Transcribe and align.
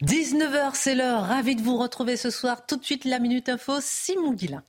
19h, 0.00 0.70
c'est 0.74 0.94
l'heure. 0.94 1.22
Ravi 1.22 1.54
de 1.54 1.62
vous 1.62 1.76
retrouver 1.76 2.16
ce 2.16 2.30
soir. 2.30 2.66
Tout 2.66 2.76
de 2.76 2.84
suite, 2.84 3.04
la 3.04 3.18
Minute 3.18 3.48
Info, 3.48 3.74
Simon 3.80 4.32
Guillain. 4.32 4.64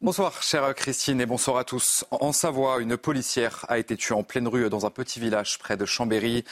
Bonsoir, 0.00 0.42
chère 0.42 0.74
Christine, 0.74 1.20
et 1.20 1.26
bonsoir 1.26 1.58
à 1.58 1.64
tous. 1.64 2.04
En 2.10 2.32
Savoie, 2.32 2.80
une 2.80 2.96
policière 2.96 3.64
a 3.68 3.78
été 3.78 3.96
tuée 3.96 4.16
en 4.16 4.24
pleine 4.24 4.48
rue 4.48 4.68
dans 4.68 4.84
un 4.86 4.90
petit 4.90 5.20
village 5.20 5.58
près 5.60 5.76
de 5.76 5.84
Chambéry. 5.84 6.44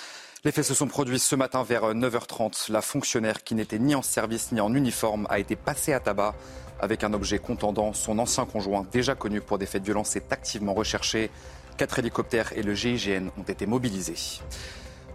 Les 0.45 0.53
faits 0.53 0.65
se 0.65 0.75
sont 0.75 0.87
produits 0.87 1.19
ce 1.19 1.35
matin 1.35 1.65
vers 1.65 1.93
9h30. 1.93 2.71
La 2.71 2.83
fonctionnaire, 2.83 3.43
qui 3.43 3.57
n'était 3.57 3.81
ni 3.81 3.97
en 3.97 4.03
service 4.03 4.53
ni 4.53 4.61
en 4.61 4.73
uniforme, 4.73 5.27
a 5.31 5.41
été 5.41 5.57
passée 5.57 5.93
à 5.93 5.99
tabac 5.99 6.37
avec 6.81 7.03
un 7.03 7.13
objet 7.13 7.41
contendant. 7.41 7.93
Son 7.93 8.21
ancien 8.21 8.47
conjoint, 8.47 8.87
déjà 8.93 9.17
connu 9.17 9.41
pour 9.41 9.59
des 9.59 9.67
faits 9.67 9.83
de 9.83 9.87
violence, 9.87 10.15
est 10.15 10.33
activement 10.33 10.73
recherché. 10.73 11.31
Quatre 11.77 11.99
hélicoptères 11.99 12.53
et 12.57 12.63
le 12.63 12.75
GIGN 12.75 13.31
ont 13.37 13.43
été 13.43 13.67
mobilisés. 13.67 14.41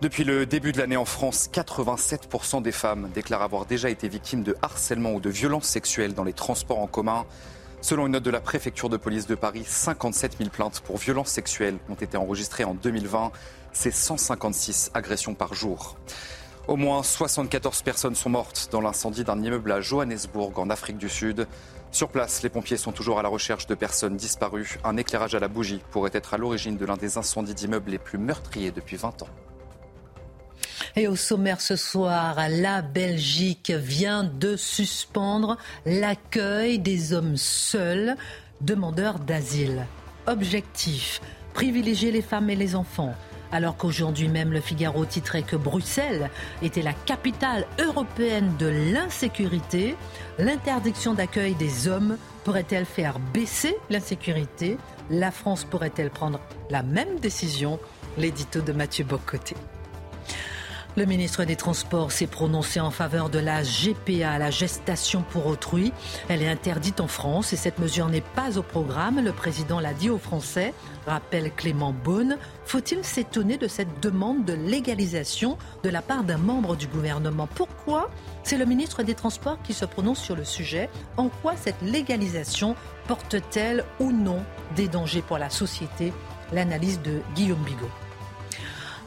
Depuis 0.02 0.26
le 0.26 0.46
début 0.46 0.74
de 0.74 0.78
l'année 0.78 0.98
en 0.98 1.06
France, 1.06 1.50
87% 1.54 2.62
des 2.62 2.74
femmes 2.74 3.10
déclarent 3.14 3.42
avoir 3.42 3.66
déjà 3.66 3.90
été 3.90 4.10
victimes 4.10 4.44
de 4.44 4.56
harcèlement 4.62 5.14
ou 5.14 5.22
de 5.22 5.30
violences 5.30 5.68
sexuelles 5.68 6.14
dans 6.14 6.26
les 6.26 6.34
transports 6.34 6.80
en 6.80 6.88
commun. 6.88 7.26
Selon 7.82 8.06
une 8.06 8.12
note 8.12 8.24
de 8.24 8.30
la 8.30 8.42
préfecture 8.42 8.90
de 8.90 8.98
police 8.98 9.26
de 9.26 9.36
Paris, 9.36 9.64
57 9.66 10.38
000 10.38 10.50
plaintes 10.50 10.82
pour 10.82 10.98
violences 10.98 11.30
sexuelles 11.30 11.78
ont 11.90 11.96
été 11.96 12.18
enregistrées 12.18 12.66
en 12.66 12.74
2020. 12.74 13.32
C'est 13.72 13.92
156 13.92 14.92
agressions 14.94 15.34
par 15.34 15.54
jour. 15.54 15.96
Au 16.68 16.76
moins 16.76 17.02
74 17.02 17.82
personnes 17.84 18.16
sont 18.16 18.30
mortes 18.30 18.68
dans 18.72 18.82
l'incendie 18.82 19.24
d'un 19.24 19.42
immeuble 19.42 19.72
à 19.72 19.80
Johannesburg, 19.80 20.60
en 20.60 20.70
Afrique 20.70 20.98
du 20.98 21.10
Sud. 21.10 21.48
Sur 21.92 22.10
place, 22.10 22.44
les 22.44 22.50
pompiers 22.50 22.78
sont 22.78 22.92
toujours 22.92 23.18
à 23.18 23.24
la 23.24 23.30
recherche 23.30 23.66
de 23.66 23.76
personnes 23.76 24.18
disparues. 24.18 24.78
Un 24.84 24.98
éclairage 24.98 25.36
à 25.36 25.40
la 25.40 25.48
bougie 25.48 25.82
pourrait 25.92 26.12
être 26.14 26.34
à 26.34 26.38
l'origine 26.38 26.76
de 26.76 26.86
l'un 26.86 26.98
des 26.98 27.18
incendies 27.18 27.54
d'immeubles 27.54 27.92
les 27.92 28.00
plus 28.00 28.18
meurtriers 28.18 28.72
depuis 28.72 28.98
20 28.98 29.24
ans. 29.24 29.30
Et 30.98 31.10
au 31.10 31.18
sommaire 31.18 31.60
ce 31.60 31.76
soir, 31.76 32.38
la 32.50 32.82
Belgique 32.82 33.70
vient 33.72 34.24
de 34.24 34.56
suspendre 34.56 35.58
l'accueil 35.86 36.80
des 36.80 37.12
hommes 37.12 37.36
seuls, 37.36 38.16
demandeurs 38.62 39.20
d'asile. 39.20 39.88
Objectif, 40.26 41.22
privilégier 41.54 42.12
les 42.12 42.22
femmes 42.22 42.50
et 42.50 42.56
les 42.56 42.76
enfants. 42.78 43.14
Alors 43.52 43.76
qu'aujourd'hui 43.76 44.30
même 44.30 44.54
le 44.54 44.62
Figaro 44.62 45.06
titrait 45.06 45.44
que 45.44 45.58
Bruxelles 45.58 46.30
était 46.62 46.82
la 46.82 46.94
capitale 46.94 47.68
européenne 47.78 48.56
de 48.58 48.68
l'insécurité, 48.94 49.98
l'interdiction 50.40 51.14
d'accueil 51.14 51.56
des 51.56 51.90
hommes 51.90 52.18
pourrait-elle 52.46 52.86
faire 52.86 53.20
baisser 53.34 53.76
l'insécurité? 53.90 54.78
La 55.10 55.32
France 55.32 55.66
pourrait-elle 55.66 56.10
prendre 56.10 56.40
la 56.70 56.84
même 56.84 57.20
décision? 57.20 57.80
L'édito 58.18 58.62
de 58.62 58.72
Mathieu 58.72 59.04
Bocoté. 59.04 59.56
Le 60.98 61.04
ministre 61.04 61.44
des 61.44 61.58
Transports 61.58 62.14
s'est 62.14 62.26
prononcé 62.26 62.80
en 62.80 62.90
faveur 62.90 63.30
de 63.30 63.38
la 63.38 63.64
GPA, 63.64 64.40
la 64.40 64.50
gestation 64.50 65.26
pour 65.30 65.46
autrui. 65.48 65.92
Elle 66.30 66.42
est 66.42 66.48
interdite 66.48 67.02
en 67.02 67.08
France 67.08 67.52
et 67.52 67.58
cette 67.58 67.80
mesure 67.80 68.08
n'est 68.08 68.22
pas 68.22 68.58
au 68.58 68.62
programme. 68.62 69.22
Le 69.22 69.34
président 69.34 69.82
l'a 69.82 69.94
dit 69.94 70.10
aux 70.10 70.18
Français, 70.18 70.74
rappelle 71.06 71.52
Clément 71.52 71.92
Beaune. 71.92 72.38
Faut-il 72.64 73.04
s'étonner 73.04 73.58
de 73.58 73.68
cette 73.68 74.00
demande 74.02 74.46
de 74.46 74.54
légalisation 74.54 75.58
de 75.84 75.90
la 75.90 76.02
part 76.02 76.24
d'un 76.24 76.38
membre 76.38 76.78
du 76.78 76.88
gouvernement? 76.88 77.50
Pourquoi? 77.54 78.10
C'est 78.44 78.58
le 78.58 78.66
ministre 78.66 79.04
des 79.04 79.16
Transports 79.16 79.62
qui 79.64 79.74
se 79.74 79.84
prononce 79.84 80.22
sur 80.22 80.38
le 80.38 80.46
sujet. 80.46 80.90
En 81.18 81.28
quoi 81.28 81.58
cette 81.58 81.82
légalisation 81.82 82.78
porte-t-elle 83.10 83.84
ou 84.00 84.14
non 84.14 84.42
des 84.78 84.88
dangers 84.88 85.22
pour 85.22 85.40
la 85.40 85.50
société? 85.50 86.14
L'analyse 86.54 87.02
de 87.02 87.20
Guillaume 87.36 87.64
Bigot. 87.66 87.92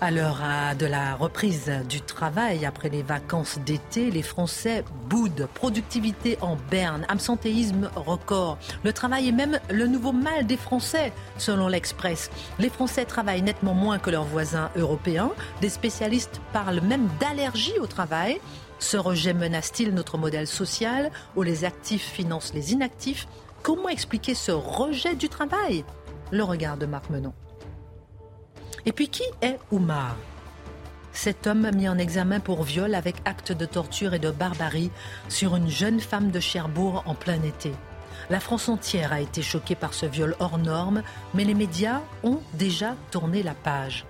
À 0.01 0.13
l'heure 0.13 0.41
de 0.79 0.87
la 0.87 1.17
reprise 1.17 1.69
du 1.89 2.01
travail 2.01 2.65
après 2.65 2.89
les 2.89 3.03
vacances 3.03 3.59
d'été, 3.67 4.13
les 4.13 4.23
Français 4.23 4.85
boudent. 5.09 5.49
Productivité 5.55 6.39
en 6.41 6.57
berne, 6.71 7.05
absentéisme 7.09 7.91
record. 7.97 8.59
Le 8.85 8.93
travail 8.93 9.29
est 9.29 9.33
même 9.33 9.59
le 9.69 9.89
nouveau 9.89 10.13
mal 10.13 10.47
des 10.47 10.57
Français, 10.57 11.13
selon 11.37 11.67
l'Express. 11.67 12.31
Les 12.61 12.71
Français 12.71 13.07
travaillent 13.07 13.43
nettement 13.43 13.75
moins 13.75 13.99
que 13.99 14.11
leurs 14.11 14.23
voisins 14.23 14.71
européens. 14.77 15.33
Des 15.61 15.69
spécialistes 15.69 16.41
parlent 16.53 16.81
même 16.81 17.09
d'allergie 17.19 17.81
au 17.81 17.89
travail. 17.89 18.41
Ce 18.79 18.97
rejet 18.97 19.35
menace-t-il 19.35 19.93
notre 19.93 20.17
modèle 20.17 20.47
social 20.47 21.11
où 21.35 21.43
les 21.43 21.65
actifs 21.65 22.09
financent 22.13 22.55
les 22.55 22.73
inactifs? 22.73 23.27
Comment 23.65 23.89
expliquer 23.89 24.37
ce 24.37 24.53
rejet 24.53 25.17
du 25.17 25.29
travail? 25.29 25.85
Le 26.31 26.45
regard 26.45 26.77
de 26.77 26.87
Marc 26.87 27.11
Menon. 27.11 27.33
Et 28.87 28.93
puis 28.93 29.09
qui 29.09 29.25
est 29.43 29.59
Oumar? 29.73 30.17
Cet 31.13 31.47
homme 31.47 31.71
mis 31.75 31.89
en 31.89 31.99
examen 31.99 32.39
pour 32.39 32.63
viol 32.63 32.95
avec 32.95 33.17
acte 33.25 33.53
de 33.53 33.67
torture 33.67 34.15
et 34.15 34.19
de 34.19 34.31
barbarie 34.31 34.91
sur 35.29 35.57
une 35.57 35.69
jeune 35.69 36.01
femme 36.01 36.31
de 36.31 36.39
Cherbourg 36.39 37.03
en 37.07 37.15
plein 37.15 37.43
été. 37.43 37.73
La 38.31 38.41
France 38.41 38.69
entière 38.69 39.13
a 39.13 39.21
été 39.21 39.43
choquée 39.43 39.75
par 39.75 39.95
ce 39.95 40.07
viol 40.07 40.37
hors 40.39 40.59
norme, 40.59 41.03
mais 41.35 41.45
les 41.45 41.55
médias 41.55 42.03
ont 42.23 42.41
déjà 42.55 42.95
tourné 43.11 43.43
la 43.43 43.55
page. 43.55 44.05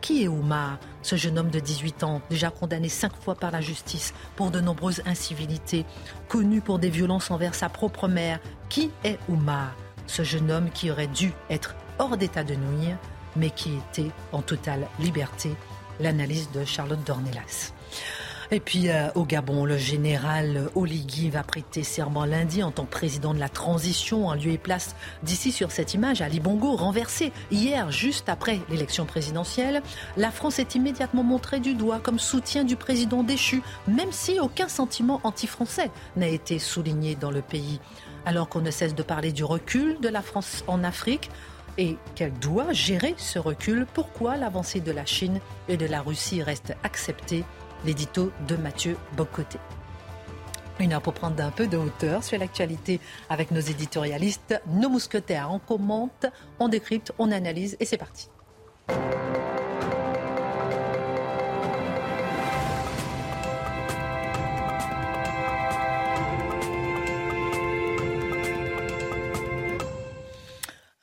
Qui 0.00 0.24
est 0.24 0.28
Oumar, 0.28 0.78
ce 1.02 1.16
jeune 1.16 1.38
homme 1.38 1.50
de 1.50 1.60
18 1.60 2.02
ans, 2.02 2.20
déjà 2.28 2.50
condamné 2.50 2.88
cinq 2.88 3.12
fois 3.14 3.34
par 3.34 3.50
la 3.50 3.60
justice 3.60 4.14
pour 4.36 4.50
de 4.50 4.60
nombreuses 4.60 5.02
incivilités, 5.06 5.84
connu 6.28 6.60
pour 6.60 6.78
des 6.78 6.90
violences 6.90 7.30
envers 7.30 7.54
sa 7.54 7.68
propre 7.68 8.08
mère 8.08 8.40
Qui 8.68 8.90
est 9.04 9.18
Oumar, 9.28 9.74
ce 10.06 10.22
jeune 10.22 10.50
homme 10.50 10.70
qui 10.70 10.90
aurait 10.90 11.06
dû 11.06 11.32
être 11.50 11.74
hors 11.98 12.16
d'état 12.16 12.44
de 12.44 12.54
nuire 12.54 12.98
mais 13.36 13.50
qui 13.50 13.70
était 13.74 14.10
en 14.32 14.42
totale 14.42 14.86
liberté. 14.98 15.50
L'analyse 16.00 16.50
de 16.52 16.64
Charlotte 16.64 17.02
Dornelas. 17.04 17.72
Et 18.52 18.60
puis 18.60 18.90
euh, 18.90 19.08
au 19.14 19.24
Gabon, 19.24 19.64
le 19.64 19.78
général 19.78 20.68
Oligui 20.74 21.30
va 21.30 21.42
prêter 21.42 21.82
serment 21.82 22.26
lundi 22.26 22.62
en 22.62 22.70
tant 22.70 22.84
que 22.84 22.90
président 22.90 23.32
de 23.32 23.40
la 23.40 23.48
transition 23.48 24.26
en 24.26 24.34
lieu 24.34 24.50
et 24.50 24.58
place 24.58 24.94
d'ici 25.22 25.52
sur 25.52 25.70
cette 25.70 25.94
image 25.94 26.20
Ali 26.20 26.38
Bongo 26.38 26.76
renversé 26.76 27.32
hier 27.50 27.90
juste 27.90 28.28
après 28.28 28.60
l'élection 28.68 29.06
présidentielle. 29.06 29.82
La 30.18 30.30
France 30.30 30.58
est 30.58 30.74
immédiatement 30.74 31.22
montrée 31.22 31.60
du 31.60 31.72
doigt 31.72 31.98
comme 31.98 32.18
soutien 32.18 32.62
du 32.62 32.76
président 32.76 33.22
déchu, 33.22 33.62
même 33.88 34.12
si 34.12 34.38
aucun 34.38 34.68
sentiment 34.68 35.22
anti-français 35.24 35.90
n'a 36.16 36.28
été 36.28 36.58
souligné 36.58 37.14
dans 37.14 37.30
le 37.30 37.40
pays. 37.40 37.80
Alors 38.26 38.50
qu'on 38.50 38.60
ne 38.60 38.70
cesse 38.70 38.94
de 38.94 39.02
parler 39.02 39.32
du 39.32 39.44
recul 39.44 39.98
de 40.00 40.08
la 40.10 40.20
France 40.20 40.62
en 40.66 40.84
Afrique, 40.84 41.30
et 41.78 41.96
qu'elle 42.14 42.32
doit 42.34 42.72
gérer 42.72 43.14
ce 43.16 43.38
recul. 43.38 43.86
Pourquoi 43.92 44.36
l'avancée 44.36 44.80
de 44.80 44.92
la 44.92 45.06
Chine 45.06 45.40
et 45.68 45.76
de 45.76 45.86
la 45.86 46.00
Russie 46.00 46.42
reste 46.42 46.74
acceptée? 46.82 47.44
L'édito 47.84 48.30
de 48.46 48.56
Mathieu 48.56 48.96
Bocoté. 49.16 49.58
Une 50.78 50.92
heure 50.92 51.02
pour 51.02 51.14
prendre 51.14 51.42
un 51.42 51.50
peu 51.50 51.66
de 51.66 51.76
hauteur 51.76 52.22
sur 52.22 52.38
l'actualité 52.38 53.00
avec 53.28 53.50
nos 53.50 53.60
éditorialistes, 53.60 54.60
nos 54.68 54.88
mousquetaires. 54.88 55.48
On 55.50 55.58
commente, 55.58 56.26
on 56.58 56.68
décrypte, 56.68 57.12
on 57.18 57.30
analyse 57.32 57.76
et 57.80 57.84
c'est 57.84 57.98
parti. 57.98 58.28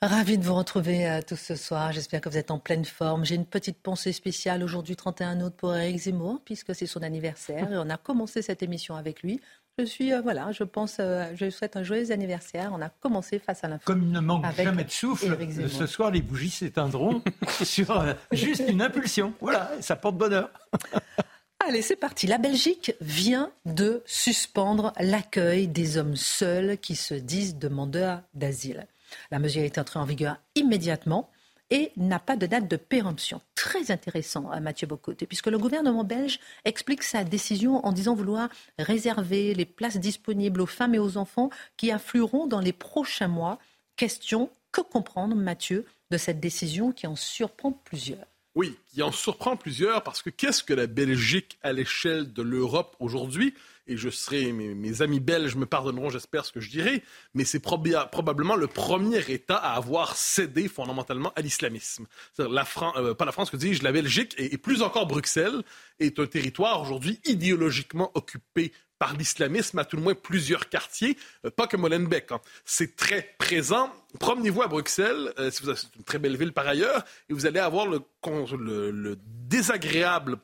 Ravi 0.02 0.38
de 0.38 0.44
vous 0.44 0.54
retrouver 0.54 1.06
euh, 1.06 1.20
tous 1.20 1.36
ce 1.36 1.56
soir. 1.56 1.92
J'espère 1.92 2.22
que 2.22 2.30
vous 2.30 2.38
êtes 2.38 2.50
en 2.50 2.58
pleine 2.58 2.86
forme. 2.86 3.26
J'ai 3.26 3.34
une 3.34 3.44
petite 3.44 3.76
pensée 3.76 4.12
spéciale 4.12 4.62
aujourd'hui, 4.62 4.96
31 4.96 5.42
août, 5.42 5.52
pour 5.54 5.74
Eric 5.76 5.98
Zemmour, 5.98 6.40
puisque 6.42 6.74
c'est 6.74 6.86
son 6.86 7.02
anniversaire 7.02 7.70
et 7.70 7.76
on 7.76 7.90
a 7.90 7.98
commencé 7.98 8.40
cette 8.40 8.62
émission 8.62 8.96
avec 8.96 9.22
lui. 9.22 9.42
Je 9.78 9.84
suis, 9.84 10.14
euh, 10.14 10.22
voilà, 10.22 10.52
je 10.52 10.64
pense, 10.64 10.96
euh, 11.00 11.26
je 11.34 11.50
souhaite 11.50 11.76
un 11.76 11.82
joyeux 11.82 12.12
anniversaire. 12.12 12.70
On 12.72 12.80
a 12.80 12.88
commencé 12.88 13.38
face 13.38 13.62
à 13.62 13.68
l'info. 13.68 13.82
Comme 13.84 14.02
il 14.02 14.10
ne 14.10 14.20
manque 14.20 14.46
jamais 14.56 14.84
de 14.84 14.90
souffle, 14.90 15.36
ce 15.68 15.86
soir 15.86 16.10
les 16.10 16.22
bougies 16.22 16.48
s'éteindront 16.48 17.22
sur 17.62 18.02
juste 18.32 18.62
une 18.66 18.80
impulsion. 18.80 19.34
Voilà, 19.42 19.70
ça 19.82 19.96
porte 19.96 20.16
bonheur. 20.16 20.48
Allez, 21.68 21.82
c'est 21.82 21.96
parti. 21.96 22.26
La 22.26 22.38
Belgique 22.38 22.94
vient 23.02 23.50
de 23.66 24.02
suspendre 24.06 24.94
l'accueil 24.98 25.68
des 25.68 25.98
hommes 25.98 26.16
seuls 26.16 26.78
qui 26.78 26.96
se 26.96 27.12
disent 27.12 27.56
demandeurs 27.56 28.22
d'asile. 28.32 28.86
La 29.30 29.38
mesure 29.38 29.62
est 29.62 29.78
entrée 29.78 29.98
en 29.98 30.04
vigueur 30.04 30.36
immédiatement 30.54 31.30
et 31.70 31.92
n'a 31.96 32.18
pas 32.18 32.36
de 32.36 32.46
date 32.46 32.68
de 32.68 32.76
péremption. 32.76 33.40
Très 33.54 33.90
intéressant, 33.90 34.52
euh, 34.52 34.60
Mathieu 34.60 34.86
Bocoté, 34.86 35.26
puisque 35.26 35.46
le 35.46 35.58
gouvernement 35.58 36.04
belge 36.04 36.40
explique 36.64 37.02
sa 37.02 37.24
décision 37.24 37.84
en 37.86 37.92
disant 37.92 38.14
vouloir 38.14 38.48
réserver 38.78 39.54
les 39.54 39.64
places 39.64 39.98
disponibles 39.98 40.60
aux 40.60 40.66
femmes 40.66 40.94
et 40.94 40.98
aux 40.98 41.16
enfants 41.16 41.50
qui 41.76 41.92
afflueront 41.92 42.46
dans 42.46 42.60
les 42.60 42.72
prochains 42.72 43.28
mois. 43.28 43.58
Question, 43.96 44.50
que 44.72 44.80
comprendre, 44.80 45.36
Mathieu, 45.36 45.84
de 46.10 46.16
cette 46.16 46.40
décision 46.40 46.92
qui 46.92 47.06
en 47.06 47.16
surprend 47.16 47.72
plusieurs? 47.72 48.26
Oui, 48.56 48.76
qui 48.88 49.02
en 49.02 49.12
surprend 49.12 49.56
plusieurs 49.56 50.02
parce 50.02 50.22
que 50.22 50.30
qu'est-ce 50.30 50.64
que 50.64 50.74
la 50.74 50.88
Belgique 50.88 51.58
à 51.62 51.72
l'échelle 51.72 52.32
de 52.32 52.42
l'Europe 52.42 52.96
aujourd'hui? 52.98 53.54
Et 53.90 53.96
je 53.96 54.08
serai, 54.08 54.52
mes, 54.52 55.02
amis 55.02 55.18
belges 55.18 55.56
me 55.56 55.66
pardonneront, 55.66 56.10
j'espère, 56.10 56.44
ce 56.44 56.52
que 56.52 56.60
je 56.60 56.70
dirai, 56.70 57.02
mais 57.34 57.44
c'est 57.44 57.58
probablement 57.58 58.54
le 58.54 58.68
premier 58.68 59.18
État 59.28 59.56
à 59.56 59.74
avoir 59.74 60.16
cédé 60.16 60.68
fondamentalement 60.68 61.32
à 61.34 61.40
l'islamisme. 61.40 62.06
La 62.38 62.64
euh, 62.96 63.14
pas 63.14 63.24
la 63.24 63.32
France, 63.32 63.50
que 63.50 63.56
dis-je, 63.56 63.82
la 63.82 63.90
Belgique 63.90 64.34
et, 64.38 64.56
plus 64.58 64.82
encore 64.82 65.06
Bruxelles 65.06 65.64
est 65.98 66.20
un 66.20 66.26
territoire 66.26 66.80
aujourd'hui 66.80 67.18
idéologiquement 67.24 68.12
occupé 68.14 68.72
par 69.00 69.16
l'islamisme, 69.16 69.78
à 69.78 69.84
tout 69.84 69.96
le 69.96 70.02
moins 70.02 70.14
plusieurs 70.14 70.68
quartiers, 70.68 71.16
euh, 71.44 71.50
pas 71.50 71.66
que 71.66 71.76
Molenbeek. 71.76 72.30
Hein. 72.30 72.40
C'est 72.64 72.94
très 72.94 73.34
présent. 73.38 73.92
Promenez-vous 74.20 74.62
à 74.62 74.68
Bruxelles, 74.68 75.32
euh, 75.38 75.50
c'est 75.50 75.96
une 75.96 76.04
très 76.04 76.20
belle 76.20 76.36
ville 76.36 76.52
par 76.52 76.68
ailleurs, 76.68 77.04
et 77.28 77.32
vous 77.32 77.46
allez 77.46 77.60
avoir 77.60 77.86
le 77.88 79.18
désagréable 79.48 80.38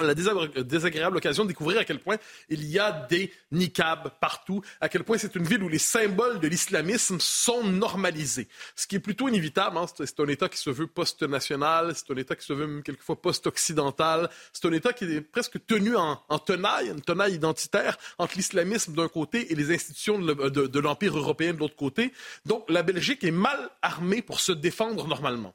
la 0.00 0.14
désagréable 0.14 1.16
occasion 1.16 1.44
de 1.44 1.48
découvrir 1.48 1.78
à 1.78 1.84
quel 1.84 2.00
point 2.00 2.16
il 2.48 2.64
y 2.64 2.78
a 2.78 3.06
des 3.08 3.32
niqabs 3.50 4.10
partout, 4.20 4.62
à 4.80 4.88
quel 4.88 5.04
point 5.04 5.18
c'est 5.18 5.34
une 5.34 5.44
ville 5.44 5.62
où 5.62 5.68
les 5.68 5.78
symboles 5.78 6.40
de 6.40 6.48
l'islamisme 6.48 7.18
sont 7.20 7.64
normalisés. 7.64 8.48
Ce 8.76 8.86
qui 8.86 8.96
est 8.96 9.00
plutôt 9.00 9.28
inévitable. 9.28 9.76
Hein. 9.76 9.86
C'est 9.96 10.20
un 10.20 10.28
État 10.28 10.48
qui 10.48 10.58
se 10.58 10.70
veut 10.70 10.86
post-national, 10.86 11.94
c'est 11.94 12.12
un 12.12 12.16
État 12.16 12.36
qui 12.36 12.44
se 12.44 12.52
veut 12.52 12.82
quelquefois 12.82 13.20
post-occidental. 13.20 14.30
C'est 14.52 14.66
un 14.66 14.72
État 14.72 14.92
qui 14.92 15.04
est 15.04 15.20
presque 15.20 15.64
tenu 15.66 15.96
en, 15.96 16.16
tenaille, 16.38 16.88
une 16.88 17.02
tenaille 17.02 17.34
identitaire 17.34 17.96
entre 18.18 18.36
l'islamisme 18.36 18.94
d'un 18.94 19.08
côté 19.08 19.52
et 19.52 19.54
les 19.54 19.74
institutions 19.74 20.18
de 20.18 20.78
l'Empire 20.78 21.16
européen 21.16 21.54
de 21.54 21.58
l'autre 21.58 21.76
côté. 21.76 22.12
Donc 22.46 22.64
la 22.68 22.82
Belgique 22.82 23.24
est 23.24 23.30
mal 23.30 23.70
armée 23.82 24.22
pour 24.22 24.40
se 24.40 24.52
défendre 24.52 25.06
normalement. 25.06 25.54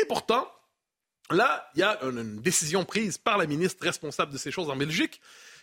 Et 0.00 0.04
pourtant, 0.04 0.48
Là, 1.30 1.70
il 1.74 1.80
y 1.80 1.82
a 1.82 1.98
une 2.02 2.40
décision 2.40 2.84
prise 2.84 3.18
par 3.18 3.38
la 3.38 3.46
ministre 3.46 3.84
responsable 3.84 4.32
de 4.32 4.38
ces 4.38 4.50
choses 4.50 4.68
en 4.68 4.76
Belgique 4.76 5.20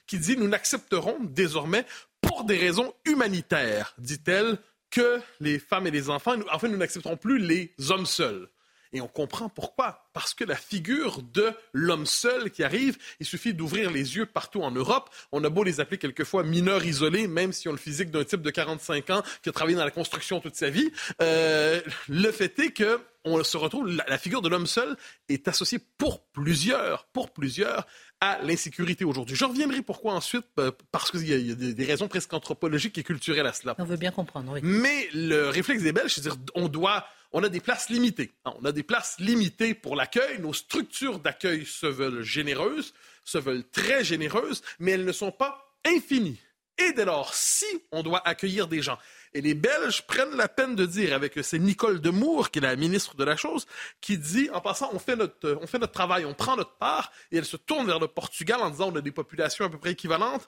qui 0.07 0.17
dit 0.17 0.37
nous 0.37 0.47
n'accepterons 0.47 1.17
désormais, 1.21 1.85
pour 2.21 2.45
des 2.45 2.57
raisons 2.57 2.93
humanitaires, 3.05 3.93
dit-elle, 3.97 4.57
que 4.89 5.19
les 5.41 5.59
femmes 5.59 5.85
et 5.87 5.91
les 5.91 6.09
enfants, 6.09 6.35
enfin, 6.51 6.69
nous 6.69 6.77
n'accepterons 6.77 7.17
plus 7.17 7.39
les 7.39 7.73
hommes 7.89 8.05
seuls. 8.05 8.47
Et 8.93 9.01
on 9.01 9.07
comprend 9.07 9.49
pourquoi. 9.49 10.07
Parce 10.13 10.33
que 10.33 10.45
la 10.45 10.55
figure 10.55 11.21
de 11.21 11.51
l'homme 11.73 12.05
seul 12.05 12.49
qui 12.51 12.63
arrive, 12.63 12.97
il 13.19 13.25
suffit 13.25 13.53
d'ouvrir 13.53 13.91
les 13.91 14.15
yeux 14.15 14.25
partout 14.25 14.61
en 14.61 14.71
Europe. 14.71 15.09
On 15.33 15.43
a 15.43 15.49
beau 15.49 15.63
les 15.63 15.81
appeler 15.81 15.97
quelquefois 15.97 16.43
mineurs 16.43 16.85
isolés, 16.85 17.27
même 17.27 17.51
si 17.51 17.67
on 17.67 17.73
le 17.73 17.77
physique 17.77 18.11
d'un 18.11 18.23
type 18.23 18.41
de 18.41 18.49
45 18.49 19.09
ans 19.09 19.23
qui 19.43 19.49
a 19.49 19.51
travaillé 19.51 19.77
dans 19.77 19.83
la 19.83 19.91
construction 19.91 20.39
toute 20.39 20.55
sa 20.55 20.69
vie. 20.69 20.89
Euh, 21.21 21.81
le 22.07 22.31
fait 22.31 22.57
est 22.59 22.71
que 22.71 23.01
on 23.27 23.43
se 23.43 23.57
retrouve, 23.57 23.87
la, 23.87 24.17
figure 24.17 24.41
de 24.41 24.49
l'homme 24.49 24.67
seul 24.67 24.95
est 25.29 25.47
associée 25.47 25.79
pour 25.97 26.23
plusieurs, 26.27 27.05
pour 27.05 27.31
plusieurs, 27.31 27.85
à 28.21 28.39
l'insécurité 28.41 29.05
aujourd'hui. 29.05 29.35
Je 29.35 29.45
reviendrai 29.45 29.81
pourquoi 29.81 30.13
ensuite, 30.13 30.45
euh, 30.59 30.71
parce 30.91 31.11
qu'il 31.11 31.27
y 31.27 31.51
a, 31.51 31.55
des, 31.55 31.85
raisons 31.85 32.07
presque 32.07 32.33
anthropologiques 32.33 32.97
et 32.97 33.03
culturelles 33.03 33.47
à 33.47 33.53
cela. 33.53 33.75
On 33.77 33.85
veut 33.85 33.97
bien 33.97 34.11
comprendre, 34.11 34.53
oui. 34.53 34.59
Mais 34.63 35.09
le 35.13 35.49
réflexe 35.49 35.83
des 35.83 35.91
Belges, 35.91 36.13
c'est-à-dire, 36.15 36.39
on 36.55 36.67
doit 36.67 37.05
on 37.33 37.43
a 37.43 37.49
des 37.49 37.59
places 37.59 37.89
limitées. 37.89 38.31
Hein, 38.45 38.53
on 38.61 38.65
a 38.65 38.71
des 38.71 38.83
places 38.83 39.17
limitées 39.19 39.73
pour 39.73 39.95
l'accueil. 39.95 40.39
Nos 40.39 40.53
structures 40.53 41.19
d'accueil 41.19 41.65
se 41.65 41.85
veulent 41.85 42.23
généreuses, 42.23 42.93
se 43.25 43.37
veulent 43.37 43.67
très 43.69 44.03
généreuses, 44.03 44.63
mais 44.79 44.91
elles 44.91 45.05
ne 45.05 45.11
sont 45.11 45.31
pas 45.31 45.75
infinies. 45.85 46.39
Et 46.77 46.93
dès 46.93 47.05
lors, 47.05 47.33
si 47.33 47.65
on 47.91 48.03
doit 48.03 48.25
accueillir 48.27 48.67
des 48.67 48.81
gens, 48.81 48.97
et 49.33 49.41
les 49.41 49.53
Belges 49.53 50.05
prennent 50.07 50.35
la 50.35 50.47
peine 50.47 50.75
de 50.75 50.85
dire, 50.85 51.13
avec 51.13 51.33
c'est 51.41 51.59
Nicole 51.59 51.99
Demour, 52.01 52.51
qui 52.51 52.59
est 52.59 52.61
la 52.61 52.75
ministre 52.75 53.15
de 53.15 53.23
la 53.23 53.35
chose, 53.35 53.65
qui 54.01 54.17
dit, 54.17 54.49
en 54.53 54.61
passant, 54.61 54.89
on 54.93 54.99
fait 54.99 55.15
notre, 55.15 55.57
on 55.61 55.67
fait 55.67 55.79
notre 55.79 55.93
travail, 55.93 56.25
on 56.25 56.33
prend 56.33 56.55
notre 56.55 56.77
part, 56.77 57.11
et 57.31 57.37
elle 57.37 57.45
se 57.45 57.57
tourne 57.57 57.85
vers 57.85 57.99
le 57.99 58.07
Portugal 58.07 58.59
en 58.61 58.69
disant, 58.69 58.91
on 58.91 58.95
a 58.95 59.01
des 59.01 59.11
populations 59.11 59.65
à 59.65 59.69
peu 59.69 59.77
près 59.77 59.91
équivalentes. 59.91 60.47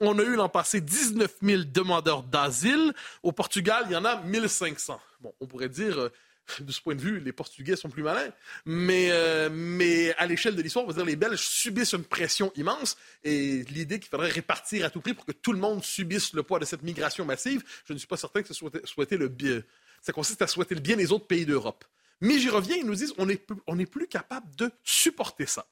On 0.00 0.18
a 0.18 0.22
eu 0.22 0.34
l'an 0.34 0.48
passé 0.48 0.80
19 0.80 1.36
000 1.40 1.62
demandeurs 1.66 2.24
d'asile. 2.24 2.92
Au 3.22 3.30
Portugal, 3.30 3.84
il 3.86 3.92
y 3.92 3.96
en 3.96 4.04
a 4.04 4.20
1500. 4.22 5.00
Bon, 5.20 5.32
on 5.40 5.46
pourrait 5.46 5.68
dire, 5.68 5.98
euh, 5.98 6.12
de 6.60 6.72
ce 6.72 6.80
point 6.80 6.94
de 6.94 7.00
vue, 7.00 7.20
les 7.20 7.32
Portugais 7.32 7.76
sont 7.76 7.88
plus 7.88 8.02
malins. 8.02 8.32
Mais, 8.64 9.08
euh, 9.10 9.48
mais 9.52 10.14
à 10.16 10.26
l'échelle 10.26 10.56
de 10.56 10.62
l'histoire, 10.62 10.84
on 10.86 10.92
dire 10.92 11.04
les 11.04 11.16
Belges 11.16 11.46
subissent 11.46 11.92
une 11.92 12.04
pression 12.04 12.52
immense. 12.56 12.96
Et 13.22 13.64
l'idée 13.70 13.98
qu'il 13.98 14.08
faudrait 14.08 14.30
répartir 14.30 14.86
à 14.86 14.90
tout 14.90 15.00
prix 15.00 15.14
pour 15.14 15.26
que 15.26 15.32
tout 15.32 15.52
le 15.52 15.58
monde 15.58 15.82
subisse 15.82 16.32
le 16.32 16.42
poids 16.42 16.58
de 16.58 16.64
cette 16.64 16.82
migration 16.82 17.24
massive, 17.24 17.62
je 17.86 17.92
ne 17.92 17.98
suis 17.98 18.08
pas 18.08 18.16
certain 18.16 18.42
que 18.42 18.48
ce 18.48 18.54
soit 18.54 18.70
souhaiter 18.86 19.16
le 19.16 19.28
bien. 19.28 19.62
Ça 20.02 20.12
consiste 20.12 20.42
à 20.42 20.46
souhaiter 20.46 20.74
le 20.74 20.80
bien 20.80 20.96
des 20.96 21.12
autres 21.12 21.26
pays 21.26 21.46
d'Europe. 21.46 21.84
Mais 22.20 22.38
j'y 22.38 22.50
reviens, 22.50 22.76
ils 22.76 22.86
nous 22.86 22.94
disent 22.94 23.14
on 23.18 23.26
n'est 23.26 23.36
plus, 23.36 23.86
plus 23.86 24.06
capable 24.06 24.54
de 24.56 24.70
supporter 24.82 25.46
ça. 25.46 25.66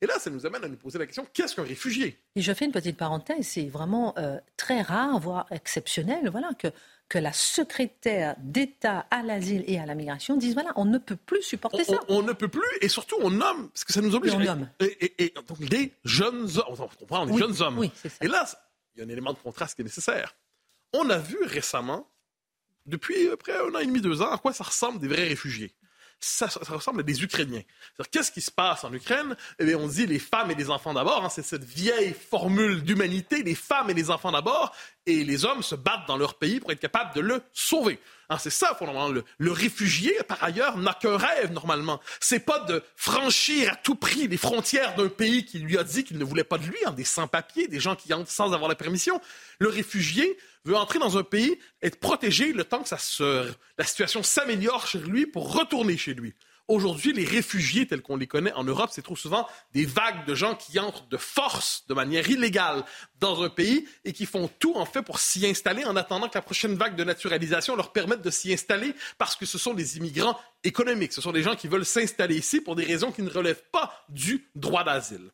Et 0.00 0.06
là, 0.06 0.18
ça 0.18 0.30
nous 0.30 0.46
amène 0.46 0.62
à 0.62 0.68
nous 0.68 0.76
poser 0.76 0.98
la 0.98 1.06
question 1.06 1.26
qu'est-ce 1.32 1.56
qu'un 1.56 1.64
réfugié? 1.64 2.22
Et 2.36 2.40
je 2.40 2.52
fais 2.52 2.64
une 2.64 2.72
petite 2.72 2.96
parenthèse 2.96 3.46
c'est 3.48 3.66
vraiment 3.66 4.16
euh, 4.16 4.38
très 4.56 4.80
rare, 4.80 5.18
voire 5.18 5.46
exceptionnel, 5.50 6.28
voilà, 6.30 6.50
que, 6.56 6.68
que 7.08 7.18
la 7.18 7.32
secrétaire 7.32 8.34
d'État 8.38 9.06
à 9.10 9.22
l'asile 9.22 9.64
et 9.66 9.78
à 9.78 9.86
la 9.86 9.94
migration 9.94 10.36
dise 10.36 10.54
voilà, 10.54 10.72
on 10.76 10.84
ne 10.84 10.98
peut 10.98 11.16
plus 11.16 11.42
supporter 11.42 11.84
ça. 11.84 11.98
On, 12.08 12.22
ne 12.22 12.32
peut 12.32 12.48
plus, 12.48 12.62
et 12.80 12.88
surtout, 12.88 13.16
on 13.20 13.30
nomme, 13.30 13.70
parce 13.70 13.84
que 13.84 13.92
ça 13.92 14.00
nous 14.00 14.14
oblige. 14.14 14.34
on 14.34 14.40
nomme. 14.40 14.68
Et, 14.80 15.32
donc, 15.48 15.60
des 15.60 15.92
jeunes 16.04 16.48
hommes, 16.58 16.76
on 16.78 16.88
comprend, 16.88 17.26
des 17.26 17.38
jeunes 17.38 17.60
hommes. 17.62 17.78
Oui, 17.78 17.90
ça. 17.94 18.08
Et 18.20 18.28
là, 18.28 18.46
il 18.94 19.00
y 19.00 19.02
a 19.02 19.06
un 19.06 19.08
élément 19.08 19.32
de 19.32 19.38
contraste 19.38 19.74
qui 19.74 19.82
est 19.82 19.84
nécessaire. 19.84 20.36
On 20.92 21.08
a 21.08 21.18
vu 21.18 21.38
récemment, 21.44 22.10
depuis 22.86 23.28
près 23.38 23.56
un 23.56 23.74
an 23.74 23.78
et 23.78 23.86
demi, 23.86 24.00
deux 24.00 24.20
ans, 24.20 24.30
à 24.30 24.38
quoi 24.38 24.52
ça 24.52 24.64
ressemble 24.64 24.98
des 24.98 25.08
vrais 25.08 25.28
réfugiés 25.28 25.74
ça, 26.20 26.48
ressemble 26.68 27.00
à 27.00 27.02
des 27.02 27.22
Ukrainiens. 27.22 27.62
Qu'est-ce 28.10 28.32
qui 28.32 28.40
se 28.40 28.50
passe 28.50 28.84
en 28.84 28.92
Ukraine? 28.92 29.36
Eh 29.58 29.74
on 29.74 29.86
dit 29.86 30.06
les 30.06 30.18
femmes 30.18 30.50
et 30.50 30.54
les 30.54 30.70
enfants 30.70 30.92
d'abord. 30.92 31.24
Hein, 31.24 31.28
c'est 31.28 31.44
cette 31.44 31.64
vieille 31.64 32.12
formule 32.12 32.82
d'humanité, 32.82 33.42
les 33.42 33.54
femmes 33.54 33.90
et 33.90 33.94
les 33.94 34.10
enfants 34.10 34.32
d'abord, 34.32 34.74
et 35.06 35.24
les 35.24 35.44
hommes 35.44 35.62
se 35.62 35.74
battent 35.74 36.08
dans 36.08 36.16
leur 36.16 36.34
pays 36.34 36.60
pour 36.60 36.72
être 36.72 36.80
capables 36.80 37.14
de 37.14 37.20
le 37.20 37.42
sauver. 37.52 38.00
Hein, 38.30 38.36
c'est 38.38 38.50
ça, 38.50 38.74
fondamentalement. 38.78 39.22
Le, 39.38 39.52
réfugié, 39.52 40.14
par 40.28 40.42
ailleurs, 40.44 40.76
n'a 40.76 40.92
qu'un 40.92 41.16
rêve, 41.16 41.50
normalement. 41.52 42.00
C'est 42.20 42.40
pas 42.40 42.58
de 42.60 42.82
franchir 42.94 43.72
à 43.72 43.76
tout 43.76 43.94
prix 43.94 44.28
les 44.28 44.36
frontières 44.36 44.94
d'un 44.96 45.08
pays 45.08 45.46
qui 45.46 45.58
lui 45.60 45.78
a 45.78 45.84
dit 45.84 46.04
qu'il 46.04 46.18
ne 46.18 46.24
voulait 46.24 46.44
pas 46.44 46.58
de 46.58 46.64
lui, 46.64 46.76
des 46.94 47.04
sans-papiers, 47.04 47.68
des 47.68 47.80
gens 47.80 47.96
qui 47.96 48.12
entrent 48.12 48.30
sans 48.30 48.52
avoir 48.52 48.68
la 48.68 48.74
permission. 48.74 49.20
Le 49.60 49.68
réfugié 49.68 50.36
veut 50.66 50.76
entrer 50.76 50.98
dans 50.98 51.16
un 51.16 51.22
pays, 51.22 51.58
être 51.82 51.98
protégé 51.98 52.52
le 52.52 52.64
temps 52.64 52.82
que 52.82 52.88
ça 52.88 52.98
se, 52.98 53.50
la 53.78 53.84
situation 53.84 54.22
s'améliore 54.22 54.86
chez 54.86 54.98
lui 54.98 55.26
pour 55.26 55.54
retourner 55.54 55.96
chez 55.96 56.12
lui. 56.12 56.34
Aujourd'hui, 56.68 57.14
les 57.14 57.24
réfugiés 57.24 57.86
tels 57.86 58.02
qu'on 58.02 58.16
les 58.16 58.26
connaît 58.26 58.52
en 58.52 58.62
Europe, 58.62 58.90
c'est 58.92 59.00
trop 59.00 59.16
souvent 59.16 59.48
des 59.72 59.86
vagues 59.86 60.26
de 60.26 60.34
gens 60.34 60.54
qui 60.54 60.78
entrent 60.78 61.08
de 61.08 61.16
force, 61.16 61.86
de 61.88 61.94
manière 61.94 62.28
illégale, 62.28 62.84
dans 63.20 63.42
un 63.42 63.48
pays 63.48 63.88
et 64.04 64.12
qui 64.12 64.26
font 64.26 64.50
tout, 64.58 64.74
en 64.76 64.84
fait, 64.84 65.00
pour 65.00 65.18
s'y 65.18 65.46
installer 65.46 65.86
en 65.86 65.96
attendant 65.96 66.28
que 66.28 66.36
la 66.36 66.42
prochaine 66.42 66.74
vague 66.74 66.94
de 66.94 67.04
naturalisation 67.04 67.74
leur 67.74 67.90
permette 67.90 68.20
de 68.20 68.30
s'y 68.30 68.52
installer 68.52 68.94
parce 69.16 69.34
que 69.34 69.46
ce 69.46 69.56
sont 69.56 69.72
des 69.72 69.96
immigrants 69.96 70.38
économiques. 70.62 71.14
Ce 71.14 71.22
sont 71.22 71.32
des 71.32 71.42
gens 71.42 71.56
qui 71.56 71.68
veulent 71.68 71.86
s'installer 71.86 72.36
ici 72.36 72.60
pour 72.60 72.76
des 72.76 72.84
raisons 72.84 73.12
qui 73.12 73.22
ne 73.22 73.30
relèvent 73.30 73.64
pas 73.72 74.04
du 74.10 74.50
droit 74.54 74.84
d'asile. 74.84 75.30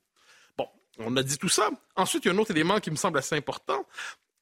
Bon, 0.57 0.69
on 0.99 1.17
a 1.17 1.25
dit 1.25 1.37
tout 1.37 1.49
ça. 1.49 1.69
Ensuite, 1.97 2.25
il 2.25 2.29
y 2.29 2.31
a 2.31 2.35
un 2.35 2.39
autre 2.39 2.53
élément 2.53 2.79
qui 2.79 2.93
me 2.93 2.97
semble 2.97 3.19
assez 3.19 3.35
important, 3.35 3.85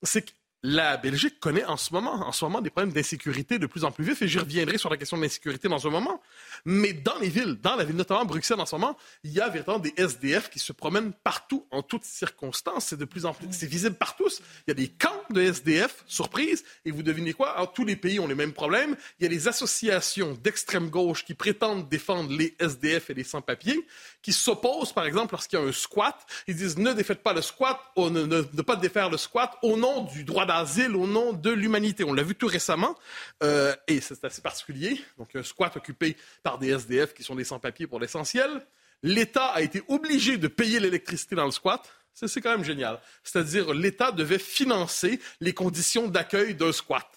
c'est 0.03 0.23
que 0.23 0.33
la 0.63 0.97
Belgique 0.97 1.41
connaît 1.41 1.65
en 1.65 1.77
ce 1.77 1.93
moment, 1.93 2.27
en 2.27 2.31
ce 2.31 2.45
moment 2.45 2.61
des 2.61 2.71
problèmes 2.71 2.93
d'insécurité 2.93 3.59
de 3.59 3.67
plus 3.67 3.83
en 3.83 3.91
plus 3.91 4.05
vifs, 4.05 4.23
et 4.23 4.29
j'y 4.29 4.39
reviendrai 4.39 4.79
sur 4.79 4.91
la 4.91 4.97
question 4.97 5.17
de 5.17 5.23
l'insécurité 5.23 5.69
dans 5.69 5.85
un 5.87 5.91
moment. 5.91 6.21
Mais 6.65 6.93
dans 6.93 7.19
les 7.19 7.29
villes, 7.29 7.59
dans 7.61 7.75
la 7.75 7.85
ville, 7.85 7.97
notamment 7.97 8.25
Bruxelles 8.25 8.61
en 8.61 8.67
ce 8.67 8.77
moment, 8.77 8.97
il 9.25 9.33
y 9.33 9.41
a 9.41 9.49
véritablement 9.49 9.83
des 9.83 9.93
SDF 9.97 10.51
qui 10.51 10.61
se 10.61 10.73
promènent 10.73 11.13
partout, 11.25 11.67
en 11.73 11.83
toutes 11.83 12.05
circonstances. 12.05 12.87
C'est 12.87 12.97
de 12.97 13.05
plus 13.05 13.27
en 13.27 13.35
plus, 13.35 13.49
c'est 13.51 13.67
visible 13.67 13.97
par 13.97 14.15
tous. 14.15 14.41
Il 14.67 14.71
y 14.71 14.73
a 14.73 14.75
des 14.75 14.89
camps 14.89 15.23
de 15.31 15.41
SDF, 15.41 16.05
surprise, 16.07 16.63
et 16.85 16.93
vous 16.93 17.03
devinez 17.03 17.33
quoi? 17.33 17.71
Tous 17.75 17.85
les 17.85 17.97
pays 17.97 18.21
ont 18.21 18.29
les 18.29 18.37
mêmes 18.37 18.53
problèmes. 18.53 18.97
Il 19.19 19.25
y 19.25 19.27
a 19.27 19.31
des 19.31 19.49
associations 19.49 20.39
d'extrême 20.43 20.91
gauche 20.91 21.25
qui 21.25 21.35
prétendent 21.35 21.89
défendre 21.89 22.33
les 22.33 22.55
SDF 22.61 23.11
et 23.11 23.15
les 23.15 23.25
sans-papiers, 23.25 23.85
qui 24.23 24.33
s'opposent, 24.33 24.93
par 24.93 25.07
exemple, 25.07 25.35
lorsqu'il 25.35 25.59
y 25.59 25.63
a 25.63 25.65
un 25.65 25.73
squat. 25.73 26.17
Ils 26.47 26.55
disent 26.55 26.79
ne 26.79 26.93
défaites 26.93 27.23
pas 27.23 27.33
le 27.33 27.43
squat, 27.43 27.81
ne, 27.97 28.09
ne, 28.11 28.43
ne 28.53 28.63
pas 28.63 28.77
défaire 28.77 29.11
le 29.11 29.17
squat 29.17 29.59
au 29.63 29.77
nom 29.77 30.05
du 30.05 30.23
droit 30.23 30.47
d'asile, 30.59 30.97
au 30.97 31.07
nom 31.07 31.33
de 31.33 31.51
l'humanité. 31.51 32.05
On 32.05 32.13
l'a 32.13 32.23
vu 32.23 32.35
tout 32.35 32.47
récemment, 32.47 32.97
euh, 33.43 33.75
et 33.89 34.01
c'est 34.01 34.25
assez 34.25 34.43
particulier. 34.43 35.01
Donc, 35.19 35.35
un 35.35 35.43
squat 35.43 35.77
occupé 35.77 36.17
par 36.43 36.59
des 36.59 36.71
SDF 36.71 37.15
qui 37.15 37.23
sont 37.23 37.35
des 37.35 37.45
sans-papiers 37.45 37.87
pour 37.87 38.01
l'essentiel. 38.01 38.67
L'État 39.03 39.47
a 39.47 39.63
été 39.63 39.83
obligé 39.89 40.37
de 40.37 40.49
payer 40.49 40.81
l'électricité 40.81 41.35
dans 41.35 41.45
le 41.45 41.51
squat. 41.51 41.83
C'est 42.15 42.41
quand 42.41 42.51
même 42.51 42.65
génial. 42.65 43.01
C'est-à-dire, 43.25 43.73
l'État 43.73 44.13
devait 44.13 44.39
financer 44.39 45.19
les 45.41 45.55
conditions 45.55 46.09
d'accueil 46.09 46.55
d'un 46.55 46.73
squat. 46.73 47.09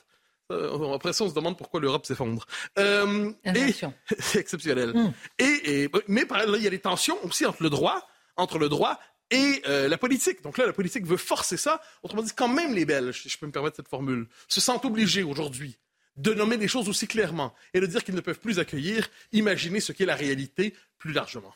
après 0.50 1.14
ça, 1.14 1.26
on 1.26 1.30
se 1.30 1.36
demande 1.36 1.58
pourquoi 1.58 1.80
l'Europe 1.80 2.06
s'effondre. 2.06 2.46
Euh, 2.80 3.32
c'est 4.20 4.40
exceptionnel. 4.40 4.94
Hmm. 4.94 5.14
Et, 5.38 5.90
mais 6.08 6.26
par 6.26 6.46
là, 6.46 6.58
il 6.58 6.64
y 6.64 6.68
a 6.68 6.72
des 6.72 6.80
tensions 6.80 7.18
aussi 7.24 7.46
entre 7.46 7.62
le 7.62 7.70
droit, 7.70 8.08
entre 8.38 8.58
le 8.58 8.70
droit 8.70 9.00
et 9.32 9.62
euh, 9.68 9.88
la 9.88 9.98
politique. 9.98 10.42
Donc 10.42 10.58
là, 10.58 10.66
la 10.66 10.74
politique 10.74 11.06
veut 11.06 11.18
forcer 11.18 11.58
ça. 11.58 11.82
Autrement 12.04 12.22
dit, 12.22 12.32
quand 12.36 12.48
même 12.48 12.74
les 12.74 12.86
Belges, 12.86 13.24
si 13.24 13.30
je 13.30 13.38
peux 13.38 13.48
me 13.48 13.52
permettre 13.52 13.76
cette 13.76 13.88
formule, 13.88 14.28
se 14.48 14.62
sentent 14.62 14.86
obligés 14.86 15.24
aujourd'hui 15.24 15.78
de 16.18 16.34
nommer 16.34 16.58
les 16.58 16.68
choses 16.68 16.88
aussi 16.88 17.08
clairement 17.08 17.54
et 17.74 17.80
de 17.80 17.86
dire 17.86 18.04
qu'ils 18.04 18.16
ne 18.16 18.22
peuvent 18.22 18.40
plus 18.40 18.60
accueillir, 18.60 19.10
imaginer 19.34 19.80
ce 19.80 19.92
qu'est 19.92 20.06
la 20.06 20.16
réalité 20.16 20.74
plus 20.98 21.12
largement. 21.12 21.54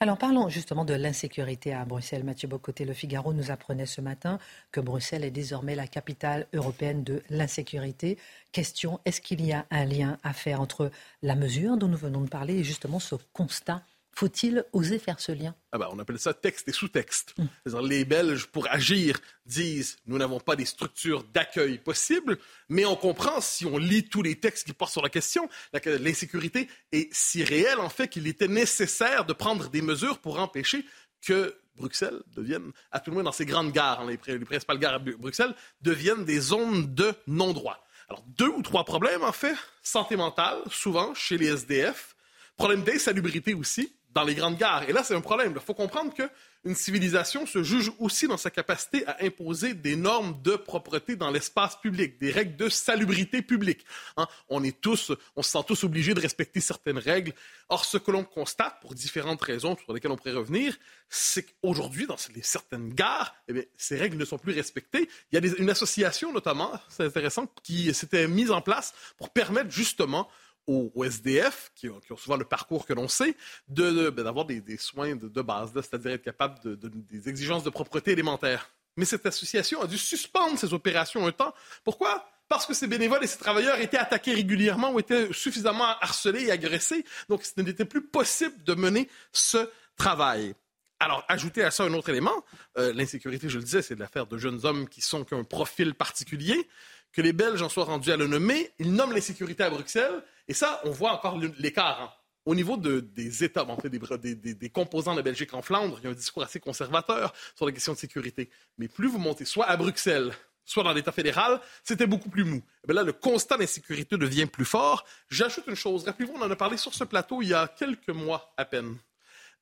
Alors 0.00 0.18
parlons 0.18 0.48
justement 0.48 0.84
de 0.84 0.94
l'insécurité 0.94 1.72
à 1.72 1.84
Bruxelles. 1.84 2.24
Mathieu 2.24 2.48
Bocoté, 2.48 2.84
Le 2.84 2.92
Figaro 2.92 3.32
nous 3.32 3.50
apprenait 3.50 3.86
ce 3.86 4.00
matin 4.00 4.38
que 4.70 4.80
Bruxelles 4.80 5.24
est 5.24 5.30
désormais 5.30 5.76
la 5.76 5.86
capitale 5.86 6.46
européenne 6.52 7.04
de 7.04 7.22
l'insécurité. 7.30 8.18
Question, 8.52 9.00
est-ce 9.04 9.20
qu'il 9.20 9.44
y 9.44 9.52
a 9.52 9.66
un 9.70 9.84
lien 9.84 10.18
à 10.22 10.32
faire 10.32 10.60
entre 10.60 10.90
la 11.22 11.36
mesure 11.36 11.76
dont 11.76 11.88
nous 11.88 11.96
venons 11.96 12.20
de 12.20 12.28
parler 12.28 12.56
et 12.56 12.64
justement 12.64 12.98
ce 12.98 13.14
constat 13.32 13.82
faut-il 14.14 14.64
oser 14.72 14.98
faire 14.98 15.20
ce 15.20 15.32
lien? 15.32 15.54
Ah 15.72 15.78
ben, 15.78 15.88
On 15.92 15.98
appelle 15.98 16.18
ça 16.18 16.34
texte 16.34 16.68
et 16.68 16.72
sous-texte. 16.72 17.34
Mm. 17.38 17.78
Les 17.86 18.04
Belges, 18.04 18.46
pour 18.46 18.68
agir, 18.70 19.18
disent 19.46 19.96
nous 20.06 20.18
n'avons 20.18 20.40
pas 20.40 20.56
des 20.56 20.64
structures 20.64 21.24
d'accueil 21.24 21.78
possibles, 21.78 22.38
mais 22.68 22.84
on 22.84 22.96
comprend 22.96 23.40
si 23.40 23.66
on 23.66 23.78
lit 23.78 24.08
tous 24.08 24.22
les 24.22 24.36
textes 24.36 24.66
qui 24.66 24.72
portent 24.72 24.92
sur 24.92 25.02
la 25.02 25.10
question, 25.10 25.48
l'insécurité 25.72 26.68
est 26.92 27.12
si 27.12 27.44
réelle 27.44 27.80
en 27.80 27.88
fait 27.88 28.08
qu'il 28.08 28.26
était 28.26 28.48
nécessaire 28.48 29.24
de 29.24 29.32
prendre 29.32 29.68
des 29.70 29.82
mesures 29.82 30.18
pour 30.18 30.38
empêcher 30.38 30.84
que 31.22 31.56
Bruxelles 31.76 32.22
devienne, 32.36 32.70
à 32.92 33.00
tout 33.00 33.10
le 33.10 33.14
moins 33.14 33.24
dans 33.24 33.32
ces 33.32 33.46
grandes 33.46 33.72
gares, 33.72 34.00
hein, 34.00 34.06
les, 34.06 34.38
les 34.38 34.44
principales 34.44 34.78
gares 34.78 34.94
à 34.94 34.98
Bruxelles, 34.98 35.54
deviennent 35.80 36.24
des 36.24 36.38
zones 36.38 36.94
de 36.94 37.12
non-droit. 37.26 37.84
Alors, 38.08 38.22
deux 38.28 38.48
ou 38.48 38.62
trois 38.62 38.84
problèmes, 38.84 39.24
en 39.24 39.32
fait. 39.32 39.56
Santé 39.82 40.16
mentale, 40.16 40.58
souvent, 40.70 41.14
chez 41.14 41.38
les 41.38 41.48
SDF. 41.48 42.14
Problème 42.56 42.82
d'insalubrité 42.82 43.54
aussi 43.54 43.96
dans 44.14 44.22
les 44.22 44.34
grandes 44.34 44.56
gares. 44.56 44.88
Et 44.88 44.92
là, 44.92 45.02
c'est 45.02 45.14
un 45.14 45.20
problème. 45.20 45.52
Il 45.54 45.60
faut 45.60 45.74
comprendre 45.74 46.14
qu'une 46.14 46.74
civilisation 46.74 47.46
se 47.46 47.62
juge 47.62 47.90
aussi 47.98 48.28
dans 48.28 48.36
sa 48.36 48.50
capacité 48.50 49.04
à 49.06 49.16
imposer 49.22 49.74
des 49.74 49.96
normes 49.96 50.40
de 50.42 50.54
propreté 50.54 51.16
dans 51.16 51.30
l'espace 51.30 51.76
public, 51.80 52.18
des 52.18 52.30
règles 52.30 52.56
de 52.56 52.68
salubrité 52.68 53.42
publique. 53.42 53.84
Hein. 54.16 54.28
On 54.48 54.62
est 54.62 54.80
tous, 54.80 55.12
on 55.34 55.42
se 55.42 55.50
sent 55.50 55.64
tous 55.66 55.82
obligés 55.84 56.14
de 56.14 56.20
respecter 56.20 56.60
certaines 56.60 56.98
règles. 56.98 57.32
Or, 57.68 57.84
ce 57.84 57.98
que 57.98 58.12
l'on 58.12 58.24
constate, 58.24 58.80
pour 58.80 58.94
différentes 58.94 59.42
raisons 59.42 59.76
sur 59.76 59.92
lesquelles 59.92 60.12
on 60.12 60.16
pourrait 60.16 60.32
revenir, 60.32 60.76
c'est 61.08 61.42
qu'aujourd'hui, 61.42 62.06
dans 62.06 62.16
certaines 62.16 62.94
gares, 62.94 63.34
eh 63.48 63.68
ces 63.76 63.96
règles 63.96 64.16
ne 64.16 64.24
sont 64.24 64.38
plus 64.38 64.52
respectées. 64.52 65.08
Il 65.32 65.44
y 65.44 65.48
a 65.48 65.54
une 65.58 65.70
association, 65.70 66.32
notamment, 66.32 66.72
c'est 66.88 67.04
intéressant, 67.04 67.46
qui 67.62 67.92
s'était 67.92 68.28
mise 68.28 68.52
en 68.52 68.60
place 68.60 68.94
pour 69.16 69.30
permettre 69.30 69.70
justement 69.70 70.28
aux, 70.66 71.04
SDF, 71.04 71.70
qui 71.74 71.88
ont, 71.88 72.00
souvent 72.16 72.36
le 72.36 72.44
parcours 72.44 72.86
que 72.86 72.92
l'on 72.92 73.08
sait, 73.08 73.36
ben, 73.68 74.10
d'avoir 74.10 74.44
des, 74.44 74.76
soins 74.78 75.16
de, 75.16 75.42
base, 75.42 75.72
c'est-à-dire 75.74 76.12
être 76.12 76.22
capable 76.22 76.58
de, 76.62 76.88
des 76.88 77.28
exigences 77.28 77.64
de 77.64 77.70
propreté 77.70 78.12
élémentaires. 78.12 78.70
Mais 78.96 79.04
cette 79.04 79.26
association 79.26 79.82
a 79.82 79.86
dû 79.86 79.98
suspendre 79.98 80.58
ces 80.58 80.72
opérations 80.72 81.26
un 81.26 81.32
temps. 81.32 81.52
Pourquoi? 81.82 82.28
Parce 82.48 82.66
que 82.66 82.74
ces 82.74 82.86
bénévoles 82.86 83.24
et 83.24 83.26
ces 83.26 83.38
travailleurs 83.38 83.80
étaient 83.80 83.98
attaqués 83.98 84.34
régulièrement 84.34 84.92
ou 84.92 85.00
étaient 85.00 85.32
suffisamment 85.32 85.98
harcelés 86.00 86.44
et 86.44 86.50
agressés. 86.50 87.04
Donc, 87.28 87.42
ce 87.42 87.60
n'était 87.60 87.84
plus 87.84 88.02
possible 88.02 88.62
de 88.62 88.74
mener 88.74 89.08
ce 89.32 89.68
travail. 89.96 90.54
Alors, 91.00 91.24
ajouter 91.28 91.62
à 91.64 91.70
ça 91.70 91.84
un 91.84 91.92
autre 91.94 92.10
élément, 92.10 92.44
euh, 92.78 92.92
l'insécurité, 92.92 93.48
je 93.48 93.58
le 93.58 93.64
disais, 93.64 93.82
c'est 93.82 93.98
l'affaire 93.98 94.26
de 94.26 94.38
jeunes 94.38 94.64
hommes 94.64 94.88
qui 94.88 95.00
sont 95.00 95.24
qu'un 95.24 95.44
profil 95.44 95.94
particulier. 95.94 96.68
Que 97.12 97.22
les 97.22 97.32
Belges 97.32 97.62
en 97.62 97.68
soient 97.68 97.84
rendus 97.84 98.10
à 98.10 98.16
le 98.16 98.26
nommer, 98.26 98.72
ils 98.78 98.92
nomment 98.92 99.12
l'insécurité 99.12 99.62
à 99.62 99.70
Bruxelles, 99.70 100.22
et 100.48 100.54
ça, 100.54 100.80
on 100.84 100.90
voit 100.90 101.12
encore 101.12 101.38
l'écart. 101.58 102.00
Hein. 102.02 102.10
Au 102.46 102.54
niveau 102.54 102.76
des 102.76 103.44
États, 103.44 103.64
en 103.64 103.78
fait, 103.78 103.88
des, 103.88 104.70
composants 104.70 105.12
de 105.12 105.16
la 105.16 105.22
Belgique 105.22 105.54
en 105.54 105.62
Flandre, 105.62 105.98
il 106.00 106.04
y 106.04 106.06
a 106.06 106.10
un 106.10 106.14
discours 106.14 106.42
assez 106.42 106.60
conservateur 106.60 107.32
sur 107.54 107.66
les 107.66 107.72
questions 107.72 107.94
de 107.94 107.98
sécurité. 107.98 108.50
Mais 108.76 108.86
plus 108.86 109.08
vous 109.08 109.18
montez, 109.18 109.46
soit 109.46 109.64
à 109.64 109.76
Bruxelles, 109.78 110.34
soit 110.66 110.82
dans 110.82 110.92
l'État 110.92 111.12
fédéral, 111.12 111.58
c'était 111.82 112.06
beaucoup 112.06 112.28
plus 112.28 112.44
mou. 112.44 112.62
Là, 112.86 113.02
le 113.02 113.14
constat 113.14 113.56
d'insécurité 113.56 114.18
devient 114.18 114.44
plus 114.44 114.66
fort. 114.66 115.06
J'ajoute 115.30 115.64
une 115.68 115.74
chose. 115.74 116.04
Rappelez-vous, 116.04 116.34
on 116.36 116.42
en 116.42 116.50
a 116.50 116.56
parlé 116.56 116.76
sur 116.76 116.92
ce 116.92 117.04
plateau 117.04 117.40
il 117.40 117.48
y 117.48 117.54
a 117.54 117.66
quelques 117.66 118.10
mois 118.10 118.52
à 118.58 118.66
peine. 118.66 118.98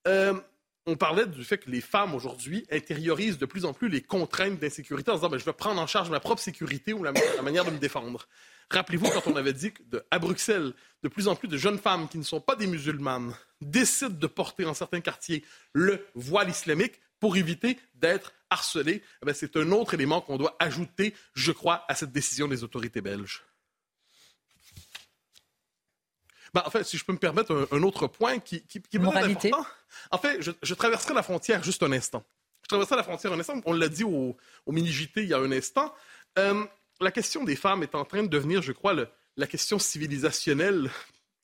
Euh, 0.09 0.35
on 0.87 0.97
parlait 0.97 1.27
du 1.27 1.45
fait 1.45 1.59
que 1.59 1.71
les 1.71 1.81
femmes 1.81 2.17
aujourd'hui 2.17 2.67
intériorisent 2.73 3.39
de 3.39 3.47
plus 3.47 3.65
en 3.65 3.73
plus 3.73 3.89
les 3.89 4.03
contraintes 4.03 4.59
d'insécurité 4.59 5.13
en 5.13 5.15
disant 5.15 5.29
ben, 5.29 5.39
je 5.39 5.45
vais 5.45 5.53
prendre 5.53 5.81
en 5.81 5.87
charge 5.87 6.11
ma 6.11 6.19
propre 6.19 6.43
sécurité 6.43 6.93
ou 6.93 7.05
la 7.05 7.13
manière 7.13 7.65
de 7.65 7.71
me 7.71 7.79
défendre. 7.79 8.27
Rappelez-vous 8.73 9.11
quand 9.11 9.27
on 9.27 9.37
avait 9.37 9.53
dit 9.53 9.73
qu'à 9.73 10.19
Bruxelles, 10.19 10.73
de 11.03 11.09
plus 11.09 11.29
en 11.29 11.37
plus 11.37 11.49
de 11.49 11.59
jeunes 11.59 11.79
femmes 11.79 12.09
qui 12.09 12.17
ne 12.17 12.23
sont 12.23 12.41
pas 12.41 12.57
des 12.57 12.67
musulmanes 12.67 13.35
décident 13.61 14.17
de 14.19 14.27
porter 14.27 14.65
en 14.65 14.73
certains 14.73 15.01
quartiers 15.01 15.45
le 15.75 16.07
voile 16.15 16.49
islamique 16.49 17.01
pour 17.21 17.37
éviter 17.37 17.79
d'être 17.95 18.33
harcelées. 18.51 19.03
Eh 19.27 19.35
c'est 19.35 19.57
un 19.57 19.71
autre 19.73 19.95
élément 19.95 20.23
qu'on 20.23 20.39
doit 20.39 20.57
ajouter, 20.59 21.15
je 21.35 21.53
crois, 21.53 21.85
à 21.89 21.95
cette 21.95 22.13
décision 22.13 22.49
des 22.49 22.65
autorités 22.65 23.03
belges. 23.03 23.45
Ben, 26.55 26.63
en 26.65 26.71
fait, 26.71 26.85
si 26.85 26.97
je 26.97 27.05
peux 27.05 27.13
me 27.13 27.19
permettre 27.19 27.69
un, 27.71 27.83
autre 27.83 28.07
point 28.07 28.39
qui, 28.39 28.63
qui, 28.63 28.81
qui 28.81 28.97
est 28.97 29.01
important. 29.01 29.67
En 30.11 30.19
fait, 30.19 30.41
je, 30.41 30.75
traverserai 30.75 31.15
la 31.15 31.23
frontière 31.23 31.63
juste 31.63 31.83
un 31.83 31.93
instant. 31.93 32.25
Je 32.63 32.69
traverserai 32.69 32.97
la 32.97 33.03
frontière 33.03 33.33
un 33.33 33.41
instant. 33.41 33.61
On 33.67 33.73
l'a 33.73 33.89
dit 33.89 34.05
au, 34.05 34.37
mini-JT 34.67 35.23
il 35.23 35.29
y 35.29 35.35
a 35.35 35.39
un 35.39 35.53
instant. 35.53 35.95
Euh, 36.39 36.65
la 37.03 37.11
question 37.11 37.45
des 37.45 37.57
femmes 37.57 37.83
est 37.83 37.95
en 37.95 38.05
train 38.05 38.23
de 38.23 38.29
devenir, 38.29 38.63
je 38.63 38.73
crois, 38.73 38.95
la 39.37 39.47
question 39.47 39.79
civilisationnelle 39.79 40.91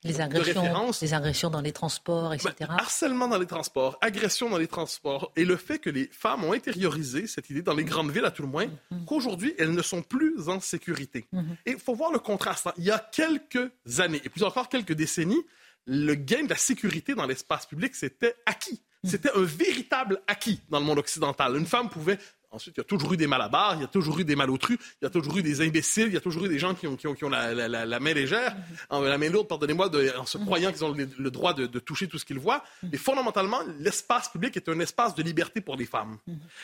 les 0.05 0.21
agressions, 0.21 0.93
les 1.03 1.15
agressions 1.15 1.51
dans 1.51 1.61
les 1.61 1.73
transports, 1.73 2.33
etc. 2.33 2.55
Ben, 2.61 2.77
harcèlement 2.79 3.27
dans 3.27 3.39
les 3.39 3.47
transports, 3.47 3.99
agression 4.01 4.49
dans 4.49 4.59
les 4.59 4.69
transports, 4.69 5.33
et 5.35 5.45
le 5.45 5.57
fait 5.57 5.81
que 5.81 5.91
les 5.91 6.09
femmes 6.13 6.45
ont 6.45 6.53
intériorisé 6.53 7.27
cette 7.27 7.51
idée 7.51 7.63
dans 7.63 7.75
les 7.75 7.85
grandes 7.85 8.13
villes, 8.13 8.25
à 8.25 8.31
tout 8.31 8.43
le 8.43 8.49
moins, 8.49 8.67
mm-hmm. 8.67 9.05
qu'aujourd'hui, 9.07 9.55
elles 9.59 9.73
ne 9.73 9.83
sont 9.83 10.03
plus 10.03 10.49
en 10.49 10.61
sécurité. 10.61 11.27
Mm-hmm. 11.33 11.57
Et 11.67 11.71
il 11.73 11.79
faut 11.79 11.97
voir 11.97 12.13
le 12.13 12.21
contraste. 12.21 12.69
Hein. 12.69 12.75
Il 12.79 12.85
y 12.85 12.93
a 12.93 12.99
quelques 13.01 13.73
années, 13.99 14.21
et 14.25 14.29
plus 14.29 14.45
encore 14.45 14.69
quelques 14.69 14.93
décennies, 14.93 15.45
le 15.85 16.15
gain 16.15 16.45
de 16.45 16.51
la 16.51 16.57
sécurité 16.57 17.17
dans 17.17 17.27
l'espace 17.27 17.67
public, 17.67 17.97
c'était 17.97 18.37
acquis. 18.47 18.81
Mm-hmm. 19.03 19.11
C'était 19.11 19.31
un 19.35 19.43
véritable 19.43 20.23
acquis 20.29 20.61
dans 20.69 20.79
le 20.79 20.85
monde 20.85 20.99
occidental. 20.99 21.57
Une 21.57 21.67
femme 21.67 21.89
pouvait 21.89 22.19
Ensuite, 22.51 22.77
il 22.77 22.81
y 22.81 22.83
a 22.83 22.85
toujours 22.85 23.13
eu 23.13 23.17
des 23.17 23.27
malabars, 23.27 23.75
il 23.75 23.83
y 23.83 23.85
a 23.85 23.89
toujours 23.89 24.19
eu 24.19 24.25
des 24.25 24.35
malotrus, 24.35 24.79
il 25.01 25.05
y 25.05 25.07
a 25.07 25.11
toujours 25.11 25.37
eu 25.37 25.43
des 25.43 25.61
imbéciles, 25.61 26.07
il 26.07 26.15
y 26.15 26.17
a 26.17 26.21
toujours 26.21 26.47
eu 26.47 26.49
des 26.49 26.59
gens 26.59 26.75
qui 26.75 26.87
ont, 26.87 26.97
la, 27.29 28.01
main 28.01 28.15
légère, 28.15 28.57
mm-hmm. 28.91 29.05
la 29.05 29.19
main 29.19 29.29
lourde, 29.29 29.49
pardonnez-moi, 29.49 29.91
en 30.19 30.25
se 30.25 30.39
mm-hmm. 30.39 30.45
croyant 30.45 30.73
qu'ils 30.73 30.85
ont 30.85 30.95
le, 30.95 31.31
droit 31.31 31.53
de, 31.53 31.67
toucher 31.79 32.09
tout 32.09 32.19
ce 32.19 32.25
qu'ils 32.25 32.39
voient. 32.39 32.65
Mm-hmm. 32.83 32.95
Et 32.95 32.97
fondamentalement, 32.97 33.61
l'espace 33.79 34.31
public 34.31 34.57
est 34.57 34.69
un 34.69 34.81
espace 34.81 35.15
de 35.15 35.23
liberté 35.23 35.61
pour 35.61 35.77
les 35.77 35.85
femmes. 35.85 36.19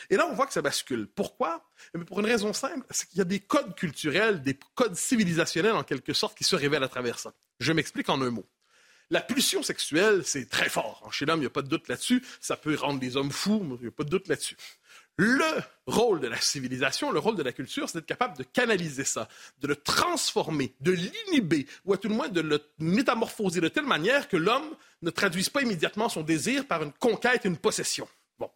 Et 0.09 0.17
là, 0.17 0.27
on 0.29 0.33
voit 0.33 0.47
que 0.47 0.53
ça 0.53 0.61
bascule. 0.61 1.07
Pourquoi? 1.07 1.63
Mais 1.93 2.03
pour 2.03 2.19
une 2.19 2.25
raison 2.25 2.51
simple, 2.53 2.85
c'est 2.89 3.07
qu'il 3.07 3.19
y 3.19 3.21
a 3.21 3.25
des 3.25 3.39
codes 3.39 3.75
culturels, 3.75 4.41
des 4.41 4.57
codes 4.73 4.95
civilisationnels 4.95 5.73
en 5.73 5.83
quelque 5.83 6.13
sorte 6.13 6.37
qui 6.37 6.43
se 6.43 6.55
révèlent 6.55 6.83
à 6.83 6.87
travers 6.87 7.19
ça. 7.19 7.31
Je 7.59 7.71
m'explique 7.71 8.09
en 8.09 8.21
un 8.21 8.31
mot. 8.31 8.45
La 9.11 9.21
pulsion 9.21 9.61
sexuelle, 9.61 10.23
c'est 10.25 10.49
très 10.49 10.67
fort. 10.67 11.07
Chez 11.11 11.25
l'homme, 11.25 11.39
il 11.39 11.41
n'y 11.41 11.47
a 11.47 11.51
pas 11.51 11.61
de 11.61 11.67
doute 11.67 11.87
là-dessus. 11.87 12.23
Ça 12.41 12.57
peut 12.57 12.75
rendre 12.75 12.99
les 12.99 13.17
hommes 13.17 13.31
fous, 13.31 13.61
il 13.79 13.83
n'y 13.83 13.87
a 13.87 13.91
pas 13.91 14.03
de 14.03 14.09
doute 14.09 14.27
là-dessus. 14.27 14.57
Le 15.17 15.61
rôle 15.87 16.19
de 16.19 16.27
la 16.27 16.39
civilisation, 16.39 17.11
le 17.11 17.19
rôle 17.19 17.37
de 17.37 17.43
la 17.43 17.53
culture, 17.53 17.87
c'est 17.87 17.99
d'être 17.99 18.05
capable 18.05 18.37
de 18.37 18.43
canaliser 18.43 19.05
ça, 19.05 19.29
de 19.61 19.67
le 19.67 19.77
transformer, 19.77 20.75
de 20.81 20.91
l'inhiber, 20.91 21.67
ou 21.85 21.93
à 21.93 21.97
tout 21.97 22.09
le 22.09 22.15
moins 22.15 22.27
de 22.27 22.41
le 22.41 22.61
métamorphoser 22.79 23.61
de 23.61 23.69
telle 23.69 23.85
manière 23.85 24.27
que 24.27 24.35
l'homme 24.35 24.75
ne 25.01 25.09
traduise 25.09 25.49
pas 25.49 25.61
immédiatement 25.61 26.09
son 26.09 26.21
désir 26.21 26.67
par 26.67 26.83
une 26.83 26.91
conquête, 26.91 27.45
une 27.45 27.55
possession. 27.55 28.09
Bon. 28.39 28.49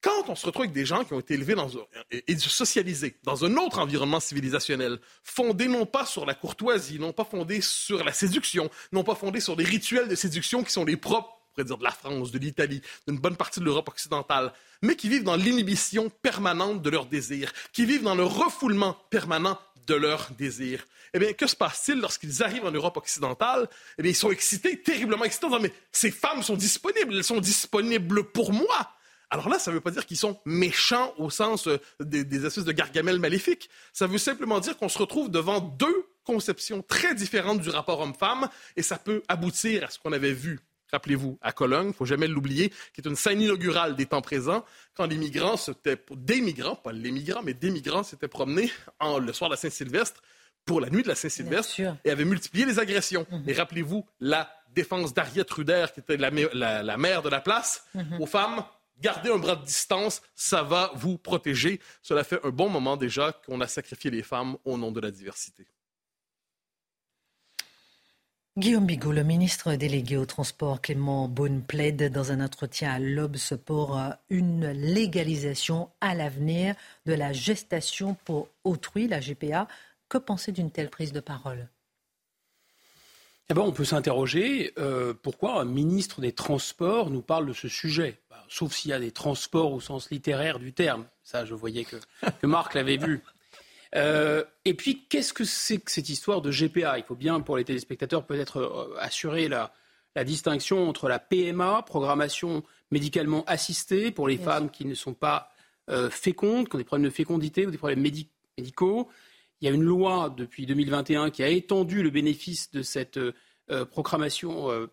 Quand 0.00 0.28
on 0.28 0.36
se 0.36 0.46
retrouve 0.46 0.62
avec 0.62 0.74
des 0.74 0.86
gens 0.86 1.02
qui 1.02 1.12
ont 1.12 1.18
été 1.18 1.34
élevés 1.34 1.56
dans, 1.56 1.68
et, 2.12 2.38
socialisés 2.38 3.16
dans 3.24 3.44
un 3.44 3.56
autre 3.56 3.80
environnement 3.80 4.20
civilisationnel, 4.20 5.00
fondé 5.24 5.66
non 5.66 5.86
pas 5.86 6.06
sur 6.06 6.24
la 6.24 6.34
courtoisie, 6.34 7.00
non 7.00 7.12
pas 7.12 7.24
fondé 7.24 7.60
sur 7.60 8.04
la 8.04 8.12
séduction, 8.12 8.70
non 8.92 9.02
pas 9.02 9.16
fondé 9.16 9.40
sur 9.40 9.56
les 9.56 9.64
rituels 9.64 10.06
de 10.06 10.14
séduction 10.14 10.62
qui 10.62 10.72
sont 10.72 10.84
les 10.84 10.96
propres 10.96 11.39
pourrait 11.50 11.64
dire 11.64 11.78
de 11.78 11.84
la 11.84 11.90
France, 11.90 12.30
de 12.30 12.38
l'Italie, 12.38 12.82
d'une 13.06 13.18
bonne 13.18 13.36
partie 13.36 13.60
de 13.60 13.64
l'Europe 13.64 13.88
occidentale, 13.88 14.52
mais 14.82 14.96
qui 14.96 15.08
vivent 15.08 15.24
dans 15.24 15.36
l'inhibition 15.36 16.10
permanente 16.10 16.82
de 16.82 16.90
leurs 16.90 17.06
désirs, 17.06 17.52
qui 17.72 17.84
vivent 17.84 18.02
dans 18.02 18.14
le 18.14 18.24
refoulement 18.24 18.96
permanent 19.10 19.58
de 19.86 19.94
leurs 19.94 20.30
désirs. 20.38 20.86
Eh 21.12 21.18
bien, 21.18 21.32
que 21.32 21.46
se 21.46 21.56
passe-t-il 21.56 22.00
lorsqu'ils 22.00 22.42
arrivent 22.42 22.64
en 22.64 22.70
Europe 22.70 22.96
occidentale? 22.96 23.68
Eh 23.98 24.02
bien, 24.02 24.12
ils 24.12 24.16
sont 24.16 24.30
excités, 24.30 24.80
terriblement 24.80 25.24
excités, 25.24 25.46
en 25.46 25.50
disant, 25.50 25.62
mais 25.62 25.72
ces 25.90 26.10
femmes 26.10 26.42
sont 26.42 26.56
disponibles, 26.56 27.16
elles 27.16 27.24
sont 27.24 27.40
disponibles 27.40 28.24
pour 28.24 28.52
moi. 28.52 28.94
Alors 29.30 29.48
là, 29.48 29.58
ça 29.58 29.70
ne 29.70 29.76
veut 29.76 29.80
pas 29.80 29.92
dire 29.92 30.06
qu'ils 30.06 30.16
sont 30.16 30.40
méchants 30.44 31.14
au 31.18 31.30
sens 31.30 31.68
euh, 31.68 31.78
des, 32.00 32.24
des 32.24 32.46
espèces 32.46 32.64
de 32.64 32.72
gargamel 32.72 33.18
maléfiques. 33.20 33.70
Ça 33.92 34.08
veut 34.08 34.18
simplement 34.18 34.58
dire 34.58 34.76
qu'on 34.76 34.88
se 34.88 34.98
retrouve 34.98 35.30
devant 35.30 35.60
deux 35.60 36.06
conceptions 36.24 36.82
très 36.82 37.14
différentes 37.14 37.60
du 37.60 37.70
rapport 37.70 38.00
homme-femme 38.00 38.48
et 38.76 38.82
ça 38.82 38.98
peut 38.98 39.22
aboutir 39.28 39.84
à 39.84 39.90
ce 39.90 39.98
qu'on 39.98 40.12
avait 40.12 40.32
vu 40.32 40.60
rappelez-vous, 40.92 41.38
à 41.40 41.52
Cologne, 41.52 41.86
il 41.86 41.88
ne 41.88 41.92
faut 41.92 42.04
jamais 42.04 42.26
l'oublier, 42.26 42.70
qui 42.94 43.00
est 43.00 43.06
une 43.06 43.16
scène 43.16 43.40
inaugurale 43.40 43.96
des 43.96 44.06
temps 44.06 44.22
présents, 44.22 44.64
quand 44.94 45.06
les 45.06 45.16
migrants, 45.16 45.56
des 46.16 46.40
migrants, 46.40 46.76
pas 46.76 46.92
les 46.92 47.10
migrants, 47.10 47.42
mais 47.42 47.54
des 47.54 47.70
migrants 47.70 48.02
s'étaient 48.02 48.28
promenés 48.28 48.70
le 49.00 49.32
soir 49.32 49.50
de 49.50 49.54
la 49.54 49.58
Saint-Sylvestre 49.58 50.22
pour 50.64 50.80
la 50.80 50.90
nuit 50.90 51.02
de 51.02 51.08
la 51.08 51.14
Saint-Sylvestre 51.14 51.80
et 52.04 52.10
avait 52.10 52.24
multiplié 52.24 52.66
les 52.66 52.78
agressions. 52.78 53.26
Mhm. 53.30 53.44
Et 53.48 53.52
rappelez-vous 53.52 54.06
la 54.20 54.50
défense 54.74 55.12
d'Ariette 55.12 55.50
Ruder, 55.50 55.86
qui 55.92 56.00
était 56.00 56.16
la, 56.16 56.30
la, 56.30 56.96
mère 56.96 57.22
de 57.22 57.28
la 57.28 57.40
place, 57.40 57.86
mhm. 57.94 58.20
aux 58.20 58.26
femmes. 58.26 58.64
Gardez 59.00 59.30
un 59.30 59.38
bras 59.38 59.56
de 59.56 59.64
distance, 59.64 60.20
ça 60.34 60.62
va 60.62 60.92
vous 60.94 61.16
protéger. 61.16 61.80
Cela 62.02 62.22
fait 62.22 62.38
un 62.44 62.50
bon 62.50 62.68
moment 62.68 62.96
déjà 62.96 63.32
qu'on 63.46 63.60
a 63.62 63.66
sacrifié 63.66 64.10
les 64.10 64.22
femmes 64.22 64.56
au 64.64 64.76
nom 64.76 64.92
de 64.92 65.00
la 65.00 65.10
diversité. 65.10 65.66
Guillaume 68.58 68.84
Bigot, 68.84 69.12
le 69.12 69.22
ministre 69.22 69.76
délégué 69.76 70.16
au 70.16 70.26
transport 70.26 70.80
Clément 70.80 71.28
Beaune 71.28 71.62
plaide 71.62 72.12
dans 72.12 72.32
un 72.32 72.44
entretien 72.44 72.90
à 72.90 72.98
l'Obs 72.98 73.54
pour 73.64 73.96
euh, 73.96 74.10
une 74.28 74.72
légalisation 74.72 75.88
à 76.00 76.16
l'avenir 76.16 76.74
de 77.06 77.14
la 77.14 77.32
gestation 77.32 78.16
pour 78.24 78.48
autrui, 78.64 79.06
la 79.06 79.20
GPA. 79.20 79.68
Que 80.08 80.18
penser 80.18 80.50
d'une 80.50 80.72
telle 80.72 80.90
prise 80.90 81.12
de 81.12 81.20
parole? 81.20 81.68
Eh 83.48 83.54
ben, 83.54 83.62
on 83.62 83.70
peut 83.70 83.84
s'interroger 83.84 84.72
euh, 84.78 85.14
pourquoi 85.14 85.60
un 85.60 85.64
ministre 85.64 86.20
des 86.20 86.32
Transports 86.32 87.08
nous 87.08 87.22
parle 87.22 87.46
de 87.46 87.52
ce 87.52 87.68
sujet? 87.68 88.18
Bah, 88.30 88.44
sauf 88.48 88.74
s'il 88.74 88.90
y 88.90 88.94
a 88.94 88.98
des 88.98 89.12
transports 89.12 89.72
au 89.72 89.80
sens 89.80 90.10
littéraire 90.10 90.58
du 90.58 90.72
terme. 90.72 91.06
Ça, 91.22 91.44
je 91.44 91.54
voyais 91.54 91.84
que, 91.84 91.96
que 92.42 92.46
Marc 92.48 92.74
l'avait 92.74 92.96
vu. 92.96 93.22
Euh, 93.96 94.44
et 94.64 94.74
puis, 94.74 95.06
qu'est-ce 95.08 95.32
que 95.32 95.44
c'est 95.44 95.78
que 95.78 95.90
cette 95.90 96.08
histoire 96.08 96.40
de 96.40 96.50
GPA 96.50 96.98
Il 96.98 97.04
faut 97.04 97.16
bien, 97.16 97.40
pour 97.40 97.56
les 97.56 97.64
téléspectateurs, 97.64 98.24
peut-être 98.24 98.58
euh, 98.58 98.96
assurer 98.98 99.48
la, 99.48 99.72
distinction 100.24 100.88
entre 100.88 101.08
la 101.08 101.18
PMA, 101.18 101.82
programmation 101.82 102.62
médicalement 102.90 103.44
assistée, 103.46 104.10
pour 104.10 104.28
les 104.28 104.36
femmes 104.36 104.70
qui 104.70 104.84
ne 104.84 104.94
sont 104.94 105.14
pas 105.14 105.50
euh, 105.88 106.10
fécondes, 106.10 106.68
qui 106.68 106.74
ont 106.74 106.78
des 106.78 106.84
problèmes 106.84 107.08
de 107.08 107.14
fécondité 107.14 107.66
ou 107.66 107.70
des 107.70 107.78
problèmes 107.78 108.00
médicaux. 108.00 109.08
Il 109.60 109.68
y 109.68 109.70
a 109.70 109.74
une 109.74 109.82
loi 109.82 110.32
depuis 110.36 110.66
2021 110.66 111.30
qui 111.30 111.42
a 111.42 111.48
étendu 111.48 112.02
le 112.02 112.10
bénéfice 112.10 112.70
de 112.70 112.82
cette 112.82 113.20
procréation. 113.90 114.88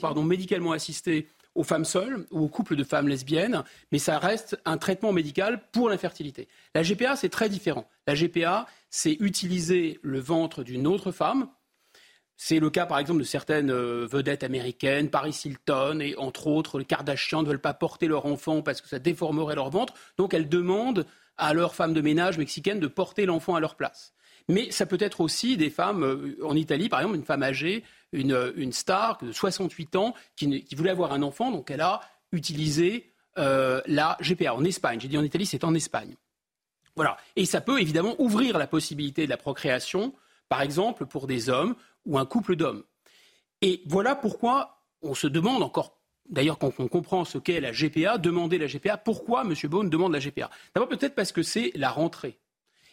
pardon, 0.00 0.22
médicalement 0.22 0.72
assistée 0.72 1.28
aux 1.56 1.64
femmes 1.64 1.84
seules 1.84 2.26
ou 2.30 2.44
aux 2.44 2.48
couples 2.48 2.76
de 2.76 2.84
femmes 2.84 3.08
lesbiennes, 3.08 3.64
mais 3.90 3.98
ça 3.98 4.18
reste 4.18 4.60
un 4.64 4.78
traitement 4.78 5.12
médical 5.12 5.60
pour 5.72 5.88
l'infertilité. 5.88 6.48
La 6.74 6.82
GPA, 6.82 7.16
c'est 7.16 7.28
très 7.28 7.48
différent. 7.48 7.88
La 8.06 8.14
GPA, 8.14 8.66
c'est 8.90 9.16
utiliser 9.20 9.98
le 10.02 10.20
ventre 10.20 10.62
d'une 10.62 10.86
autre 10.86 11.10
femme. 11.10 11.48
C'est 12.36 12.58
le 12.58 12.68
cas, 12.68 12.84
par 12.84 12.98
exemple, 12.98 13.20
de 13.20 13.24
certaines 13.24 13.70
euh, 13.70 14.06
vedettes 14.06 14.44
américaines, 14.44 15.08
Paris 15.08 15.38
Hilton 15.44 16.00
et 16.00 16.14
entre 16.16 16.48
autres 16.48 16.78
les 16.78 16.84
Kardashians 16.84 17.42
ne 17.42 17.48
veulent 17.48 17.58
pas 17.58 17.72
porter 17.72 18.08
leur 18.08 18.26
enfant 18.26 18.60
parce 18.60 18.82
que 18.82 18.88
ça 18.88 18.98
déformerait 18.98 19.54
leur 19.54 19.70
ventre. 19.70 19.94
Donc 20.18 20.34
elles 20.34 20.48
demandent 20.48 21.06
à 21.38 21.54
leurs 21.54 21.74
femmes 21.74 21.94
de 21.94 22.00
ménage 22.02 22.36
mexicaines 22.36 22.80
de 22.80 22.86
porter 22.86 23.24
l'enfant 23.24 23.54
à 23.54 23.60
leur 23.60 23.74
place. 23.74 24.12
Mais 24.48 24.70
ça 24.70 24.86
peut 24.86 24.98
être 25.00 25.22
aussi 25.22 25.56
des 25.56 25.70
femmes, 25.70 26.04
euh, 26.04 26.36
en 26.44 26.54
Italie 26.54 26.90
par 26.90 27.00
exemple, 27.00 27.16
une 27.16 27.24
femme 27.24 27.42
âgée 27.42 27.82
une, 28.12 28.72
star 28.72 29.18
de 29.22 29.32
68 29.32 29.96
ans 29.96 30.14
qui, 30.36 30.64
voulait 30.74 30.90
avoir 30.90 31.12
un 31.12 31.22
enfant, 31.22 31.50
donc 31.50 31.70
elle 31.70 31.80
a 31.80 32.00
utilisé 32.32 33.12
euh, 33.38 33.80
la 33.86 34.16
GPA 34.20 34.54
en 34.54 34.64
Espagne. 34.64 35.00
J'ai 35.00 35.08
dit 35.08 35.18
en 35.18 35.24
Italie, 35.24 35.46
c'est 35.46 35.64
en 35.64 35.74
Espagne. 35.74 36.16
Voilà. 36.94 37.16
Et 37.36 37.44
ça 37.44 37.60
peut 37.60 37.80
évidemment 37.80 38.14
ouvrir 38.18 38.58
la 38.58 38.66
possibilité 38.66 39.26
de 39.26 39.30
la 39.30 39.36
procréation, 39.36 40.14
par 40.48 40.62
exemple 40.62 41.06
pour 41.06 41.26
des 41.26 41.50
hommes 41.50 41.74
ou 42.06 42.18
un 42.18 42.24
couple 42.24 42.56
d'hommes. 42.56 42.84
Et 43.60 43.82
voilà 43.86 44.14
pourquoi 44.14 44.82
on 45.02 45.14
se 45.14 45.26
demande 45.26 45.62
encore, 45.62 45.98
d'ailleurs 46.28 46.58
quand 46.58 46.72
on 46.78 46.88
comprend 46.88 47.24
ce 47.24 47.38
qu'est 47.38 47.60
la 47.60 47.72
GPA, 47.72 48.18
demander 48.18 48.58
la 48.58 48.66
GPA, 48.66 48.96
pourquoi 48.96 49.42
M. 49.42 49.54
Bone 49.64 49.90
demande 49.90 50.12
la 50.12 50.18
GPA 50.18 50.50
D'abord 50.74 50.88
peut-être 50.88 51.14
parce 51.14 51.32
que 51.32 51.42
c'est 51.42 51.72
la 51.74 51.90
rentrée. 51.90 52.38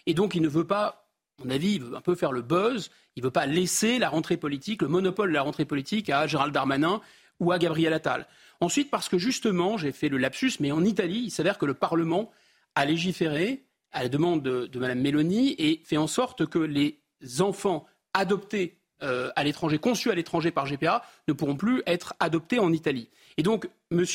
Et 0.05 0.13
donc 0.13 0.35
il 0.35 0.41
ne 0.41 0.49
veut 0.49 0.67
pas 0.67 1.02
mon 1.39 1.49
avis, 1.49 1.75
il 1.75 1.83
veut 1.83 1.95
un 1.95 2.01
peu 2.01 2.15
faire 2.15 2.31
le 2.31 2.41
buzz. 2.41 2.89
Il 3.15 3.21
ne 3.21 3.27
veut 3.27 3.31
pas 3.31 3.45
laisser 3.45 3.99
la 3.99 4.09
rentrée 4.09 4.37
politique, 4.37 4.81
le 4.81 4.87
monopole 4.87 5.29
de 5.29 5.33
la 5.33 5.41
rentrée 5.41 5.65
politique 5.65 6.09
à 6.09 6.27
Gérald 6.27 6.53
Darmanin 6.53 7.01
ou 7.39 7.51
à 7.51 7.59
Gabriel 7.59 7.93
Attal. 7.93 8.27
Ensuite, 8.59 8.89
parce 8.89 9.09
que 9.09 9.17
justement, 9.17 9.77
j'ai 9.77 9.91
fait 9.91 10.09
le 10.09 10.17
lapsus, 10.17 10.53
mais 10.59 10.71
en 10.71 10.83
Italie, 10.83 11.23
il 11.25 11.31
s'avère 11.31 11.57
que 11.57 11.65
le 11.65 11.73
Parlement 11.73 12.31
a 12.75 12.85
légiféré 12.85 13.65
à 13.91 14.03
la 14.03 14.09
demande 14.09 14.41
de, 14.41 14.79
Mme 14.79 15.01
Meloni 15.01 15.55
et 15.57 15.81
fait 15.85 15.97
en 15.97 16.07
sorte 16.07 16.45
que 16.45 16.59
les 16.59 16.99
enfants 17.39 17.85
adoptés 18.13 18.79
euh, 19.01 19.31
à 19.35 19.43
l'étranger, 19.43 19.79
conçus 19.79 20.11
à 20.11 20.15
l'étranger 20.15 20.51
par 20.51 20.65
GPA, 20.65 21.03
ne 21.27 21.33
pourront 21.33 21.55
plus 21.55 21.83
être 21.85 22.13
adoptés 22.19 22.59
en 22.59 22.71
Italie. 22.71 23.09
Et 23.37 23.43
donc, 23.43 23.67
M. 23.91 24.05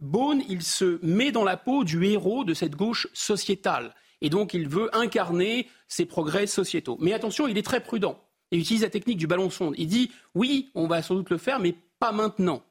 Beaune, 0.00 0.42
il 0.48 0.62
se 0.62 0.98
met 1.04 1.32
dans 1.32 1.44
la 1.44 1.56
peau 1.56 1.84
du 1.84 2.04
héros 2.04 2.44
de 2.44 2.54
cette 2.54 2.74
gauche 2.74 3.08
sociétale. 3.12 3.94
Et 4.20 4.30
donc, 4.30 4.54
il 4.54 4.68
veut 4.68 4.94
incarner 4.96 5.68
ces 5.86 6.06
progrès 6.06 6.46
sociétaux. 6.46 6.96
Mais 7.00 7.12
attention, 7.12 7.46
il 7.46 7.56
est 7.56 7.62
très 7.62 7.80
prudent. 7.80 8.20
Il 8.50 8.60
utilise 8.60 8.82
la 8.82 8.90
technique 8.90 9.18
du 9.18 9.26
ballon 9.26 9.50
sonde. 9.50 9.74
Il 9.78 9.88
dit 9.88 10.10
oui, 10.34 10.70
on 10.74 10.86
va 10.86 11.02
sans 11.02 11.14
doute 11.14 11.30
le 11.30 11.38
faire, 11.38 11.60
mais 11.60 11.74
pas 11.98 12.12
maintenant. 12.12 12.62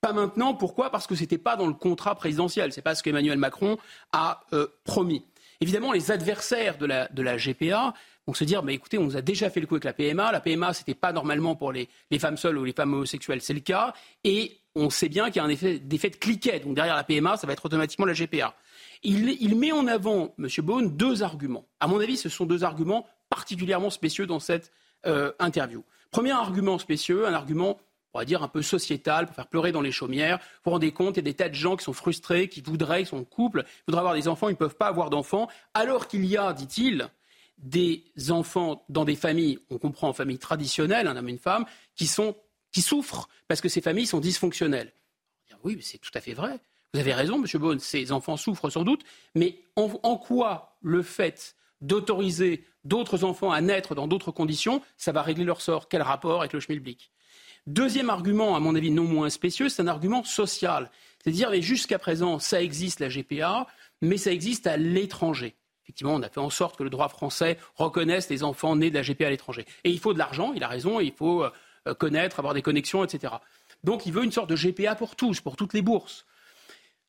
Pas 0.00 0.12
maintenant, 0.12 0.54
pourquoi? 0.54 0.90
Parce 0.90 1.06
que 1.06 1.14
ce 1.14 1.20
n'était 1.20 1.38
pas 1.38 1.56
dans 1.56 1.66
le 1.66 1.74
contrat 1.74 2.14
présidentiel. 2.14 2.72
Ce 2.72 2.78
n'est 2.78 2.82
pas 2.82 2.94
ce 2.94 3.02
qu'Emmanuel 3.02 3.38
Macron 3.38 3.76
a 4.12 4.40
euh, 4.52 4.66
promis. 4.84 5.24
Évidemment, 5.60 5.92
les 5.92 6.10
adversaires 6.10 6.78
de 6.78 6.86
la, 6.86 7.36
GPA 7.36 7.92
vont 8.26 8.32
se 8.32 8.44
dire, 8.44 8.62
mais 8.62 8.74
écoutez, 8.74 8.96
on 8.96 9.04
nous 9.04 9.16
a 9.18 9.22
déjà 9.22 9.50
fait 9.50 9.60
le 9.60 9.66
coup 9.66 9.74
avec 9.74 9.84
la 9.84 9.92
PMA. 9.92 10.32
La 10.32 10.40
PMA, 10.40 10.72
ce 10.72 10.80
n'était 10.80 10.94
pas 10.94 11.12
normalement 11.12 11.54
pour 11.54 11.70
les, 11.70 11.88
femmes 12.18 12.38
seules 12.38 12.56
ou 12.56 12.64
les 12.64 12.72
femmes 12.72 12.94
homosexuelles, 12.94 13.42
c'est 13.42 13.52
le 13.52 13.60
cas. 13.60 13.92
Et 14.24 14.56
on 14.74 14.88
sait 14.88 15.10
bien 15.10 15.26
qu'il 15.26 15.36
y 15.36 15.40
a 15.40 15.44
un 15.44 15.50
effet, 15.50 15.78
d'effet 15.78 16.08
de 16.08 16.16
cliquet. 16.16 16.60
Donc 16.60 16.74
derrière 16.74 16.96
la 16.96 17.04
PMA, 17.04 17.36
ça 17.36 17.46
va 17.46 17.52
être 17.52 17.66
automatiquement 17.66 18.06
la 18.06 18.14
GPA. 18.14 18.54
Il, 19.02 19.56
met 19.56 19.72
en 19.72 19.86
avant, 19.86 20.34
M. 20.38 20.48
Bone, 20.58 20.96
deux 20.96 21.22
arguments. 21.22 21.66
À 21.80 21.86
mon 21.86 22.00
avis, 22.00 22.16
ce 22.16 22.28
sont 22.28 22.44
deux 22.44 22.64
arguments 22.64 23.06
particulièrement 23.30 23.90
spécieux 23.90 24.26
dans 24.26 24.40
cette 24.40 24.72
euh, 25.06 25.32
interview. 25.38 25.84
Premier 26.10 26.32
argument 26.32 26.78
spécieux, 26.78 27.26
un 27.26 27.32
argument 27.32 27.78
on 28.12 28.18
va 28.18 28.24
dire 28.24 28.42
un 28.42 28.48
peu 28.48 28.62
sociétal, 28.62 29.26
pour 29.26 29.34
faire 29.34 29.46
pleurer 29.46 29.72
dans 29.72 29.80
les 29.80 29.92
chaumières. 29.92 30.38
Vous 30.38 30.44
vous 30.66 30.70
rendez 30.72 30.92
compte, 30.92 31.16
il 31.16 31.18
y 31.18 31.20
a 31.20 31.22
des 31.22 31.34
tas 31.34 31.48
de 31.48 31.54
gens 31.54 31.76
qui 31.76 31.84
sont 31.84 31.92
frustrés, 31.92 32.48
qui 32.48 32.60
voudraient, 32.60 33.04
qui 33.04 33.10
sont 33.10 33.18
en 33.18 33.24
couple, 33.24 33.64
voudraient 33.86 34.00
avoir 34.00 34.14
des 34.14 34.28
enfants, 34.28 34.48
ils 34.48 34.52
ne 34.52 34.56
peuvent 34.56 34.76
pas 34.76 34.88
avoir 34.88 35.10
d'enfants, 35.10 35.48
alors 35.74 36.08
qu'il 36.08 36.24
y 36.26 36.36
a, 36.36 36.52
dit-il, 36.52 37.08
des 37.58 38.02
enfants 38.30 38.84
dans 38.88 39.04
des 39.04 39.16
familles, 39.16 39.58
on 39.70 39.78
comprend 39.78 40.08
en 40.08 40.12
famille 40.12 40.38
traditionnelle, 40.38 41.06
un 41.06 41.16
homme 41.16 41.28
et 41.28 41.32
une 41.32 41.38
femme, 41.38 41.66
qui, 41.94 42.10
qui 42.72 42.82
souffrent 42.82 43.28
parce 43.48 43.60
que 43.60 43.68
ces 43.68 43.80
familles 43.80 44.06
sont 44.06 44.20
dysfonctionnelles. 44.20 44.92
Oui, 45.62 45.78
c'est 45.82 45.98
tout 45.98 46.10
à 46.14 46.20
fait 46.20 46.32
vrai. 46.32 46.58
Vous 46.92 47.00
avez 47.00 47.14
raison, 47.14 47.38
Monsieur 47.38 47.60
Beaune, 47.60 47.78
ces 47.78 48.10
enfants 48.10 48.36
souffrent 48.36 48.70
sans 48.70 48.82
doute, 48.82 49.04
mais 49.36 49.60
en, 49.76 50.16
quoi 50.16 50.76
le 50.82 51.02
fait 51.02 51.54
d'autoriser 51.80 52.64
d'autres 52.84 53.22
enfants 53.22 53.52
à 53.52 53.60
naître 53.60 53.94
dans 53.94 54.08
d'autres 54.08 54.32
conditions, 54.32 54.82
ça 54.96 55.12
va 55.12 55.22
régler 55.22 55.44
leur 55.44 55.60
sort? 55.60 55.88
Quel 55.88 56.02
rapport 56.02 56.40
avec 56.40 56.52
le 56.52 56.58
schmilblick? 56.58 57.12
Deuxième 57.66 58.10
argument, 58.10 58.56
à 58.56 58.60
mon 58.60 58.74
avis 58.74 58.90
non 58.90 59.04
moins 59.04 59.30
spécieux, 59.30 59.68
c'est 59.68 59.82
un 59.82 59.86
argument 59.86 60.24
social. 60.24 60.90
C'est-à-dire, 61.22 61.52
jusqu'à 61.62 61.98
présent, 61.98 62.38
ça 62.40 62.60
existe 62.60 62.98
la 62.98 63.08
GPA, 63.08 63.66
mais 64.02 64.16
ça 64.16 64.32
existe 64.32 64.66
à 64.66 64.76
l'étranger. 64.76 65.54
Effectivement, 65.84 66.14
on 66.14 66.22
a 66.22 66.28
fait 66.28 66.40
en 66.40 66.50
sorte 66.50 66.76
que 66.76 66.82
le 66.82 66.90
droit 66.90 67.08
français 67.08 67.58
reconnaisse 67.76 68.28
les 68.30 68.42
enfants 68.42 68.74
nés 68.74 68.90
de 68.90 68.96
la 68.96 69.02
GPA 69.02 69.26
à 69.26 69.30
l'étranger. 69.30 69.64
Et 69.84 69.90
il 69.90 70.00
faut 70.00 70.12
de 70.12 70.18
l'argent, 70.18 70.52
il 70.54 70.64
a 70.64 70.68
raison, 70.68 70.98
il 70.98 71.12
faut 71.12 71.44
euh, 71.44 71.94
connaître, 71.94 72.40
avoir 72.40 72.54
des 72.54 72.62
connexions, 72.62 73.04
etc. 73.04 73.34
Donc 73.84 74.06
il 74.06 74.12
veut 74.12 74.24
une 74.24 74.32
sorte 74.32 74.50
de 74.50 74.56
GPA 74.56 74.94
pour 74.96 75.14
tous, 75.14 75.40
pour 75.40 75.56
toutes 75.56 75.74
les 75.74 75.82
bourses. 75.82 76.26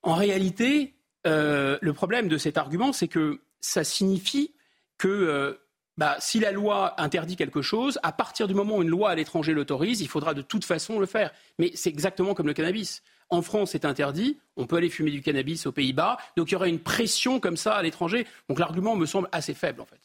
En 0.04 0.16
réalité, 0.16 0.96
euh, 1.28 1.78
le 1.82 1.94
problème 1.94 2.28
de 2.28 2.38
cet 2.38 2.58
argument, 2.58 2.94
c'est 2.94 3.08
que 3.08 3.42
ça 3.60 3.84
signifie 3.84 4.54
que 4.98 5.08
euh, 5.08 5.54
bah, 5.98 6.16
si 6.20 6.40
la 6.40 6.52
loi 6.52 7.00
interdit 7.00 7.36
quelque 7.36 7.62
chose, 7.62 8.00
à 8.02 8.12
partir 8.12 8.48
du 8.48 8.54
moment 8.54 8.78
où 8.78 8.82
une 8.82 8.90
loi 8.90 9.12
à 9.12 9.16
l'étranger 9.16 9.54
l'autorise, 9.54 10.02
il 10.02 10.08
faudra 10.08 10.34
de 10.34 10.42
toute 10.42 10.66
façon 10.66 11.00
le 11.00 11.06
faire. 11.06 11.32
Mais 11.60 11.72
c'est 11.76 11.90
exactement 11.90 12.34
comme 12.34 12.48
le 12.48 12.54
cannabis. 12.54 13.04
En 13.30 13.42
France, 13.42 13.72
c'est 13.72 13.86
interdit. 13.86 14.40
On 14.58 14.66
peut 14.66 14.78
aller 14.78 14.90
fumer 14.90 15.12
du 15.12 15.22
cannabis 15.22 15.66
aux 15.66 15.72
Pays-Bas. 15.72 16.18
Donc 16.36 16.50
il 16.50 16.54
y 16.54 16.56
aurait 16.56 16.70
une 16.70 16.80
pression 16.80 17.40
comme 17.40 17.58
ça 17.58 17.76
à 17.76 17.84
l'étranger. 17.84 18.26
Donc 18.50 18.60
l'argument 18.60 18.96
me 18.96 19.06
semble 19.06 19.30
assez 19.32 19.54
faible, 19.54 19.82
en 19.82 19.86
fait. 19.86 20.00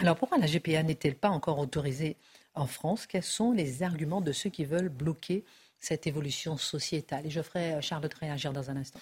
Alors 0.00 0.16
pourquoi 0.16 0.38
la 0.38 0.46
GPA 0.46 0.82
n'est-elle 0.82 1.16
pas 1.16 1.30
encore 1.30 1.58
autorisée 1.58 2.16
en 2.54 2.66
France? 2.66 3.06
Quels 3.06 3.22
sont 3.22 3.52
les 3.52 3.82
arguments 3.82 4.20
de 4.20 4.32
ceux 4.32 4.50
qui 4.50 4.64
veulent 4.64 4.88
bloquer 4.90 5.44
cette 5.80 6.06
évolution 6.06 6.56
sociétale. 6.56 7.26
Et 7.26 7.30
je 7.30 7.42
ferai 7.42 7.74
euh, 7.74 7.80
Charles 7.80 8.08
réagir 8.20 8.52
dans 8.52 8.70
un 8.70 8.76
instant. 8.76 9.00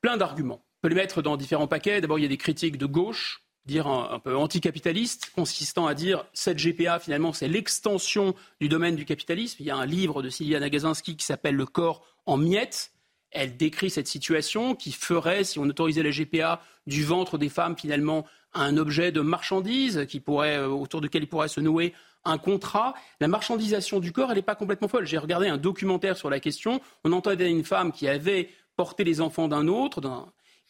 Plein 0.00 0.16
d'arguments. 0.16 0.62
On 0.64 0.80
peut 0.82 0.88
les 0.88 0.94
mettre 0.94 1.22
dans 1.22 1.36
différents 1.36 1.68
paquets. 1.68 2.00
D'abord, 2.00 2.18
il 2.18 2.22
y 2.22 2.26
a 2.26 2.28
des 2.28 2.36
critiques 2.36 2.76
de 2.76 2.86
gauche, 2.86 3.42
dire 3.66 3.86
un, 3.86 4.18
peu 4.18 4.36
anticapitalistes, 4.36 5.30
consistant 5.34 5.86
à 5.86 5.94
dire 5.94 6.24
cette 6.32 6.58
GPA, 6.58 6.98
finalement, 6.98 7.32
c'est 7.32 7.48
l'extension 7.48 8.34
du 8.60 8.68
domaine 8.68 8.96
du 8.96 9.04
capitalisme. 9.04 9.58
Il 9.60 9.66
y 9.66 9.70
a 9.70 9.76
un 9.76 9.86
livre 9.86 10.22
de 10.22 10.28
Sylviana 10.28 10.68
Gazinski 10.68 11.16
qui 11.16 11.24
s'appelle 11.24 11.54
Le 11.54 11.66
corps 11.66 12.04
en 12.26 12.36
miettes. 12.36 12.92
Elle 13.30 13.56
décrit 13.56 13.90
cette 13.90 14.08
situation 14.08 14.74
qui 14.74 14.92
ferait, 14.92 15.44
si 15.44 15.58
on 15.58 15.62
autorisait 15.62 16.02
la 16.02 16.10
GPA, 16.10 16.60
du 16.86 17.04
ventre 17.04 17.38
des 17.38 17.48
femmes, 17.48 17.76
finalement, 17.78 18.26
un 18.52 18.76
objet 18.76 19.12
de 19.12 19.20
marchandise 19.20 20.06
qui 20.08 20.20
pourrait, 20.20 20.58
euh, 20.58 20.68
autour 20.68 21.00
duquel 21.00 21.22
il 21.22 21.28
pourrait 21.28 21.48
se 21.48 21.60
nouer 21.60 21.94
un 22.24 22.38
contrat. 22.38 22.94
La 23.20 23.28
marchandisation 23.28 24.00
du 24.00 24.12
corps, 24.12 24.30
elle 24.30 24.36
n'est 24.36 24.42
pas 24.42 24.54
complètement 24.54 24.88
folle. 24.88 25.06
J'ai 25.06 25.18
regardé 25.18 25.48
un 25.48 25.56
documentaire 25.56 26.16
sur 26.16 26.30
la 26.30 26.40
question. 26.40 26.80
On 27.04 27.12
entendait 27.12 27.50
une 27.50 27.64
femme 27.64 27.92
qui 27.92 28.08
avait 28.08 28.50
porté 28.76 29.04
les 29.04 29.20
enfants 29.20 29.48
d'un 29.48 29.68
autre, 29.68 30.00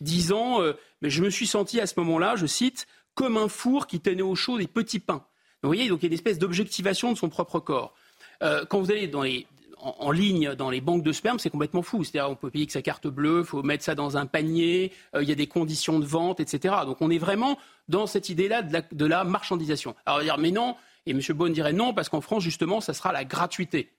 disant 0.00 0.60
euh, 0.60 0.72
Mais 1.00 1.10
je 1.10 1.22
me 1.22 1.30
suis 1.30 1.46
senti 1.46 1.80
à 1.80 1.86
ce 1.86 1.94
moment-là, 2.00 2.36
je 2.36 2.46
cite, 2.46 2.86
comme 3.14 3.36
un 3.36 3.48
four 3.48 3.86
qui 3.86 4.00
tenait 4.00 4.22
au 4.22 4.34
chaud 4.34 4.58
des 4.58 4.66
petits 4.66 4.98
pains. 4.98 5.24
Vous 5.62 5.68
voyez, 5.68 5.88
donc 5.88 6.00
il 6.00 6.04
y 6.04 6.06
a 6.06 6.08
une 6.08 6.14
espèce 6.14 6.38
d'objectivation 6.38 7.12
de 7.12 7.18
son 7.18 7.28
propre 7.28 7.60
corps. 7.60 7.94
Euh, 8.42 8.64
quand 8.64 8.80
vous 8.80 8.90
allez 8.90 9.08
en, 9.78 10.10
ligne 10.10 10.54
dans 10.54 10.70
les 10.70 10.80
banques 10.80 11.02
de 11.02 11.12
sperme, 11.12 11.38
c'est 11.38 11.50
complètement 11.50 11.82
fou. 11.82 12.04
C'est-à-dire, 12.04 12.30
on 12.30 12.36
peut 12.36 12.50
payer 12.50 12.66
que 12.66 12.72
sa 12.72 12.82
carte 12.82 13.06
bleue, 13.06 13.40
il 13.40 13.46
faut 13.46 13.62
mettre 13.62 13.84
ça 13.84 13.94
dans 13.94 14.16
un 14.16 14.26
panier, 14.26 14.92
euh, 15.14 15.22
il 15.22 15.28
y 15.28 15.32
a 15.32 15.36
des 15.36 15.46
conditions 15.46 15.98
de 15.98 16.04
vente, 16.04 16.40
etc. 16.40 16.74
Donc, 16.84 17.00
on 17.00 17.10
est 17.10 17.18
vraiment 17.18 17.58
dans 17.88 18.06
cette 18.06 18.28
idée-là 18.28 18.62
de 18.62 19.06
la, 19.06 19.24
marchandisation. 19.24 19.94
Alors, 20.06 20.16
on 20.16 20.18
va 20.20 20.24
dire, 20.24 20.38
mais 20.38 20.50
non, 20.50 20.76
et 21.06 21.10
M. 21.12 21.20
Beaune 21.30 21.52
dirait 21.52 21.72
non, 21.72 21.94
parce 21.94 22.08
qu'en 22.08 22.20
France, 22.20 22.42
justement, 22.42 22.80
ça 22.80 22.94
sera 22.94 23.12
la 23.12 23.24
gratuité. 23.24 23.92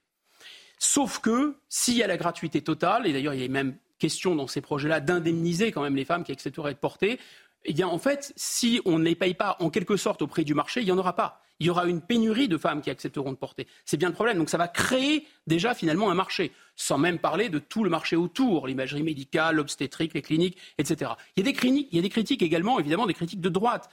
Sauf 0.78 1.20
que, 1.20 1.56
s'il 1.68 1.96
y 1.96 2.02
a 2.02 2.06
la 2.06 2.16
gratuité 2.16 2.62
totale, 2.62 3.06
et 3.06 3.12
d'ailleurs, 3.12 3.34
il 3.34 3.40
y 3.40 3.44
a 3.44 3.48
même 3.48 3.76
question 3.98 4.34
dans 4.34 4.46
ces 4.46 4.60
projets-là 4.60 5.00
d'indemniser 5.00 5.72
quand 5.72 5.82
même 5.82 5.96
les 5.96 6.04
femmes 6.04 6.24
qui 6.24 6.32
accepteraient 6.32 6.74
de 6.74 6.78
porter, 6.78 7.18
eh 7.64 7.72
bien, 7.72 7.88
en 7.88 7.98
fait, 7.98 8.32
si 8.36 8.80
on 8.84 8.98
ne 8.98 9.04
les 9.04 9.14
paye 9.14 9.34
pas 9.34 9.56
en 9.60 9.70
quelque 9.70 9.96
sorte 9.96 10.22
au 10.22 10.26
prix 10.26 10.44
du 10.44 10.54
marché, 10.54 10.80
il 10.80 10.86
n'y 10.86 10.92
en 10.92 10.98
aura 10.98 11.14
pas 11.14 11.40
il 11.60 11.66
y 11.66 11.70
aura 11.70 11.86
une 11.86 12.00
pénurie 12.00 12.48
de 12.48 12.58
femmes 12.58 12.80
qui 12.80 12.90
accepteront 12.90 13.32
de 13.32 13.36
porter. 13.36 13.66
C'est 13.84 13.96
bien 13.96 14.08
le 14.08 14.14
problème. 14.14 14.38
Donc 14.38 14.50
ça 14.50 14.58
va 14.58 14.68
créer 14.68 15.26
déjà 15.46 15.74
finalement 15.74 16.10
un 16.10 16.14
marché, 16.14 16.52
sans 16.76 16.98
même 16.98 17.18
parler 17.18 17.48
de 17.48 17.58
tout 17.58 17.84
le 17.84 17.90
marché 17.90 18.16
autour, 18.16 18.66
l'imagerie 18.66 19.02
médicale, 19.02 19.56
l'obstétrique, 19.56 20.14
les 20.14 20.22
cliniques, 20.22 20.58
etc. 20.78 21.12
Il 21.36 21.46
y, 21.46 21.48
a 21.48 21.52
des 21.52 21.68
il 21.68 21.94
y 21.94 21.98
a 21.98 22.02
des 22.02 22.08
critiques 22.08 22.42
également, 22.42 22.78
évidemment, 22.80 23.06
des 23.06 23.14
critiques 23.14 23.40
de 23.40 23.48
droite, 23.48 23.88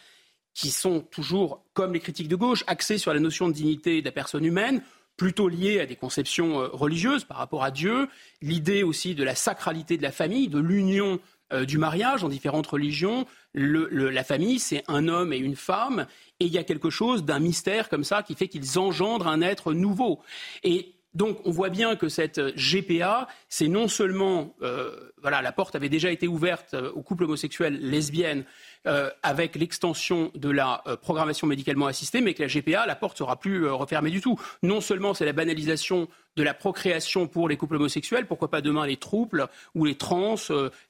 qui 0.54 0.72
sont 0.72 1.02
toujours, 1.02 1.64
comme 1.74 1.94
les 1.94 2.00
critiques 2.00 2.28
de 2.28 2.36
gauche, 2.36 2.64
axées 2.68 2.98
sur 2.98 3.14
la 3.14 3.20
notion 3.20 3.48
de 3.48 3.54
dignité 3.54 4.02
de 4.02 4.06
la 4.06 4.12
personne 4.12 4.46
humaine, 4.46 4.82
plutôt 5.18 5.48
liées 5.48 5.80
à 5.80 5.86
des 5.86 5.96
conceptions 5.96 6.62
euh, 6.62 6.68
religieuses 6.72 7.24
par 7.24 7.38
rapport 7.38 7.64
à 7.64 7.72
Dieu, 7.72 8.08
l'idée 8.42 8.84
aussi 8.84 9.16
de 9.16 9.24
la 9.24 9.36
sacralité 9.36 9.98
de 9.98 10.04
la 10.04 10.12
famille, 10.12 10.48
de 10.48 10.60
l'union 10.60 11.20
euh, 11.54 11.66
du 11.66 11.78
mariage 11.78 12.24
en 12.24 12.30
différentes 12.30 12.68
religions. 12.68 13.26
la 13.54 14.24
famille, 14.24 14.60
c'est 14.60 14.84
un 14.88 15.08
homme 15.08 15.34
et 15.34 15.38
une 15.38 15.56
femme, 15.56 16.08
et 16.40 16.46
il 16.46 16.52
y 16.52 16.58
a 16.58 16.64
quelque 16.64 16.90
chose 16.90 17.26
d'un 17.26 17.40
mystère 17.40 17.90
comme 17.90 18.04
ça 18.04 18.24
qui 18.24 18.36
fait 18.36 18.48
qu'ils 18.48 18.80
engendrent 18.80 19.28
un 19.28 19.42
être 19.42 19.74
nouveau. 19.74 20.22
Et 20.64 20.96
donc 21.14 21.40
on 21.44 21.52
voit 21.52 21.70
bien 21.70 21.96
que 21.96 22.08
cette 22.08 22.40
GPA, 22.56 23.28
c'est 23.50 23.68
non 23.68 23.88
seulement, 23.88 24.56
euh, 24.62 25.12
voilà, 25.22 25.42
la 25.42 25.52
porte 25.52 25.76
avait 25.76 25.90
déjà 25.90 26.12
été 26.12 26.28
ouverte 26.28 26.74
euh, 26.74 26.92
aux 26.92 27.02
couples 27.02 27.26
homosexuels 27.26 27.78
lesbiennes 27.82 28.46
euh, 28.88 29.12
avec 29.22 29.56
l'extension 29.56 30.32
de 30.34 30.50
la 30.50 30.82
euh, 30.88 30.96
programmation 30.96 31.46
médicalement 31.46 31.86
assistée, 31.86 32.20
mais 32.20 32.34
que 32.34 32.42
la 32.42 32.48
GPA, 32.48 32.88
la 32.88 32.96
porte 32.96 33.16
sera 33.16 33.40
plus 33.40 33.66
euh, 33.66 33.74
refermée 33.74 34.10
du 34.10 34.22
tout. 34.22 34.40
Non 34.64 34.82
seulement 34.82 35.14
c'est 35.14 35.24
la 35.24 35.34
banalisation 35.34 36.08
de 36.36 36.42
la 36.42 36.56
procréation 36.56 37.28
pour 37.28 37.48
les 37.48 37.58
couples 37.58 37.76
homosexuels, 37.76 38.26
pourquoi 38.26 38.50
pas 38.50 38.62
demain 38.62 38.88
les 38.88 38.98
troubles 38.98 39.50
ou 39.76 39.86
les 39.86 39.94
trans, 39.94 40.34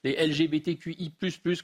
les 0.05 0.25
LGBTQI++ 0.25 1.11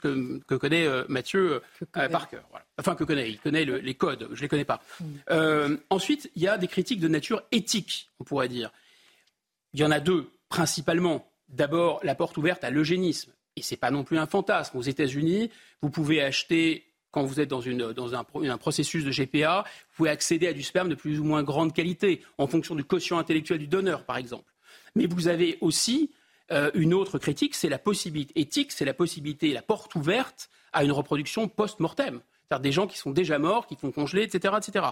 que, 0.02 0.40
que 0.40 0.56
connaît 0.56 0.88
Mathieu 1.08 1.62
Parker. 1.94 2.40
Enfin, 2.78 2.96
que 2.96 3.06
connaît, 3.06 3.30
il 3.30 3.40
connaît 3.40 3.64
les 3.64 3.94
codes, 3.94 4.28
je 4.32 4.36
ne 4.36 4.42
les 4.42 4.48
connais 4.50 4.66
pas. 4.66 4.82
Mm. 5.00 5.76
ensuite, 5.92 6.30
il 6.36 6.42
y 6.42 6.48
a 6.48 6.58
des 6.58 6.68
critiques 6.68 7.00
de 7.00 7.08
nature 7.08 7.44
éthique, 7.52 8.10
on 8.20 8.24
pourrait 8.24 8.50
dire. 8.50 8.72
Il 9.74 9.80
y 9.80 9.86
en 9.86 9.92
a 9.92 10.00
deux, 10.00 10.28
principalement. 10.50 11.32
D'abord, 11.48 12.02
la 12.04 12.16
porte 12.16 12.36
ouverte 12.36 12.64
à 12.64 12.72
l'eugénisme 12.72 13.32
et 13.58 13.62
ce 13.62 13.74
n'est 13.74 13.78
pas 13.78 13.92
non 13.92 14.04
plus 14.04 14.20
un 14.20 14.28
fantasme. 14.28 14.78
Aux 14.78 14.84
États-Unis, 14.84 15.50
vous 15.82 15.90
pouvez 15.90 16.22
acheter, 16.22 16.86
quand 17.12 17.24
vous 17.24 17.40
êtes 17.40 17.50
dans, 17.50 18.16
un, 18.16 18.58
processus 18.58 19.04
de 19.04 19.12
GPA, 19.12 19.66
vous 19.66 19.96
pouvez 19.98 20.12
accéder 20.12 20.48
à 20.48 20.54
du 20.54 20.62
sperme 20.62 20.90
de 20.90 20.96
plus 20.96 21.20
ou 21.20 21.24
moins 21.24 21.44
grande 21.44 21.74
qualité, 21.74 22.22
en 22.38 22.48
fonction 22.48 22.76
du 22.76 22.84
quotient 22.84 23.18
intellectuel 23.18 23.58
du 23.58 23.68
donneur, 23.68 24.06
par 24.06 24.18
exemple. 24.18 24.54
Mais 24.96 25.08
vous 25.08 25.28
avez 25.28 25.58
aussi 25.60 26.12
euh, 26.52 26.70
une 26.76 26.94
autre 26.94 27.18
critique, 27.18 27.56
c'est 27.56 27.70
la 27.70 27.80
possibilité 27.80 28.40
éthique, 28.40 28.72
c'est 28.72 28.86
la 28.86 28.94
possibilité, 28.94 29.52
la 29.52 29.64
porte 29.64 29.96
ouverte 29.96 30.50
à 30.72 30.84
une 30.84 30.92
reproduction 30.92 31.48
post-mortem. 31.48 32.22
C'est-à-dire 32.48 32.62
des 32.62 32.72
gens 32.72 32.88
qui 32.88 32.98
sont 32.98 33.12
déjà 33.12 33.40
morts, 33.40 33.66
qui 33.66 33.76
font 33.76 33.92
congeler, 33.92 34.22
etc., 34.22 34.54
etc. 34.58 34.86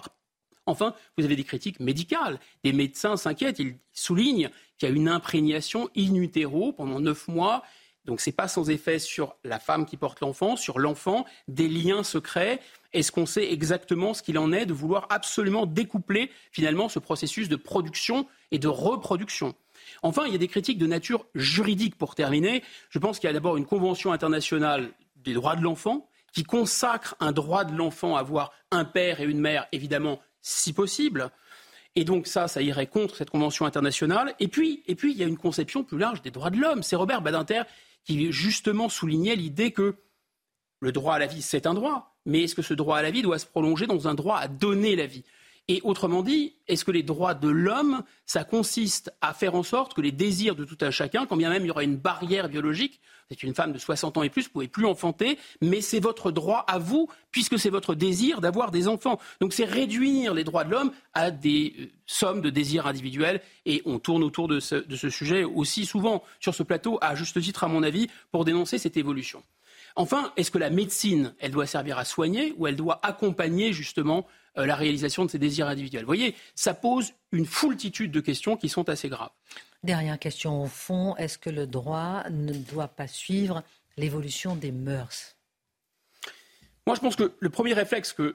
Enfin, 0.66 0.94
vous 1.16 1.24
avez 1.24 1.36
des 1.36 1.44
critiques 1.44 1.78
médicales. 1.78 2.40
Des 2.64 2.72
médecins 2.72 3.16
s'inquiètent. 3.16 3.60
Ils 3.60 3.78
soulignent 3.92 4.50
qu'il 4.76 4.88
y 4.88 4.92
a 4.92 4.94
une 4.94 5.08
imprégnation 5.08 5.88
in 5.96 6.16
utero 6.16 6.72
pendant 6.72 6.98
neuf 6.98 7.28
mois 7.28 7.62
donc 8.06 8.20
ce 8.20 8.30
n'est 8.30 8.34
pas 8.34 8.48
sans 8.48 8.70
effet 8.70 8.98
sur 8.98 9.36
la 9.44 9.58
femme 9.58 9.84
qui 9.84 9.96
porte 9.96 10.20
l'enfant, 10.20 10.56
sur 10.56 10.78
l'enfant, 10.78 11.26
des 11.48 11.68
liens 11.68 12.02
secrets. 12.02 12.60
Est-ce 12.92 13.12
qu'on 13.12 13.26
sait 13.26 13.52
exactement 13.52 14.14
ce 14.14 14.22
qu'il 14.22 14.38
en 14.38 14.52
est 14.52 14.64
de 14.64 14.72
vouloir 14.72 15.06
absolument 15.10 15.66
découpler 15.66 16.30
finalement 16.52 16.88
ce 16.88 16.98
processus 16.98 17.48
de 17.48 17.56
production 17.56 18.26
et 18.52 18.58
de 18.58 18.68
reproduction? 18.68 19.54
Enfin, 20.02 20.24
il 20.26 20.32
y 20.32 20.36
a 20.36 20.38
des 20.38 20.48
critiques 20.48 20.78
de 20.78 20.86
nature 20.86 21.26
juridique 21.34 21.96
pour 21.96 22.14
terminer. 22.14 22.62
Je 22.90 22.98
pense 22.98 23.18
qu'il 23.18 23.26
y 23.26 23.30
a 23.30 23.34
d'abord 23.34 23.56
une 23.56 23.66
convention 23.66 24.12
internationale 24.12 24.92
des 25.16 25.34
droits 25.34 25.56
de 25.56 25.62
l'enfant 25.62 26.08
qui 26.32 26.44
consacre 26.44 27.16
un 27.18 27.32
droit 27.32 27.64
de 27.64 27.74
l'enfant 27.74 28.16
à 28.16 28.20
avoir 28.20 28.52
un 28.70 28.84
père 28.84 29.20
et 29.20 29.24
une 29.24 29.40
mère, 29.40 29.66
évidemment, 29.72 30.20
si 30.42 30.72
possible. 30.72 31.30
Et 31.96 32.04
donc 32.04 32.26
ça, 32.26 32.46
ça 32.46 32.60
irait 32.60 32.86
contre 32.86 33.16
cette 33.16 33.30
convention 33.30 33.64
internationale. 33.64 34.34
Et 34.38 34.48
puis, 34.48 34.82
et 34.86 34.94
puis, 34.94 35.12
il 35.12 35.18
y 35.18 35.24
a 35.24 35.26
une 35.26 35.38
conception 35.38 35.82
plus 35.82 35.98
large 35.98 36.22
des 36.22 36.30
droits 36.30 36.50
de 36.50 36.58
l'homme. 36.58 36.82
C'est 36.82 36.94
Robert 36.94 37.22
Badinter 37.22 37.62
qui 38.06 38.32
justement 38.32 38.88
soulignait 38.88 39.36
l'idée 39.36 39.72
que 39.72 39.96
le 40.80 40.92
droit 40.92 41.14
à 41.14 41.18
la 41.18 41.26
vie, 41.26 41.42
c'est 41.42 41.66
un 41.66 41.74
droit, 41.74 42.16
mais 42.24 42.44
est-ce 42.44 42.54
que 42.54 42.62
ce 42.62 42.72
droit 42.72 42.96
à 42.98 43.02
la 43.02 43.10
vie 43.10 43.22
doit 43.22 43.38
se 43.38 43.46
prolonger 43.46 43.86
dans 43.86 44.08
un 44.08 44.14
droit 44.14 44.38
à 44.38 44.48
donner 44.48 44.94
la 44.96 45.06
vie? 45.06 45.24
Et 45.68 45.80
autrement 45.82 46.22
dit, 46.22 46.54
est-ce 46.68 46.84
que 46.84 46.92
les 46.92 47.02
droits 47.02 47.34
de 47.34 47.48
l'homme, 47.48 48.02
ça 48.24 48.44
consiste 48.44 49.12
à 49.20 49.34
faire 49.34 49.54
en 49.54 49.64
sorte 49.64 49.94
que 49.94 50.00
les 50.00 50.12
désirs 50.12 50.54
de 50.54 50.64
tout 50.64 50.78
un 50.80 50.92
chacun, 50.92 51.26
quand 51.26 51.36
bien 51.36 51.50
même 51.50 51.64
il 51.64 51.68
y 51.68 51.70
aura 51.70 51.82
une 51.82 51.96
barrière 51.96 52.48
biologique, 52.48 53.00
êtes 53.30 53.42
une 53.42 53.54
femme 53.54 53.72
de 53.72 53.78
60 53.78 54.16
ans 54.16 54.22
et 54.22 54.30
plus, 54.30 54.42
vous 54.42 54.48
ne 54.48 54.52
pouvez 54.52 54.68
plus 54.68 54.86
enfanter, 54.86 55.38
mais 55.60 55.80
c'est 55.80 55.98
votre 55.98 56.30
droit 56.30 56.64
à 56.68 56.78
vous, 56.78 57.08
puisque 57.32 57.58
c'est 57.58 57.70
votre 57.70 57.94
désir 57.94 58.40
d'avoir 58.40 58.70
des 58.70 58.86
enfants. 58.86 59.18
Donc 59.40 59.52
c'est 59.52 59.64
réduire 59.64 60.34
les 60.34 60.44
droits 60.44 60.62
de 60.62 60.70
l'homme 60.70 60.92
à 61.14 61.32
des 61.32 61.74
euh, 61.78 61.86
sommes 62.06 62.40
de 62.40 62.50
désirs 62.50 62.86
individuels, 62.86 63.40
et 63.64 63.82
on 63.84 63.98
tourne 63.98 64.22
autour 64.22 64.46
de 64.46 64.60
ce, 64.60 64.76
de 64.76 64.96
ce 64.96 65.10
sujet 65.10 65.42
aussi 65.42 65.86
souvent 65.86 66.22
sur 66.38 66.54
ce 66.54 66.62
plateau, 66.62 66.98
à 67.00 67.16
juste 67.16 67.40
titre 67.40 67.64
à 67.64 67.68
mon 67.68 67.82
avis, 67.82 68.08
pour 68.30 68.44
dénoncer 68.44 68.78
cette 68.78 68.96
évolution. 68.96 69.42
Enfin, 69.96 70.32
est-ce 70.36 70.50
que 70.50 70.58
la 70.58 70.70
médecine, 70.70 71.34
elle 71.38 71.52
doit 71.52 71.66
servir 71.66 71.98
à 71.98 72.04
soigner 72.04 72.54
ou 72.58 72.66
elle 72.66 72.76
doit 72.76 73.00
accompagner 73.02 73.72
justement 73.72 74.26
la 74.64 74.74
réalisation 74.74 75.24
de 75.24 75.30
ces 75.30 75.38
désirs 75.38 75.68
individuels 75.68 76.02
Vous 76.02 76.08
voyez, 76.08 76.34
ça 76.54 76.74
pose 76.74 77.12
une 77.32 77.46
foultitude 77.46 78.10
de 78.10 78.20
questions 78.20 78.56
qui 78.56 78.68
sont 78.68 78.88
assez 78.88 79.08
graves. 79.08 79.30
Dernière 79.82 80.18
question 80.18 80.62
au 80.62 80.66
fond, 80.66 81.14
est-ce 81.16 81.38
que 81.38 81.50
le 81.50 81.66
droit 81.66 82.24
ne 82.30 82.52
doit 82.52 82.88
pas 82.88 83.06
suivre 83.06 83.62
l'évolution 83.96 84.56
des 84.56 84.72
mœurs? 84.72 85.36
Moi, 86.86 86.96
je 86.96 87.00
pense 87.00 87.16
que 87.16 87.32
le 87.38 87.50
premier 87.50 87.72
réflexe 87.72 88.12
que, 88.12 88.34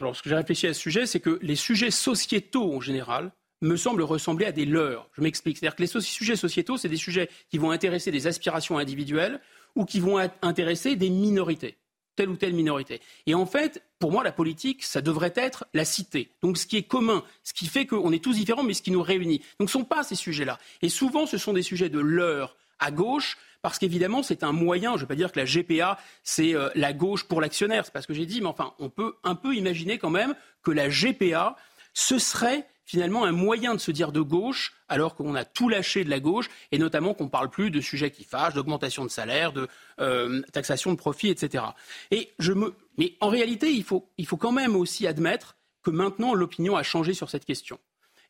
lorsque 0.00 0.28
j'ai 0.28 0.34
réfléchi 0.34 0.66
à 0.66 0.74
ce 0.74 0.80
sujet, 0.80 1.06
c'est 1.06 1.20
que 1.20 1.38
les 1.42 1.56
sujets 1.56 1.90
sociétaux 1.90 2.74
en 2.74 2.80
général 2.80 3.32
me 3.62 3.76
semblent 3.76 4.02
ressembler 4.02 4.46
à 4.46 4.52
des 4.52 4.66
leurs. 4.66 5.08
Je 5.12 5.22
m'explique. 5.22 5.56
C'est-à-dire 5.56 5.76
que 5.76 5.82
les 5.82 6.00
sujets 6.00 6.36
sociétaux, 6.36 6.76
c'est 6.76 6.88
des 6.88 6.96
sujets 6.96 7.30
qui 7.48 7.58
vont 7.58 7.70
intéresser 7.70 8.10
des 8.10 8.26
aspirations 8.26 8.78
individuelles 8.78 9.40
ou 9.74 9.84
qui 9.84 10.00
vont 10.00 10.18
intéresser 10.42 10.96
des 10.96 11.10
minorités, 11.10 11.76
telle 12.16 12.30
ou 12.30 12.36
telle 12.36 12.54
minorité. 12.54 13.00
Et 13.26 13.34
en 13.34 13.46
fait, 13.46 13.82
pour 13.98 14.10
moi, 14.10 14.24
la 14.24 14.32
politique, 14.32 14.82
ça 14.82 15.00
devrait 15.00 15.32
être 15.36 15.66
la 15.74 15.84
cité. 15.84 16.30
Donc 16.42 16.58
ce 16.58 16.66
qui 16.66 16.76
est 16.76 16.82
commun, 16.82 17.22
ce 17.44 17.52
qui 17.52 17.66
fait 17.66 17.86
qu'on 17.86 18.12
est 18.12 18.22
tous 18.22 18.34
différents, 18.34 18.62
mais 18.62 18.74
ce 18.74 18.82
qui 18.82 18.90
nous 18.90 19.02
réunit. 19.02 19.42
Donc 19.60 19.70
ce 19.70 19.78
ne 19.78 19.82
sont 19.82 19.88
pas 19.88 20.02
ces 20.02 20.14
sujets-là. 20.14 20.58
Et 20.82 20.88
souvent, 20.88 21.26
ce 21.26 21.38
sont 21.38 21.52
des 21.52 21.62
sujets 21.62 21.88
de 21.88 22.00
l'heure 22.00 22.56
à 22.78 22.90
gauche, 22.90 23.38
parce 23.62 23.78
qu'évidemment, 23.78 24.22
c'est 24.22 24.42
un 24.42 24.52
moyen, 24.52 24.92
je 24.92 24.96
ne 24.96 25.00
vais 25.00 25.06
pas 25.06 25.14
dire 25.14 25.32
que 25.32 25.38
la 25.38 25.46
GPA, 25.46 25.98
c'est 26.22 26.54
euh, 26.54 26.68
la 26.74 26.92
gauche 26.92 27.24
pour 27.24 27.40
l'actionnaire, 27.40 27.84
c'est 27.84 27.92
pas 27.92 28.02
ce 28.02 28.06
que 28.06 28.14
j'ai 28.14 28.26
dit, 28.26 28.40
mais 28.40 28.48
enfin, 28.48 28.74
on 28.78 28.90
peut 28.90 29.14
un 29.24 29.34
peu 29.34 29.54
imaginer 29.54 29.98
quand 29.98 30.10
même 30.10 30.34
que 30.62 30.70
la 30.70 30.88
GPA, 30.88 31.56
ce 31.94 32.18
serait 32.18 32.66
finalement 32.86 33.24
un 33.24 33.32
moyen 33.32 33.74
de 33.74 33.80
se 33.80 33.90
dire 33.90 34.12
de 34.12 34.20
gauche 34.20 34.72
alors 34.88 35.14
qu'on 35.16 35.34
a 35.34 35.44
tout 35.44 35.68
lâché 35.68 36.04
de 36.04 36.10
la 36.10 36.20
gauche 36.20 36.48
et 36.72 36.78
notamment 36.78 37.12
qu'on 37.12 37.24
ne 37.24 37.28
parle 37.28 37.50
plus 37.50 37.70
de 37.70 37.80
sujets 37.80 38.10
qui 38.10 38.24
fâchent, 38.24 38.54
d'augmentation 38.54 39.04
de 39.04 39.10
salaire, 39.10 39.52
de 39.52 39.68
euh, 40.00 40.40
taxation 40.52 40.92
de 40.92 40.96
profit, 40.96 41.28
etc. 41.28 41.64
Et 42.10 42.32
je 42.38 42.52
me... 42.52 42.74
Mais 42.96 43.14
en 43.20 43.28
réalité, 43.28 43.70
il 43.72 43.84
faut, 43.84 44.08
il 44.16 44.26
faut 44.26 44.36
quand 44.38 44.52
même 44.52 44.76
aussi 44.76 45.06
admettre 45.06 45.56
que 45.82 45.90
maintenant 45.90 46.32
l'opinion 46.32 46.76
a 46.76 46.82
changé 46.82 47.12
sur 47.12 47.28
cette 47.28 47.44
question 47.44 47.78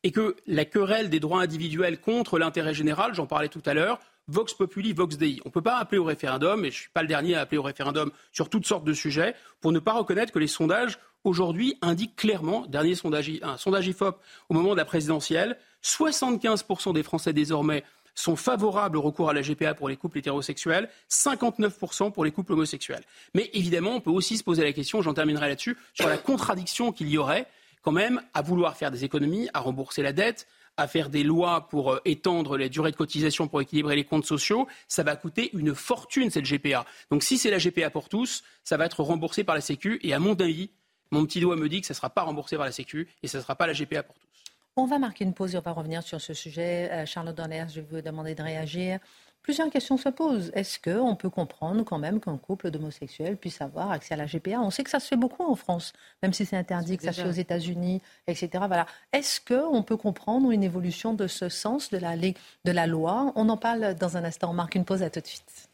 et 0.03 0.13
que 0.13 0.37
la 0.47 0.65
querelle 0.65 1.11
des 1.11 1.21
droits 1.21 1.43
individuels 1.43 2.01
contre 2.01 2.39
l'intérêt 2.39 2.75
général, 2.75 3.15
j'en 3.15 3.27
parlais 3.27 3.49
tout 3.49 3.63
à 3.67 3.75
l'heure, 3.75 3.99
Vox 4.29 4.55
Populi, 4.55 4.93
Vox 4.93 5.17
Dei. 5.17 5.41
On 5.45 5.49
ne 5.49 5.53
peut 5.53 5.63
pas 5.63 5.79
appeler 5.79 5.99
au 5.99 6.05
référendum, 6.05 6.61
et 6.61 6.71
je 6.71 6.77
ne 6.77 6.81
suis 6.81 6.91
pas 6.91 7.03
le 7.03 7.09
dernier 7.09 7.37
à 7.37 7.43
appeler 7.43 7.59
au 7.59 7.63
référendum 7.63 8.11
sur 8.33 8.49
toutes 8.49 8.67
sortes 8.67 8.85
de 8.85 8.93
sujets, 8.93 9.35
pour 9.61 9.73
ne 9.73 9.79
pas 9.79 9.93
reconnaître 9.93 10.33
que 10.33 10.39
les 10.39 10.49
sondages 10.49 10.99
aujourd'hui 11.25 11.77
indiquent 11.83 12.17
clairement, 12.17 12.67
dernier 12.67 12.95
sondage, 12.95 13.31
un 13.43 13.57
sondage 13.57 13.87
IFOP 13.87 14.19
au 14.49 14.55
moment 14.55 14.73
de 14.73 14.77
la 14.77 14.85
présidentielle, 14.85 15.59
75% 15.83 16.93
des 16.93 17.03
Français 17.03 17.33
désormais 17.33 17.85
sont 18.17 18.35
favorables 18.35 18.97
au 18.97 19.03
recours 19.03 19.29
à 19.29 19.35
la 19.35 19.43
GPA 19.43 19.75
pour 19.75 19.89
les 19.89 19.97
couples 19.97 20.19
hétérosexuels, 20.19 20.89
59% 21.11 22.13
pour 22.13 22.25
les 22.25 22.33
couples 22.33 22.55
homosexuels. 22.55 23.05
Mais 23.35 23.51
évidemment, 23.53 23.97
on 23.97 24.01
peut 24.01 24.11
aussi 24.11 24.39
se 24.39 24.45
poser 24.45 24.65
la 24.65 24.73
question, 24.73 25.03
j'en 25.03 25.15
terminerai 25.15 25.49
là-dessus, 25.49 25.77
sur 25.93 26.09
la 26.09 26.17
contradiction 26.17 26.93
qu'il 26.93 27.09
y 27.11 27.19
aurait 27.19 27.47
quand 27.87 27.93
même 27.93 28.21
à 28.35 28.43
vouloir 28.43 28.77
faire 28.77 28.91
des 28.91 29.05
économies, 29.05 29.49
à 29.55 29.61
rembourser 29.61 30.03
la 30.03 30.13
dette, 30.13 30.49
à 30.77 30.89
faire 30.89 31.09
des 31.09 31.23
lois 31.23 31.69
pour 31.69 31.93
euh, 31.93 32.01
étendre 32.05 32.57
les 32.57 32.69
durées 32.69 32.91
de 32.91 32.97
cotisation 32.97 33.47
pour 33.47 33.61
équilibrer 33.61 33.95
les 33.95 34.03
comptes 34.03 34.27
sociaux, 34.27 34.67
ça 34.89 35.05
va 35.05 35.15
coûter 35.15 35.51
une 35.57 35.73
fortune 35.73 36.29
cette 36.29 36.47
GPA. 36.47 36.85
Donc 37.13 37.23
si 37.23 37.39
c'est 37.39 37.49
la 37.49 37.59
GPA 37.59 37.91
pour 37.91 38.09
tous, 38.09 38.43
ça 38.65 38.77
va 38.77 38.87
être 38.87 39.05
remboursé 39.05 39.45
par 39.45 39.55
la 39.55 39.61
Sécu 39.61 40.01
et 40.03 40.13
à 40.13 40.19
mon 40.19 40.35
avis, 40.35 40.71
Mon 41.13 41.25
petit 41.25 41.39
doigt 41.39 41.55
me 41.55 41.69
dit 41.69 41.81
que 41.81 41.87
ça 41.87 41.95
ne 41.95 41.97
sera 41.97 42.11
pas 42.11 42.23
remboursé 42.23 42.57
par 42.57 42.67
la 42.67 42.73
Sécu 42.73 43.07
et 43.23 43.29
ce 43.29 43.37
ne 43.37 43.43
sera 43.43 43.55
pas 43.55 43.69
la 43.69 43.73
GPA 43.73 44.03
pour 44.03 44.17
tous. 44.17 44.27
On 44.75 44.87
va 44.87 44.99
marquer 44.99 45.23
une 45.23 45.33
pause 45.33 45.55
et 45.55 45.59
on 45.59 45.61
va 45.61 45.71
revenir 45.71 46.03
sur 46.03 46.21
ce 46.21 46.35
sujet. 46.35 46.91
Euh, 46.91 47.07
Charlotte 47.07 47.37
Donner, 47.37 47.67
je 47.69 47.81
vais 47.81 47.87
vous 47.89 48.01
demander 48.03 48.35
de 48.35 48.43
réagir. 48.43 48.99
Plusieurs 49.47 49.71
questions 49.71 49.97
se 49.97 50.09
posent. 50.09 50.51
Est-ce 50.55 50.81
qu'on 50.81 51.15
peut 51.15 51.31
comprendre 51.31 51.85
quand 51.85 51.99
même 51.99 52.19
qu'un 52.19 52.37
couple 52.37 52.73
d'homosexuels 52.73 53.37
puisse 53.37 53.61
avoir 53.61 53.93
accès 53.93 54.15
à 54.15 54.17
la 54.17 54.27
GPA 54.27 54.59
On 54.61 54.71
sait 54.71 54.83
que 54.83 54.91
ça 54.91 54.99
se 54.99 55.07
fait 55.07 55.15
beaucoup 55.15 55.45
en 55.45 55.55
France, 55.55 55.93
même 56.21 56.33
si 56.33 56.45
c'est 56.45 56.57
interdit, 56.57 56.97
que 56.97 57.05
ça 57.05 57.13
se 57.13 57.21
fait 57.21 57.29
aux 57.29 57.31
États-Unis, 57.31 58.03
etc. 58.27 58.65
Voilà. 58.67 58.87
Est-ce 59.13 59.41
qu'on 59.41 59.85
peut 59.85 59.97
comprendre 59.97 60.51
une 60.51 60.65
évolution 60.65 61.15
de 61.15 61.29
ce 61.29 61.49
sens 61.49 61.91
de 61.91 61.99
la, 61.99 62.17
de 62.17 62.35
la 62.65 62.89
loi? 62.89 63.33
On 63.37 63.49
en 63.49 63.57
parle 63.57 63.95
dans 63.95 64.17
un 64.17 64.25
instant. 64.25 64.51
On 64.51 64.53
marque 64.53 64.75
une 64.75 64.85
pause. 64.85 65.05
À 65.05 65.11
tout 65.11 65.21
de 65.21 65.27
suite. 65.29 65.69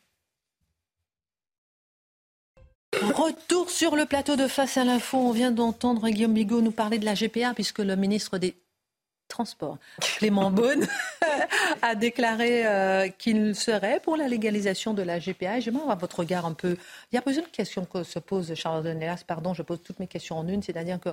Retour 3.01 3.71
sur 3.71 3.97
le 3.97 4.05
plateau 4.05 4.37
de 4.37 4.49
Face 4.49 4.77
à 4.77 4.85
l'info. 4.85 5.17
On 5.17 5.33
vient 5.33 5.51
d'entendre 5.51 6.11
Guillaume 6.11 6.35
Bigot 6.35 6.61
nous 6.61 6.73
parler 6.73 6.99
de 6.99 7.07
la 7.07 7.15
GPA, 7.15 7.55
puisque 7.55 7.79
le 7.79 7.97
ministre 7.97 8.37
des 8.37 8.55
Transports, 9.33 9.79
Clément 10.19 10.51
Beaune, 10.51 10.87
a 11.83 11.95
déclaré 11.95 12.67
euh, 12.67 13.09
qu'il 13.09 13.55
serait 13.55 13.99
pour 13.99 14.19
la 14.19 14.29
légalisation 14.29 14.93
de 14.93 15.01
la 15.01 15.19
GPA. 15.19 15.59
J'aimerais 15.59 15.85
avoir 15.85 15.99
votre 15.99 16.19
regard 16.19 16.45
un 16.45 16.53
peu. 16.53 16.77
Il 17.11 17.15
y 17.15 17.19
a 17.19 17.23
plusieurs 17.23 17.51
questions 17.51 17.87
que 17.87 18.03
se 18.03 18.19
pose 18.19 18.53
Charles 18.55 18.83
Denelas. 18.85 19.25
Pardon, 19.27 19.55
je 19.55 19.63
pose 19.63 19.83
toutes 19.83 20.01
mes 20.01 20.07
questions 20.07 20.37
en 20.37 20.47
une. 20.47 20.63
C'est-à-dire 20.63 21.01
que 21.01 21.09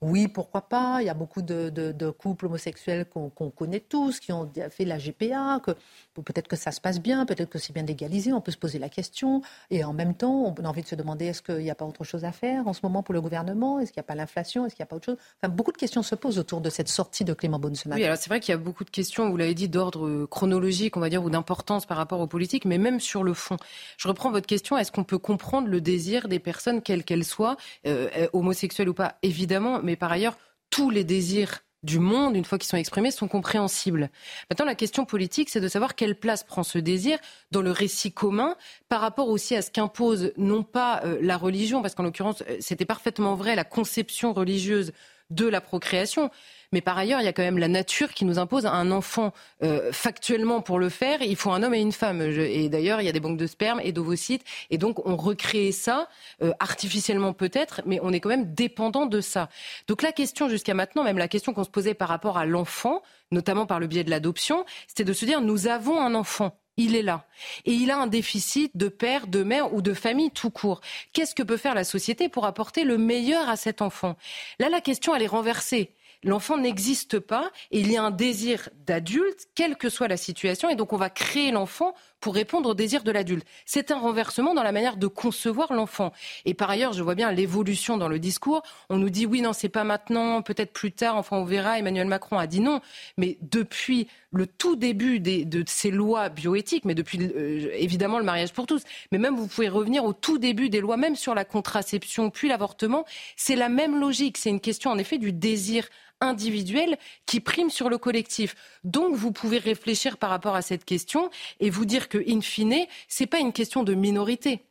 oui, 0.00 0.28
pourquoi 0.28 0.62
pas. 0.62 0.98
Il 1.00 1.06
y 1.06 1.08
a 1.08 1.14
beaucoup 1.14 1.42
de, 1.42 2.10
couples 2.10 2.46
homosexuels 2.46 3.06
qu'on 3.06 3.30
connaît 3.50 3.80
tous, 3.80 4.20
qui 4.20 4.32
ont 4.32 4.50
fait 4.70 4.84
la 4.84 4.98
GPA, 4.98 5.60
que 5.64 5.72
peut-être 6.20 6.48
que 6.48 6.56
ça 6.56 6.72
se 6.72 6.80
passe 6.80 7.00
bien, 7.00 7.24
peut-être 7.26 7.48
que 7.48 7.58
c'est 7.58 7.72
bien 7.72 7.84
légalisé, 7.84 8.32
on 8.32 8.40
peut 8.40 8.52
se 8.52 8.58
poser 8.58 8.78
la 8.78 8.88
question. 8.88 9.42
Et 9.70 9.82
en 9.84 9.92
même 9.92 10.14
temps, 10.14 10.54
on 10.58 10.64
a 10.64 10.68
envie 10.68 10.82
de 10.82 10.86
se 10.86 10.94
demander 10.94 11.26
est-ce 11.26 11.42
qu'il 11.42 11.58
n'y 11.58 11.70
a 11.70 11.74
pas 11.74 11.84
autre 11.84 12.04
chose 12.04 12.24
à 12.24 12.32
faire 12.32 12.68
en 12.68 12.72
ce 12.72 12.80
moment 12.82 13.02
pour 13.02 13.14
le 13.14 13.20
gouvernement? 13.20 13.80
Est-ce 13.80 13.92
qu'il 13.92 14.00
n'y 14.00 14.04
a 14.04 14.08
pas 14.08 14.14
l'inflation? 14.14 14.66
Est-ce 14.66 14.74
qu'il 14.74 14.82
n'y 14.82 14.88
a 14.88 14.90
pas 14.90 14.96
autre 14.96 15.06
chose? 15.06 15.16
Enfin, 15.42 15.52
beaucoup 15.52 15.72
de 15.72 15.78
questions 15.78 16.02
se 16.02 16.14
posent 16.14 16.38
autour 16.38 16.60
de 16.60 16.70
cette 16.70 16.88
sortie 16.88 17.24
de 17.24 17.32
Clément 17.32 17.58
Beaune 17.58 17.74
ce 17.74 17.88
matin. 17.88 18.00
Oui, 18.00 18.04
alors 18.04 18.18
c'est 18.18 18.28
vrai 18.28 18.40
qu'il 18.40 18.52
y 18.52 18.54
a 18.54 18.58
beaucoup 18.58 18.84
de 18.84 18.90
questions, 18.90 19.30
vous 19.30 19.36
l'avez 19.36 19.54
dit, 19.54 19.68
d'ordre 19.68 20.26
chronologique, 20.26 20.96
on 20.96 21.00
va 21.00 21.08
dire, 21.08 21.24
ou 21.24 21.30
d'importance 21.30 21.86
par 21.86 21.96
rapport 21.96 22.20
aux 22.20 22.26
politiques, 22.26 22.66
mais 22.66 22.78
même 22.78 23.00
sur 23.00 23.22
le 23.22 23.32
fond. 23.32 23.56
Je 23.96 24.08
reprends 24.08 24.30
votre 24.30 24.46
question 24.46 24.76
est-ce 24.76 24.92
qu'on 24.92 25.04
peut 25.04 25.18
comprendre 25.18 25.68
le 25.68 25.80
désir 25.80 26.28
des 26.28 26.38
personnes, 26.38 26.82
quelles 26.82 27.04
qu'elles 27.04 27.24
soient, 27.24 27.56
euh, 27.86 28.08
euh, 28.16 28.28
homosexuelles 28.32 28.88
ou 28.88 28.94
pas? 28.94 29.16
Évidemment, 29.22 29.80
mais 29.84 29.96
par 29.96 30.10
ailleurs, 30.12 30.36
tous 30.70 30.90
les 30.90 31.04
désirs 31.04 31.60
du 31.84 31.98
monde, 31.98 32.34
une 32.34 32.44
fois 32.44 32.58
qu'ils 32.58 32.68
sont 32.68 32.78
exprimés, 32.78 33.10
sont 33.10 33.28
compréhensibles. 33.28 34.10
Maintenant, 34.50 34.64
la 34.64 34.74
question 34.74 35.04
politique, 35.04 35.50
c'est 35.50 35.60
de 35.60 35.68
savoir 35.68 35.94
quelle 35.94 36.16
place 36.18 36.42
prend 36.42 36.62
ce 36.62 36.78
désir 36.78 37.18
dans 37.50 37.60
le 37.60 37.70
récit 37.70 38.10
commun 38.10 38.56
par 38.88 39.02
rapport 39.02 39.28
aussi 39.28 39.54
à 39.54 39.62
ce 39.62 39.70
qu'impose 39.70 40.32
non 40.38 40.62
pas 40.62 41.02
euh, 41.04 41.18
la 41.20 41.36
religion, 41.36 41.82
parce 41.82 41.94
qu'en 41.94 42.02
l'occurrence, 42.02 42.42
euh, 42.48 42.56
c'était 42.60 42.86
parfaitement 42.86 43.34
vrai, 43.34 43.54
la 43.54 43.64
conception 43.64 44.32
religieuse 44.32 44.92
de 45.30 45.46
la 45.46 45.60
procréation, 45.60 46.30
mais 46.74 46.80
par 46.80 46.98
ailleurs, 46.98 47.20
il 47.20 47.24
y 47.24 47.28
a 47.28 47.32
quand 47.32 47.44
même 47.44 47.58
la 47.58 47.68
nature 47.68 48.12
qui 48.12 48.24
nous 48.24 48.40
impose 48.40 48.66
un 48.66 48.90
enfant 48.90 49.32
euh, 49.62 49.92
factuellement 49.92 50.60
pour 50.60 50.80
le 50.80 50.88
faire. 50.88 51.22
Il 51.22 51.36
faut 51.36 51.52
un 51.52 51.62
homme 51.62 51.72
et 51.72 51.80
une 51.80 51.92
femme. 51.92 52.20
et 52.20 52.68
d'ailleurs, 52.68 53.00
il 53.00 53.04
y 53.04 53.08
a 53.08 53.12
des 53.12 53.20
banques 53.20 53.38
de 53.38 53.46
sperme 53.46 53.80
et 53.80 53.92
d'ovocytes. 53.92 54.42
Et 54.70 54.76
donc, 54.76 55.06
on 55.06 55.14
recrée 55.14 55.70
ça 55.70 56.08
euh, 56.42 56.52
artificiellement 56.58 57.32
peut-être, 57.32 57.82
mais 57.86 58.00
on 58.02 58.12
est 58.12 58.18
quand 58.18 58.28
même 58.28 58.52
dépendant 58.54 59.06
de 59.06 59.20
ça. 59.20 59.48
Donc 59.86 60.02
la 60.02 60.10
question 60.10 60.48
jusqu'à 60.48 60.74
maintenant, 60.74 61.04
même 61.04 61.16
la 61.16 61.28
question 61.28 61.54
qu'on 61.54 61.62
se 61.62 61.70
posait 61.70 61.94
par 61.94 62.08
rapport 62.08 62.38
à 62.38 62.44
l'enfant, 62.44 63.02
notamment 63.30 63.66
par 63.66 63.78
le 63.78 63.86
biais 63.86 64.02
de 64.02 64.10
l'adoption, 64.10 64.64
c'était 64.88 65.04
de 65.04 65.12
se 65.12 65.24
dire 65.24 65.40
nous 65.40 65.68
avons 65.68 66.00
un 66.00 66.16
enfant 66.16 66.58
il 66.76 66.96
est 66.96 67.02
là. 67.02 67.24
Et 67.66 67.72
il 67.72 67.92
a 67.92 67.98
un 67.98 68.08
déficit 68.08 68.76
de 68.76 68.88
père, 68.88 69.28
de 69.28 69.44
mère 69.44 69.72
ou 69.74 69.80
de 69.80 69.94
famille 69.94 70.32
tout 70.32 70.50
court. 70.50 70.80
Qu'est-ce 71.12 71.36
que 71.36 71.44
peut 71.44 71.56
faire 71.56 71.76
la 71.76 71.84
société 71.84 72.28
pour 72.28 72.46
apporter 72.46 72.82
le 72.82 72.98
meilleur 72.98 73.48
à 73.48 73.54
cet 73.54 73.80
enfant? 73.80 74.16
Là, 74.58 74.68
la 74.68 74.80
question, 74.80 75.14
elle 75.14 75.22
est 75.22 75.28
renversée 75.28 75.94
l'enfant 76.24 76.56
n'existe 76.56 77.18
pas 77.18 77.50
et 77.70 77.80
il 77.80 77.90
y 77.92 77.96
a 77.96 78.02
un 78.02 78.10
désir 78.10 78.68
d'adulte, 78.86 79.48
quelle 79.54 79.76
que 79.76 79.88
soit 79.88 80.08
la 80.08 80.16
situation, 80.16 80.68
et 80.68 80.76
donc 80.76 80.92
on 80.92 80.96
va 80.96 81.10
créer 81.10 81.50
l'enfant 81.50 81.94
pour 82.24 82.34
répondre 82.34 82.70
au 82.70 82.74
désir 82.74 83.04
de 83.04 83.12
l'adulte. 83.12 83.46
C'est 83.66 83.90
un 83.90 83.98
renversement 83.98 84.54
dans 84.54 84.62
la 84.62 84.72
manière 84.72 84.96
de 84.96 85.06
concevoir 85.06 85.74
l'enfant. 85.74 86.10
Et 86.46 86.54
par 86.54 86.70
ailleurs, 86.70 86.94
je 86.94 87.02
vois 87.02 87.14
bien 87.14 87.30
l'évolution 87.30 87.98
dans 87.98 88.08
le 88.08 88.18
discours. 88.18 88.62
On 88.88 88.96
nous 88.96 89.10
dit 89.10 89.26
oui, 89.26 89.42
non, 89.42 89.52
c'est 89.52 89.68
pas 89.68 89.84
maintenant, 89.84 90.40
peut-être 90.40 90.72
plus 90.72 90.90
tard, 90.90 91.16
enfin 91.16 91.36
on 91.36 91.44
verra. 91.44 91.78
Emmanuel 91.78 92.06
Macron 92.06 92.38
a 92.38 92.46
dit 92.46 92.60
non. 92.60 92.80
Mais 93.18 93.36
depuis 93.42 94.08
le 94.32 94.46
tout 94.46 94.74
début 94.74 95.20
de 95.20 95.64
ces 95.66 95.90
lois 95.90 96.30
bioéthiques, 96.30 96.86
mais 96.86 96.94
depuis 96.94 97.18
euh, 97.22 97.68
évidemment 97.74 98.18
le 98.18 98.24
mariage 98.24 98.54
pour 98.54 98.66
tous, 98.66 98.82
mais 99.12 99.18
même 99.18 99.36
vous 99.36 99.46
pouvez 99.46 99.68
revenir 99.68 100.06
au 100.06 100.14
tout 100.14 100.38
début 100.38 100.70
des 100.70 100.80
lois, 100.80 100.96
même 100.96 101.16
sur 101.16 101.34
la 101.34 101.44
contraception, 101.44 102.30
puis 102.30 102.48
l'avortement, 102.48 103.04
c'est 103.36 103.54
la 103.54 103.68
même 103.68 104.00
logique. 104.00 104.38
C'est 104.38 104.48
une 104.48 104.60
question 104.60 104.90
en 104.90 104.96
effet 104.96 105.18
du 105.18 105.32
désir 105.32 105.86
individuel 106.24 106.98
qui 107.26 107.40
prime 107.40 107.70
sur 107.70 107.88
le 107.88 107.98
collectif. 107.98 108.54
Donc 108.82 109.14
vous 109.14 109.32
pouvez 109.32 109.58
réfléchir 109.58 110.18
par 110.18 110.30
rapport 110.30 110.54
à 110.54 110.62
cette 110.62 110.84
question 110.84 111.30
et 111.60 111.70
vous 111.70 111.84
dire 111.84 112.08
que, 112.08 112.18
in 112.28 112.40
fine, 112.40 112.86
c'est 113.08 113.26
pas 113.26 113.38
une 113.38 113.52
question 113.52 113.82
de 113.82 113.94
minorité. 113.94 114.64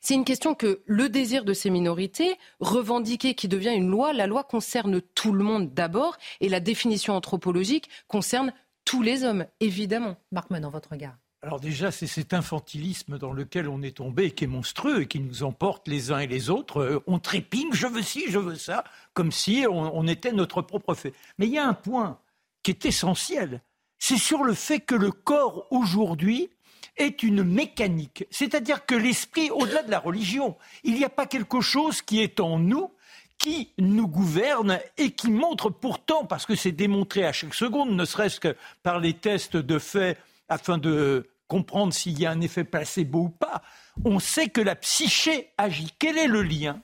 C'est 0.00 0.14
une 0.14 0.24
question 0.24 0.54
que 0.54 0.82
le 0.86 1.08
désir 1.08 1.44
de 1.44 1.52
ces 1.52 1.70
minorités, 1.70 2.36
revendiqué 2.60 3.34
qui 3.34 3.48
devient 3.48 3.74
une 3.74 3.90
loi, 3.90 4.12
la 4.12 4.26
loi 4.26 4.44
concerne 4.44 5.00
tout 5.00 5.32
le 5.32 5.42
monde 5.42 5.74
d'abord 5.74 6.16
et 6.40 6.48
la 6.48 6.60
définition 6.60 7.14
anthropologique 7.14 7.88
concerne 8.06 8.52
tous 8.84 9.02
les 9.02 9.24
hommes, 9.24 9.46
évidemment. 9.60 10.16
Marc 10.30 10.52
dans 10.52 10.70
votre 10.70 10.90
regard. 10.90 11.16
Alors 11.48 11.60
déjà, 11.60 11.90
c'est 11.90 12.06
cet 12.06 12.34
infantilisme 12.34 13.16
dans 13.16 13.32
lequel 13.32 13.70
on 13.70 13.80
est 13.80 13.96
tombé 13.96 14.32
qui 14.32 14.44
est 14.44 14.48
monstrueux 14.48 15.00
et 15.00 15.06
qui 15.06 15.18
nous 15.18 15.44
emporte 15.44 15.88
les 15.88 16.12
uns 16.12 16.18
et 16.18 16.26
les 16.26 16.50
autres. 16.50 16.82
Euh, 16.82 17.02
on 17.06 17.18
trépigne, 17.18 17.72
je 17.72 17.86
veux 17.86 18.02
ci, 18.02 18.24
je 18.28 18.38
veux 18.38 18.56
ça, 18.56 18.84
comme 19.14 19.32
si 19.32 19.64
on, 19.66 20.06
était 20.06 20.32
notre 20.32 20.60
propre 20.60 20.92
fait. 20.92 21.14
Mais 21.38 21.46
il 21.46 21.54
y 21.54 21.58
a 21.58 21.66
un 21.66 21.72
point 21.72 22.18
qui 22.62 22.72
est 22.72 22.84
essentiel, 22.84 23.62
c'est 23.98 24.18
sur 24.18 24.44
le 24.44 24.52
fait 24.52 24.80
que 24.80 24.94
le 24.94 25.10
corps 25.10 25.66
aujourd'hui 25.70 26.50
est 26.98 27.22
une 27.22 27.42
mécanique. 27.42 28.26
C'est-à-dire 28.30 28.84
que 28.84 28.94
l'esprit, 28.94 29.50
au-delà 29.50 29.82
de 29.82 29.90
la 29.90 30.00
religion, 30.00 30.54
il 30.84 30.96
n'y 30.96 31.04
a 31.06 31.08
pas 31.08 31.24
quelque 31.24 31.62
chose 31.62 32.02
qui 32.02 32.20
est 32.20 32.40
en 32.40 32.58
nous 32.58 32.90
qui 33.38 33.72
nous 33.78 34.06
gouverne 34.06 34.80
et 34.98 35.12
qui 35.12 35.30
montre 35.30 35.70
pourtant, 35.70 36.26
parce 36.26 36.44
que 36.44 36.56
c'est 36.56 36.72
démontré 36.72 37.24
à 37.24 37.32
chaque 37.32 37.54
seconde, 37.54 37.92
ne 37.92 38.04
serait-ce 38.04 38.38
que 38.38 38.54
par 38.82 38.98
les 38.98 39.14
tests 39.14 39.56
de 39.56 39.78
fait 39.78 40.18
afin 40.50 40.76
de 40.76 41.26
comprendre 41.48 41.92
s'il 41.92 42.18
y 42.20 42.26
a 42.26 42.30
un 42.30 42.40
effet 42.40 42.64
placebo 42.64 43.20
ou 43.20 43.28
pas, 43.30 43.62
on 44.04 44.20
sait 44.20 44.48
que 44.48 44.60
la 44.60 44.76
psyché 44.76 45.52
agit. 45.58 45.92
Quel 45.98 46.18
est 46.18 46.28
le 46.28 46.42
lien 46.42 46.82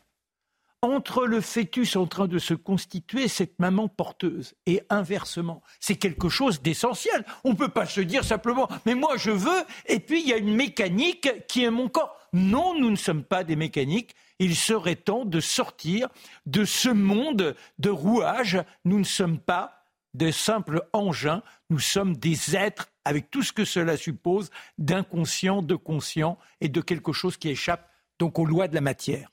entre 0.82 1.24
le 1.24 1.40
fœtus 1.40 1.96
en 1.96 2.06
train 2.06 2.26
de 2.26 2.38
se 2.38 2.52
constituer 2.52 3.24
et 3.24 3.28
cette 3.28 3.58
maman 3.58 3.88
porteuse 3.88 4.54
et 4.66 4.82
inversement? 4.90 5.62
C'est 5.80 5.96
quelque 5.96 6.28
chose 6.28 6.62
d'essentiel. 6.62 7.24
On 7.44 7.50
ne 7.50 7.56
peut 7.56 7.68
pas 7.68 7.86
se 7.86 8.00
dire 8.00 8.24
simplement 8.24 8.68
mais 8.84 8.94
moi 8.94 9.16
je 9.16 9.30
veux 9.30 9.64
et 9.86 10.00
puis 10.00 10.22
il 10.22 10.28
y 10.28 10.32
a 10.32 10.38
une 10.38 10.54
mécanique 10.54 11.46
qui 11.46 11.62
est 11.62 11.70
mon 11.70 11.88
corps. 11.88 12.18
Non, 12.32 12.74
nous 12.78 12.90
ne 12.90 12.96
sommes 12.96 13.22
pas 13.22 13.44
des 13.44 13.56
mécaniques. 13.56 14.16
Il 14.40 14.56
serait 14.56 14.96
temps 14.96 15.24
de 15.24 15.38
sortir 15.38 16.08
de 16.46 16.64
ce 16.64 16.88
monde 16.88 17.54
de 17.78 17.90
rouage. 17.90 18.58
Nous 18.84 18.98
ne 18.98 19.04
sommes 19.04 19.38
pas 19.38 19.84
de 20.14 20.30
simples 20.30 20.88
engins, 20.92 21.42
nous 21.70 21.80
sommes 21.80 22.16
des 22.16 22.56
êtres 22.56 22.88
avec 23.04 23.30
tout 23.30 23.42
ce 23.42 23.52
que 23.52 23.64
cela 23.64 23.96
suppose 23.96 24.50
d'inconscient, 24.78 25.62
de 25.62 25.74
conscient 25.74 26.38
et 26.60 26.68
de 26.68 26.80
quelque 26.80 27.12
chose 27.12 27.36
qui 27.36 27.48
échappe 27.48 27.90
donc 28.18 28.38
aux 28.38 28.46
lois 28.46 28.68
de 28.68 28.74
la 28.74 28.80
matière. 28.80 29.30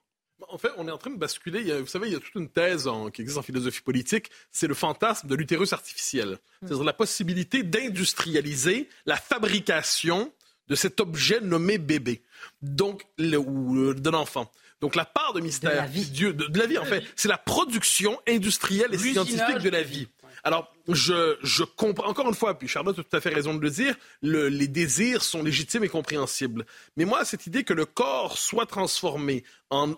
En 0.50 0.58
fait, 0.58 0.72
on 0.78 0.88
est 0.88 0.92
en 0.92 0.98
train 0.98 1.12
de 1.12 1.18
basculer. 1.18 1.80
vous 1.80 1.88
savez, 1.88 2.08
il 2.08 2.14
y 2.14 2.16
a 2.16 2.20
toute 2.20 2.36
une 2.36 2.50
thèse 2.50 2.90
qui 3.14 3.22
existe 3.22 3.38
en 3.38 3.42
philosophie 3.42 3.82
politique. 3.82 4.30
C'est 4.52 4.68
le 4.68 4.74
fantasme 4.74 5.28
de 5.28 5.36
l'utérus 5.36 5.72
artificiel. 5.72 6.40
C'est-à-dire 6.62 6.84
la 6.84 6.94
possibilité 6.94 7.64
d'industrialiser 7.64 8.90
la 9.06 9.16
fabrication 9.16 10.34
de 10.68 10.76
cet 10.76 11.00
objet 11.00 11.40
nommé 11.42 11.78
bébé, 11.78 12.22
donc 12.62 13.06
ou 13.20 13.94
d'un 13.94 14.14
enfant. 14.14 14.52
Donc 14.80 14.96
la 14.96 15.06
part 15.06 15.34
de 15.34 15.42
mystère, 15.42 15.72
de 15.72 15.78
la 15.78 15.86
vie, 15.86 16.06
Dieu, 16.06 16.34
de 16.34 16.60
la 16.60 16.66
vie 16.66 16.78
en 16.78 16.86
fait, 16.86 17.04
c'est 17.16 17.28
la 17.28 17.38
production 17.38 18.20
industrielle 18.28 18.94
et 18.94 18.98
scientifique 18.98 19.60
de 19.60 19.70
la 19.70 19.84
vie. 19.84 20.08
Alors, 20.44 20.74
je, 20.88 21.38
je 21.44 21.64
comprends, 21.64 22.08
encore 22.08 22.28
une 22.28 22.36
fois, 22.36 22.58
puis 22.58 22.68
Charlotte 22.68 22.98
a 22.98 23.04
tout 23.04 23.16
à 23.16 23.22
fait 23.22 23.30
raison 23.30 23.54
de 23.54 23.62
le 23.62 23.70
dire, 23.70 23.96
les 24.22 24.68
désirs 24.68 25.24
sont 25.24 25.44
légitimes 25.44 25.84
et 25.84 25.90
compréhensibles. 25.90 26.66
Mais 26.98 27.06
moi, 27.06 27.26
cette 27.26 27.46
idée 27.48 27.64
que 27.64 27.74
le 27.74 27.86
corps 27.86 28.38
soit 28.38 28.66
transformé 28.66 29.44
en, 29.70 29.94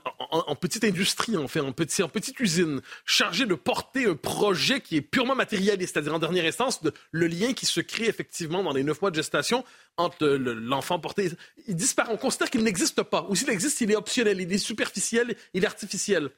petite 0.56 0.84
industrie, 0.84 1.36
en 1.36 1.48
fait, 1.48 1.60
en, 1.60 1.72
petit, 1.72 2.04
en 2.04 2.10
petite 2.10 2.40
usine, 2.40 2.82
chargée 3.06 3.46
de 3.46 3.56
porter 3.56 4.06
un 4.06 4.16
projet 4.16 4.82
qui 4.82 4.98
est 4.98 5.02
purement 5.02 5.36
matérialiste, 5.36 5.94
c'est-à-dire 5.94 6.14
en 6.14 6.20
dernière 6.20 6.46
instance, 6.46 6.82
le 7.12 7.28
lien 7.28 7.54
qui 7.54 7.66
se 7.66 7.82
crée 7.82 8.06
effectivement 8.06 8.64
dans 8.64 8.74
les 8.74 8.84
neuf 8.84 9.02
mois 9.02 9.10
de 9.10 9.16
gestation 9.16 9.66
entre 9.98 10.28
l'enfant 10.28 11.00
porté, 11.00 11.32
il 11.68 11.76
disparaît. 11.76 12.12
On 12.14 12.18
considère 12.18 12.50
qu'il 12.50 12.64
n'existe 12.64 13.02
pas. 13.04 13.26
Ou 13.30 13.36
s'il 13.36 13.50
existe, 13.50 13.82
il 13.82 13.92
est 13.92 13.96
optionnel, 13.96 14.42
il 14.42 14.52
est 14.52 14.58
superficiel, 14.58 15.36
il 15.54 15.64
est 15.64 15.68
artificiel 15.68 16.30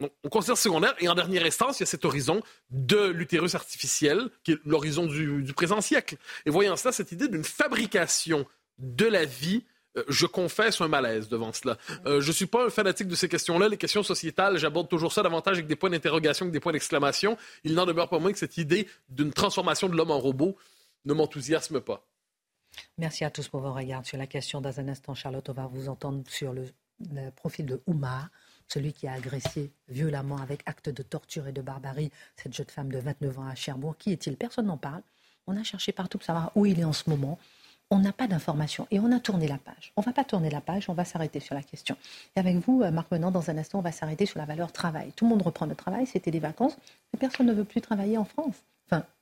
on 0.00 0.28
considère 0.28 0.58
secondaire. 0.58 0.94
Et 0.98 1.08
en 1.08 1.14
dernière 1.14 1.44
instance, 1.44 1.78
il 1.78 1.82
y 1.82 1.84
a 1.84 1.86
cet 1.86 2.04
horizon 2.04 2.42
de 2.70 3.06
l'utérus 3.06 3.54
artificiel, 3.54 4.28
qui 4.42 4.52
est 4.52 4.58
l'horizon 4.64 5.06
du, 5.06 5.52
présent 5.54 5.80
siècle. 5.80 6.16
Et 6.46 6.50
voyant 6.50 6.76
cela, 6.76 6.92
cette 6.92 7.12
idée 7.12 7.28
d'une 7.28 7.44
fabrication 7.44 8.46
de 8.78 9.06
la 9.06 9.24
vie 9.24 9.64
Euh, 9.96 10.04
je 10.08 10.26
confesse 10.26 10.80
un 10.80 10.88
malaise 10.88 11.28
devant 11.28 11.52
cela. 11.52 11.78
Euh, 12.06 12.20
je 12.20 12.28
ne 12.28 12.32
suis 12.32 12.46
pas 12.46 12.66
un 12.66 12.70
fanatique 12.70 13.08
de 13.08 13.14
ces 13.14 13.28
questions-là. 13.28 13.68
Les 13.68 13.76
questions 13.76 14.02
sociétales, 14.02 14.58
j'aborde 14.58 14.88
toujours 14.88 15.12
ça 15.12 15.22
davantage 15.22 15.54
avec 15.54 15.66
des 15.66 15.76
points 15.76 15.90
d'interrogation 15.90 16.46
que 16.46 16.50
des 16.50 16.60
points 16.60 16.72
d'exclamation. 16.72 17.36
Il 17.62 17.74
n'en 17.74 17.86
demeure 17.86 18.08
pas 18.08 18.18
moins 18.18 18.32
que 18.32 18.38
cette 18.38 18.56
idée 18.56 18.88
d'une 19.08 19.32
transformation 19.32 19.88
de 19.88 19.96
l'homme 19.96 20.10
en 20.10 20.18
robot 20.18 20.56
ne 21.04 21.14
m'enthousiasme 21.14 21.80
pas. 21.80 22.06
Merci 22.98 23.24
à 23.24 23.30
tous 23.30 23.48
pour 23.48 23.60
vos 23.60 23.72
regards 23.72 24.04
sur 24.04 24.18
la 24.18 24.26
question. 24.26 24.60
Dans 24.60 24.80
un 24.80 24.88
instant, 24.88 25.14
Charlotte, 25.14 25.48
on 25.48 25.52
va 25.52 25.66
vous 25.66 25.88
entendre 25.88 26.24
sur 26.28 26.52
le, 26.52 26.64
profil 27.36 27.66
de 27.66 27.80
Oumar, 27.86 28.30
celui 28.68 28.92
qui 28.92 29.06
a 29.06 29.12
agressé 29.12 29.72
violemment 29.88 30.38
avec 30.38 30.62
acte 30.66 30.88
de 30.88 31.02
torture 31.02 31.46
et 31.46 31.52
de 31.52 31.62
barbarie 31.62 32.10
cette 32.36 32.54
jeune 32.54 32.66
femme 32.66 32.90
de 32.90 32.98
29 32.98 33.38
ans 33.38 33.46
à 33.46 33.54
Cherbourg. 33.54 33.96
Qui 33.98 34.12
est-il? 34.12 34.36
Personne 34.36 34.66
n'en 34.66 34.76
parle. 34.76 35.02
On 35.46 35.56
a 35.56 35.62
cherché 35.62 35.92
partout 35.92 36.18
pour 36.18 36.26
savoir 36.26 36.52
où 36.54 36.66
il 36.66 36.80
est 36.80 36.84
en 36.84 36.92
ce 36.92 37.08
moment 37.10 37.38
on 37.90 37.98
n'a 37.98 38.12
pas 38.12 38.26
d'informations 38.26 38.86
et 38.90 38.98
on 38.98 39.12
a 39.12 39.20
tourné 39.20 39.46
la 39.46 39.58
page. 39.58 39.92
On 39.96 40.00
ne 40.00 40.06
va 40.06 40.12
pas 40.12 40.24
tourner 40.24 40.50
la 40.50 40.60
page, 40.60 40.88
on 40.88 40.94
va 40.94 41.04
s'arrêter 41.04 41.40
sur 41.40 41.54
la 41.54 41.62
question. 41.62 41.96
Et 42.34 42.40
avec 42.40 42.56
vous, 42.56 42.82
euh, 42.82 42.90
Marc 42.90 43.10
Menant, 43.10 43.30
dans 43.30 43.50
un 43.50 43.58
instant, 43.58 43.78
on 43.78 43.82
va 43.82 43.92
s'arrêter 43.92 44.26
sur 44.26 44.38
la 44.38 44.46
valeur 44.46 44.72
travail. 44.72 45.12
Tout 45.14 45.24
le 45.24 45.30
monde 45.30 45.42
reprend 45.42 45.66
le 45.66 45.74
travail, 45.74 46.06
c'était 46.06 46.30
des 46.30 46.40
vacances, 46.40 46.76
mais 47.12 47.18
personne 47.18 47.46
ne 47.46 47.52
veut 47.52 47.64
plus 47.64 47.80
travailler 47.80 48.18
en 48.18 48.24
France. 48.24 48.56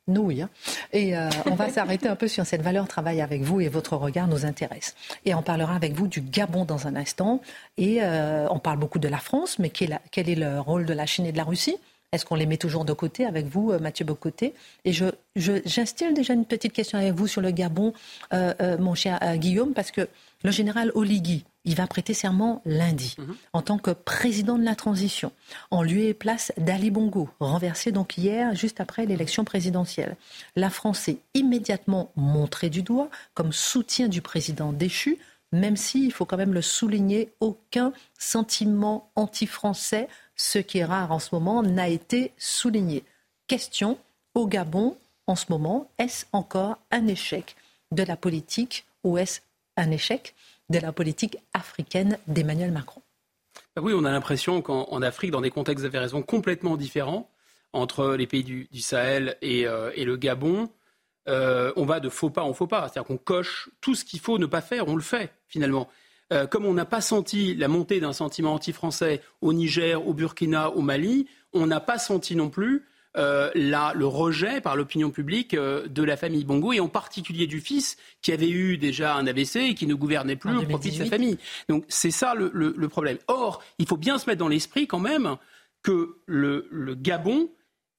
Oui. 0.09 0.43
Hein. 0.43 0.51
Et 0.93 1.17
euh, 1.17 1.29
on 1.47 1.55
va 1.55 1.69
s'arrêter 1.71 2.09
un 2.09 2.17
peu 2.17 2.29
sur 2.29 2.45
cette 2.45 2.63
valeur 2.63 2.89
travail 2.89 3.21
avec 3.21 3.43
vous 3.43 3.61
et 3.61 3.69
votre 3.69 3.97
regard 3.97 4.27
nous 4.27 4.45
intéresse. 4.45 4.95
Et 5.25 5.35
on 5.35 5.43
parlera 5.43 5.75
avec 5.77 5.93
vous 5.93 6.09
du 6.09 6.21
Gabon 6.21 6.65
dans 6.65 6.87
un 6.87 6.97
instant. 6.97 7.41
Et 7.77 8.03
euh, 8.03 8.47
on 8.51 8.59
parle 8.59 8.79
beaucoup 8.79 8.99
de 8.99 9.09
la 9.09 9.19
France, 9.19 9.59
mais 9.59 9.71
quel 9.71 10.01
est 10.15 10.35
le 10.35 10.61
rôle 10.61 10.87
de 10.87 10.93
la 10.93 11.07
Chine 11.07 11.27
et 11.27 11.33
de 11.33 11.37
la 11.37 11.45
Russie? 11.45 11.77
Est-ce 12.11 12.27
qu'on 12.27 12.35
les 12.35 12.45
met 12.45 12.59
toujours 12.59 12.85
de 12.85 12.93
côté 12.93 13.25
avec 13.25 13.47
vous, 13.47 13.71
euh, 13.71 13.79
Mathieu 13.79 14.05
Bocoté? 14.05 14.55
Et 14.85 14.93
je, 14.93 15.07
j'instille 15.35 16.13
déjà 16.13 16.35
une 16.35 16.45
petite 16.45 16.73
question 16.73 16.99
avec 16.99 17.15
vous 17.15 17.27
sur 17.27 17.41
le 17.41 17.53
Gabon, 17.53 17.95
euh, 18.35 18.77
mon 18.79 18.95
cher 18.95 19.19
Guillaume, 19.39 19.73
parce 19.73 19.91
que 19.91 20.09
le 20.45 20.51
général 20.51 20.93
Oligui, 20.95 21.45
il 21.65 21.77
va 21.77 21.87
prêter 21.87 22.15
serment 22.15 22.61
lundi 22.65 23.15
mhm. 23.19 23.37
en 23.53 23.63
tant 23.63 23.79
que 23.79 23.91
président 23.91 24.59
de 24.59 24.65
la 24.65 24.75
transition, 24.75 25.33
en 25.71 25.83
lieu 25.83 26.03
et 26.03 26.15
place 26.15 26.53
d'Ali 26.57 26.91
Bongo, 26.91 27.29
renversé 27.41 27.93
donc 27.93 28.19
hier, 28.19 28.55
juste 28.55 28.81
après 28.81 29.07
l'élection 29.07 29.45
présidentielle. 29.45 30.17
La 30.57 30.71
France 30.71 31.09
est 31.09 31.19
immédiatement 31.35 32.11
montrée 32.17 32.71
du 32.71 32.83
doigt 32.83 33.11
comme 33.35 33.53
soutien 33.53 34.09
du 34.09 34.23
président 34.23 34.73
déchu, 34.73 35.19
même 35.53 35.77
si, 35.77 36.05
il 36.05 36.13
faut 36.13 36.25
quand 36.25 36.39
même 36.39 36.55
le 36.55 36.63
souligner, 36.63 37.31
aucun 37.41 37.93
sentiment 38.19 39.11
anti-français 39.17 40.09
ce 40.35 40.59
qui 40.59 40.79
est 40.79 40.85
rare 40.85 41.13
en 41.13 41.19
ce 41.19 41.29
moment, 41.33 41.63
n'a 41.63 41.89
été 41.89 42.33
souligné. 42.39 43.05
Question 43.47 43.99
au 44.35 44.47
Gabon, 44.47 44.97
en 45.27 45.37
ce 45.37 45.47
moment, 45.51 45.91
est-ce 45.99 46.25
encore 46.33 46.79
un 46.91 47.07
échec 47.07 47.55
de 47.93 48.03
la 48.03 48.17
politique 48.17 48.87
ou 49.05 49.19
est-ce 49.19 49.41
un 49.77 49.91
échec 49.91 50.35
de 50.73 50.81
la 50.81 50.93
politique 50.93 51.37
africaine 51.53 52.19
d'Emmanuel 52.27 52.73
Macron 52.73 53.03
bah 53.77 53.83
Oui, 53.83 53.93
on 53.95 54.05
a 54.05 54.11
l'impression 54.11 54.63
qu'en 54.63 55.03
Afrique, 55.03 55.31
dans 55.31 55.41
des 55.41 55.51
contextes, 55.51 55.87
raison, 55.93 56.23
complètement 56.23 56.77
différents, 56.77 57.31
entre 57.73 58.15
les 58.15 58.27
pays 58.27 58.43
du, 58.43 58.69
Sahel 58.81 59.37
euh, 59.45 59.93
et, 59.95 60.05
le 60.05 60.17
Gabon, 60.17 60.69
euh, 61.29 61.73
on 61.77 61.85
va 61.85 62.01
de 62.01 62.09
faux 62.09 62.31
pas 62.31 62.43
en 62.43 62.53
faux 62.53 62.67
pas. 62.67 62.89
C'est-à-dire 62.89 63.05
qu'on 63.05 63.17
coche 63.17 63.71
tout 63.81 63.95
ce 63.95 64.05
qu'il 64.05 64.21
faut 64.21 64.39
ne 64.39 64.47
pas 64.47 64.61
faire, 64.61 64.89
on 64.89 64.97
le 64.97 65.03
fait 65.03 65.33
finalement. 65.47 65.89
Euh, 66.33 66.47
comme 66.47 66.65
on 66.65 66.73
n'a 66.73 66.87
pas 66.87 67.01
senti 67.03 67.55
la 67.55 67.69
montée 67.69 68.01
d'un 68.01 68.13
sentiment 68.13 68.55
anti-français 68.55 69.21
au 69.43 69.53
Niger, 69.53 70.07
au 70.07 70.15
Burkina, 70.15 70.71
au 70.71 70.81
Mali, 70.81 71.29
on 71.53 71.67
n'a 71.67 71.81
pas 71.81 71.99
senti 71.99 72.35
non 72.35 72.49
plus 72.49 72.87
euh, 73.19 73.51
le 73.55 74.07
rejet 74.07 74.63
par 74.63 74.75
l'opinion 74.75 75.11
publique 75.11 75.53
euh, 75.53 75.87
de 75.87 76.03
la 76.03 76.17
famille 76.17 76.45
Bongo 76.45 76.73
et 76.73 76.81
en 76.81 76.89
particulier 76.89 77.47
du 77.47 77.61
fils 77.61 77.99
qui 78.23 78.33
avait 78.33 78.49
eu 78.49 78.79
déjà 78.79 79.15
un 79.15 79.27
AVC 79.27 79.57
et 79.57 79.75
qui 79.75 79.87
ne 79.87 79.95
gouvernait 79.95 80.37
plus 80.37 80.57
au 80.57 80.63
profit 80.63 80.93
de 80.93 80.97
sa 80.97 81.07
famille. 81.07 81.37
Donc 81.69 81.85
c'est 81.89 82.11
ça 82.11 82.35
le, 82.35 82.89
problème. 82.89 83.19
Or, 83.29 83.63
il 83.79 83.87
faut 83.87 83.99
bien 83.99 84.19
se 84.19 84.29
mettre 84.29 84.39
dans 84.39 84.49
l'esprit 84.49 84.87
quand 84.87 84.99
même 84.99 85.37
que 85.83 86.17
le, 86.25 86.95
Gabon, 86.95 87.51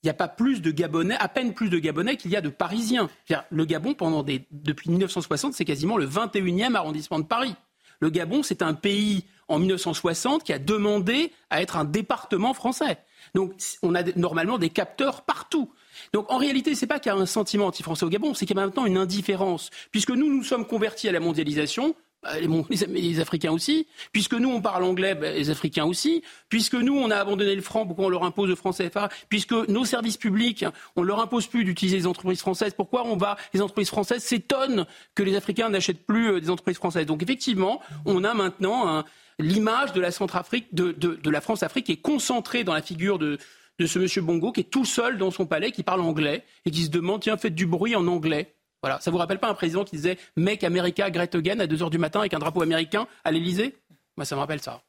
il 0.02 0.08
n'y 0.08 0.10
a 0.10 0.16
pas 0.16 0.28
plus 0.28 0.64
de 0.64 0.72
Gabonais, 0.72 1.16
à 1.20 1.28
peine 1.28 1.54
plus 1.54 1.70
de 1.70 1.78
Gabonais 1.78 2.18
qu'il 2.18 2.32
y 2.32 2.36
a 2.36 2.42
de 2.42 2.50
Parisiens. 2.50 3.08
Le 3.52 3.66
Gabon, 3.66 3.94
pendant 3.94 4.24
depuis 4.24 4.90
1960, 4.90 5.54
c'est 5.54 5.66
quasiment 5.66 5.98
le 5.98 6.08
21e 6.08 6.74
arrondissement 6.74 7.20
de 7.20 7.26
Paris. 7.26 7.56
Le 8.00 8.10
Gabon, 8.10 8.42
c'est 8.42 8.64
un 8.64 8.74
pays 8.74 9.26
en 9.48 9.60
1960 9.60 10.44
qui 10.44 10.54
a 10.54 10.60
demandé 10.60 11.32
à 11.52 11.62
être 11.62 11.78
un 11.78 11.86
département 11.86 12.54
français. 12.54 12.98
Donc 13.34 13.54
on 13.82 13.96
a 13.96 14.04
normalement 14.16 14.58
des 14.58 14.70
capteurs 14.70 15.24
partout. 15.24 15.72
Donc 16.14 16.32
en 16.32 16.38
réalité, 16.38 16.76
ce 16.76 16.82
n'est 16.82 16.88
pas 16.88 17.00
qu'il 17.00 17.12
y 17.12 17.16
a 17.16 17.18
un 17.18 17.26
sentiment 17.26 17.68
anti-français 17.68 18.06
au 18.06 18.10
Gabon, 18.10 18.34
c'est 18.34 18.46
qu'il 18.46 18.56
y 18.56 18.60
a 18.60 18.66
maintenant 18.66 18.86
une 18.86 18.98
indifférence. 18.98 19.70
Puisque 19.92 20.12
nous, 20.12 20.34
nous 20.34 20.44
sommes 20.44 20.66
convertis 20.66 21.10
à 21.10 21.12
la 21.12 21.20
mondialisation, 21.20 21.96
bah, 22.24 22.32
les, 22.40 23.20
Africains 23.20 23.52
aussi. 23.52 23.88
Puisque 24.14 24.34
nous, 24.34 24.50
on 24.50 24.62
parle 24.62 24.84
anglais, 24.84 25.14
bah, 25.14 25.32
les 25.32 25.50
Africains 25.50 25.86
aussi. 25.86 26.24
Puisque 26.48 26.76
nous, 26.76 26.96
on 26.96 27.12
a 27.12 27.18
abandonné 27.18 27.54
le 27.56 27.62
franc, 27.62 27.86
pourquoi 27.86 28.06
on 28.06 28.10
leur 28.10 28.24
impose 28.24 28.50
le 28.50 28.56
franc 28.56 28.72
CFA 28.72 29.10
Puisque 29.30 29.52
nos 29.52 29.84
services 29.84 30.18
publics, 30.18 30.66
on 30.96 31.04
leur 31.04 31.20
impose 31.20 31.48
plus 31.48 31.66
d'utiliser 31.66 31.98
les 31.98 32.08
entreprises 32.08 32.40
françaises. 32.40 32.74
Pourquoi 32.76 33.06
on 33.06 33.18
va 33.18 33.38
Les 33.54 33.62
entreprises 33.62 33.90
françaises 33.90 34.24
s'étonnent 34.24 34.86
que 35.16 35.24
les 35.24 35.36
Africains 35.36 35.70
n'achètent 35.70 36.06
plus 36.06 36.32
euh, 36.32 36.40
des 36.40 36.50
entreprises 36.50 36.78
françaises? 36.78 37.06
Donc 37.06 37.22
effectivement, 37.22 37.82
on 38.06 38.24
a 38.24 38.34
maintenant 38.34 39.04
l'image 39.40 39.94
de 39.94 40.02
la 40.02 40.12
Centrafrique, 40.12 40.74
de, 40.74 40.92
de, 40.92 41.30
la 41.30 41.42
France-Afrique 41.42 41.90
est 41.90 41.98
concentrée 41.98 42.64
dans 42.64 42.74
la 42.74 42.82
figure 42.82 43.20
de, 43.20 43.38
de 43.80 43.86
ce 43.86 44.00
monsieur 44.00 44.22
Bongo 44.22 44.52
qui 44.52 44.62
est 44.62 44.70
tout 44.70 44.86
seul 44.86 45.18
dans 45.18 45.32
son 45.32 45.46
palais, 45.46 45.72
qui 45.72 45.84
parle 45.84 46.02
anglais 46.02 46.44
et 46.66 46.72
qui 46.72 46.84
se 46.84 46.90
demande 46.90 47.22
tiens, 47.22 47.38
faites 47.38 47.56
du 47.56 47.66
bruit 47.66 47.96
en 47.96 48.08
anglais. 48.08 48.56
Voilà. 48.82 49.00
Ça 49.00 49.12
vous 49.12 49.18
rappelle 49.18 49.40
pas 49.40 49.50
un 49.50 49.54
président 49.54 49.86
qui 49.86 49.96
disait 49.96 50.18
Make 50.36 50.64
America 50.64 51.10
Great 51.10 51.34
Again 51.34 51.60
à 51.60 51.68
2h 51.68 51.90
du 51.90 51.98
matin 51.98 52.20
avec 52.20 52.34
un 52.34 52.40
drapeau 52.40 52.62
américain 52.62 53.08
à 53.24 53.32
l'Elysée 53.32 53.76
Moi, 54.18 54.26
ça 54.26 54.36
me 54.36 54.42
rappelle 54.42 54.62
ça. 54.62 54.82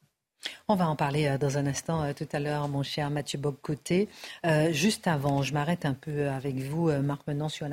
On 0.68 0.74
va 0.74 0.88
en 0.88 0.96
parler 0.96 1.26
euh, 1.26 1.38
dans 1.38 1.58
un 1.58 1.66
instant 1.66 2.02
euh, 2.02 2.12
tout 2.12 2.28
à 2.32 2.40
l'heure, 2.40 2.68
mon 2.68 2.82
cher 2.82 3.10
Mathieu 3.10 3.38
Bob-Côté. 3.38 4.08
Euh, 4.44 4.72
juste 4.72 5.06
avant, 5.06 5.42
je 5.42 5.54
m'arrête 5.54 5.86
un 5.86 5.94
peu 5.94 6.28
avec 6.28 6.56
vous, 6.56 6.90
Marc 7.02 7.26
Menant, 7.26 7.48
sur 7.48 7.66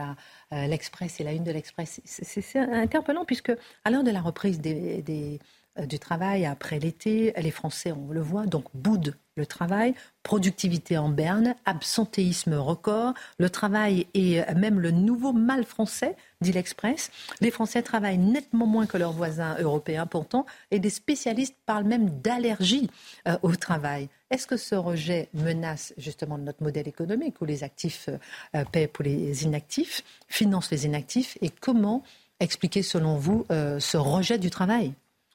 l'Express 0.52 1.20
et 1.20 1.24
la 1.24 1.34
une 1.34 1.44
de 1.44 1.52
l'Express. 1.52 2.02
C'est 2.06 2.56
interpellant 2.58 3.26
puisque 3.26 3.52
à 3.84 3.90
l'heure 3.90 4.04
de 4.04 4.12
la 4.12 4.22
reprise 4.22 4.60
des 4.60 5.40
du 5.78 6.00
travail 6.00 6.46
après 6.46 6.80
l'été. 6.80 7.34
Les 7.38 7.52
Français, 7.52 7.92
on 7.92 8.12
le 8.12 8.22
voit, 8.22 8.46
donc 8.46 8.66
boudent 8.74 9.14
le 9.38 9.46
travail, 9.46 9.96
productivité 10.24 10.98
en 10.98 11.08
berne, 11.10 11.56
absentéisme 11.66 12.54
record. 12.56 13.14
Le 13.40 13.50
travail 13.50 14.08
est 14.14 14.54
même 14.56 14.80
le 14.80 14.92
nouveau 14.92 15.32
mal 15.32 15.64
français, 15.64 16.16
dit 16.42 16.52
l'Express. 16.52 17.10
Les 17.40 17.50
Français 17.50 17.82
travaillent 17.82 18.18
nettement 18.18 18.66
moins 18.66 18.86
que 18.86 18.98
leurs 18.98 19.14
voisins 19.14 19.56
européens 19.60 20.06
pourtant, 20.06 20.46
et 20.70 20.80
des 20.80 20.90
spécialistes 20.90 21.56
parlent 21.66 21.86
même 21.86 22.10
d'allergie 22.22 22.90
euh, 23.28 23.38
au 23.42 23.56
travail. 23.56 24.10
Est-ce 24.30 24.48
que 24.48 24.58
ce 24.58 24.76
rejet 24.76 25.30
menace 25.34 25.94
justement 25.98 26.38
notre 26.38 26.62
modèle 26.62 26.88
économique 26.88 27.42
où 27.42 27.46
les 27.46 27.64
actifs 27.64 28.10
euh, 28.56 28.66
paient 28.72 28.88
pour 28.88 29.06
les 29.06 29.46
inactifs, 29.46 30.04
financent 30.28 30.72
les 30.72 30.86
inactifs? 30.86 31.38
Et 31.42 31.50
comment 31.50 32.04
expliquer 32.42 32.82
selon 32.82 33.18
vous 33.18 33.46
ce 33.50 33.98
rejet 33.98 34.40
du 34.40 34.50
travail? 34.50 34.94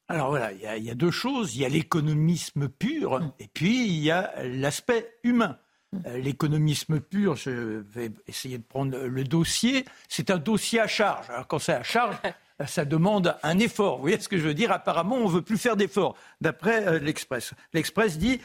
Alors 0.09 0.31
voilà, 0.31 0.53
il 0.53 0.85
y, 0.85 0.90
a 0.90 0.95
deux 0.95 1.11
choses. 1.11 1.57
Il 1.57 1.62
y 1.62 1.64
a 1.64 1.69
l'économisme 1.69 2.69
pur 2.69 3.19
mm. 3.19 3.33
et 3.40 3.49
puis 3.49 3.87
il 3.87 3.99
y 3.99 4.11
a 4.11 4.33
l'aspect 4.45 5.19
humain. 5.25 5.59
Mm. 5.92 5.99
Euh, 6.07 6.19
l'économisme 6.19 7.01
pur, 7.01 7.35
je 7.35 7.51
vais 7.51 8.12
essayer 8.29 8.59
de 8.59 8.62
prendre 8.62 8.97
le 8.97 9.25
dossier. 9.25 9.85
C'est 10.09 10.31
un 10.31 10.38
dossier 10.38 10.81
à 10.81 10.87
charge. 10.87 11.29
Alors 11.31 11.49
quand 11.49 11.59
c'est 11.59 11.73
à 11.73 11.83
charge, 11.83 12.16
ça 12.66 12.85
demande 12.85 13.37
un 13.42 13.59
effort. 13.59 13.97
Vous 13.97 14.03
voyez 14.03 14.21
ce 14.21 14.29
que 14.29 14.38
je 14.38 14.47
veux 14.47 14.55
dire? 14.55 14.71
Apparemment, 14.71 15.16
on 15.16 15.29
ne 15.29 15.35
veut 15.35 15.42
plus 15.42 15.59
faire 15.59 15.77
d'efforts, 15.77 16.16
d'après 16.40 16.87
euh, 16.87 16.99
l'Express. 17.01 17.55
L'Express 17.73 18.19
dit 18.19 18.40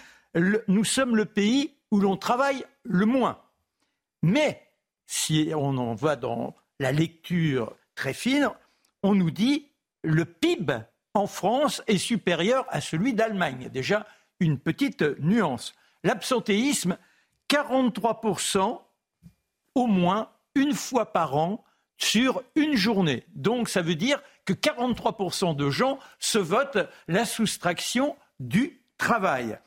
nous 0.67 0.85
sommes 0.85 1.15
le 1.15 1.25
pays 1.25 1.75
où 1.91 1.99
l'on 1.99 2.17
travaille 2.17 2.63
le 2.83 3.05
moins. 3.05 3.41
Mais 4.23 4.61
si 5.07 5.51
on 5.55 5.77
en 5.77 5.93
va 5.93 6.15
dans 6.15 6.55
la 6.79 6.91
lecture 6.91 7.75
très 7.95 8.13
fine, 8.13 8.49
on 9.03 9.13
nous 9.13 9.29
dit 9.29 9.67
le 10.03 10.25
PIB 10.25 10.73
en 11.13 11.27
France 11.27 11.81
est 11.87 11.97
supérieur 11.97 12.65
à 12.69 12.81
celui 12.81 13.13
d'Allemagne. 13.13 13.69
Déjà, 13.71 14.05
une 14.39 14.59
petite 14.59 15.01
nuance. 15.19 15.73
L'absentéisme, 16.03 16.97
43% 17.49 18.81
au 19.75 19.87
moins 19.87 20.29
une 20.55 20.73
fois 20.73 21.11
par 21.11 21.35
an 21.35 21.63
sur 21.97 22.41
une 22.55 22.75
journée. 22.75 23.23
Donc 23.35 23.69
ça 23.69 23.81
veut 23.81 23.95
dire 23.95 24.21
que 24.45 24.53
43% 24.53 25.55
de 25.55 25.69
gens 25.69 25.99
se 26.19 26.39
votent 26.39 26.89
la 27.07 27.25
soustraction 27.25 28.15
du 28.39 28.81
travail. 28.97 29.59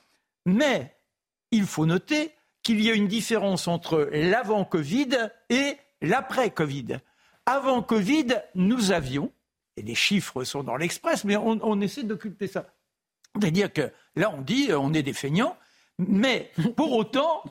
Mais 0.45 0.97
il 1.53 1.67
faut 1.67 1.87
noter 1.87 2.35
qu'il 2.63 2.81
y 2.81 2.91
a 2.91 2.95
une 2.95 3.07
différence 3.07 3.69
entre 3.69 4.09
l'avant-Covid 4.13 5.31
et 5.51 5.77
l'après-Covid. 6.01 6.99
Avant 7.47 7.83
Covid, 7.83 8.29
nous 8.55 8.91
avions 8.91 9.31
et 9.77 9.83
les 9.83 9.95
chiffres 9.95 10.45
sont 10.45 10.63
dans 10.63 10.77
l'Express, 10.77 11.25
mais 11.25 11.37
on, 11.37 11.81
essaie 11.81 12.05
d'occulter 12.05 12.47
ça. 12.47 12.67
C'est-à-dire 13.35 13.73
que 13.73 13.91
là, 14.17 14.33
on 14.33 14.41
dit 14.41 14.69
on 14.73 14.95
est 14.95 15.03
des 15.03 15.13
feignants, 15.13 15.57
mais 15.99 16.53
pour 16.77 16.93
autant, 16.93 17.43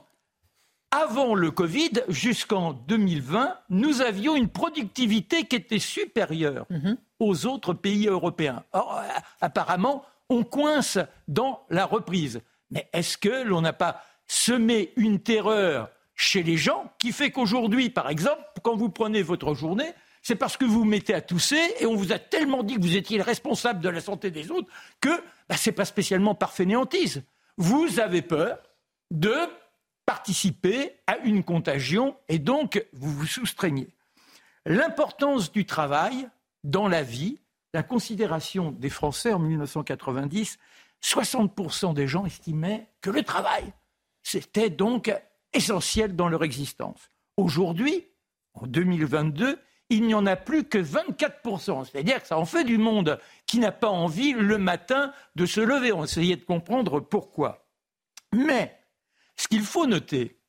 avant 0.91 1.33
le 1.33 1.51
Covid, 1.51 2.03
jusqu'en 2.07 2.73
2020, 2.73 3.57
nous 3.69 4.01
avions 4.01 4.35
une 4.35 4.49
productivité 4.49 5.45
qui 5.45 5.55
était 5.55 5.79
supérieure 5.79 6.65
mhm. 6.69 6.97
aux 7.19 7.45
autres 7.45 7.73
pays 7.73 8.07
européens. 8.07 8.63
Or, 8.71 9.01
apparemment, 9.41 10.05
on 10.29 10.43
coince 10.43 10.99
dans 11.27 11.65
la 11.69 11.85
reprise. 11.85 12.41
Mais 12.71 12.89
est-ce 12.93 13.17
que 13.17 13.43
l'on 13.43 13.61
n'a 13.61 13.73
pas 13.73 14.01
semé 14.27 14.93
une 14.95 15.19
terreur 15.19 15.89
chez 16.15 16.43
les 16.43 16.57
gens 16.57 16.91
qui 16.99 17.11
fait 17.11 17.31
qu'aujourd'hui, 17.31 17.89
par 17.89 18.09
exemple, 18.09 18.41
quand 18.61 18.75
vous 18.75 18.89
prenez 18.89 19.21
votre 19.21 19.53
journée, 19.53 19.93
c'est 20.23 20.35
parce 20.35 20.55
que 20.55 20.63
vous 20.65 20.79
vous 20.79 20.85
mettez 20.85 21.13
à 21.13 21.21
tousser 21.21 21.61
et 21.79 21.85
on 21.85 21.95
vous 21.95 22.13
a 22.13 22.17
tellement 22.17 22.63
dit 22.63 22.75
que 22.75 22.81
vous 22.81 22.95
étiez 22.95 23.17
le 23.17 23.23
responsable 23.23 23.81
de 23.81 23.89
la 23.89 23.99
santé 23.99 24.31
des 24.31 24.49
autres 24.51 24.69
que 25.01 25.11
bah, 25.49 25.57
ce 25.57 25.69
n'est 25.69 25.75
pas 25.75 25.85
spécialement 25.85 26.33
par 26.33 26.53
fainéantise. 26.53 27.23
Vous 27.57 27.99
avez 27.99 28.21
peur 28.21 28.57
de 29.11 29.35
participer 30.05 30.95
à 31.07 31.17
une 31.17 31.43
contagion 31.43 32.15
et 32.29 32.39
donc 32.39 32.83
vous 32.93 33.11
vous 33.11 33.27
soustraignez. 33.27 33.89
L'importance 34.65 35.51
du 35.51 35.65
travail 35.65 36.29
dans 36.63 36.87
la 36.87 37.03
vie, 37.03 37.39
la 37.73 37.83
considération 37.83 38.71
des 38.71 38.89
Français 38.89 39.33
en 39.33 39.39
1990, 39.39 40.57
60% 41.03 41.93
des 41.93 42.07
gens 42.07 42.25
estimaient 42.25 42.87
que 43.01 43.09
le 43.09 43.23
travail, 43.23 43.73
c'était 44.23 44.69
donc 44.69 45.13
essentiel 45.51 46.15
dans 46.15 46.29
leur 46.29 46.45
existence. 46.45 47.11
Aujourd'hui, 47.35 48.07
en 48.53 48.67
2022, 48.67 49.59
il 49.89 50.05
n'y 50.05 50.13
en 50.13 50.25
a 50.25 50.35
plus 50.35 50.63
que 50.63 50.77
24%. 50.77 51.85
C'est-à-dire 51.85 52.21
que 52.21 52.27
ça 52.27 52.37
en 52.37 52.45
fait 52.45 52.63
du 52.63 52.77
monde 52.77 53.19
qui 53.45 53.59
n'a 53.59 53.71
pas 53.71 53.89
envie 53.89 54.33
le 54.33 54.57
matin 54.57 55.13
de 55.35 55.45
se 55.45 55.61
lever. 55.61 55.91
On 55.91 56.03
essayait 56.03 56.35
de 56.35 56.43
comprendre 56.43 56.99
pourquoi. 56.99 57.67
Mais 58.33 58.77
ce 59.35 59.47
qu'il 59.47 59.61
faut 59.61 59.85
noter, 59.85 60.39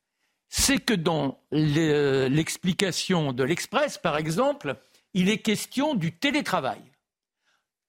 c'est 0.48 0.78
que 0.78 0.94
dans 0.94 1.40
l'explication 1.50 3.32
de 3.32 3.42
l'Express, 3.42 3.98
par 3.98 4.16
exemple, 4.16 4.76
il 5.12 5.28
est 5.28 5.38
question 5.38 5.94
du 5.94 6.12
télétravail. 6.12 6.80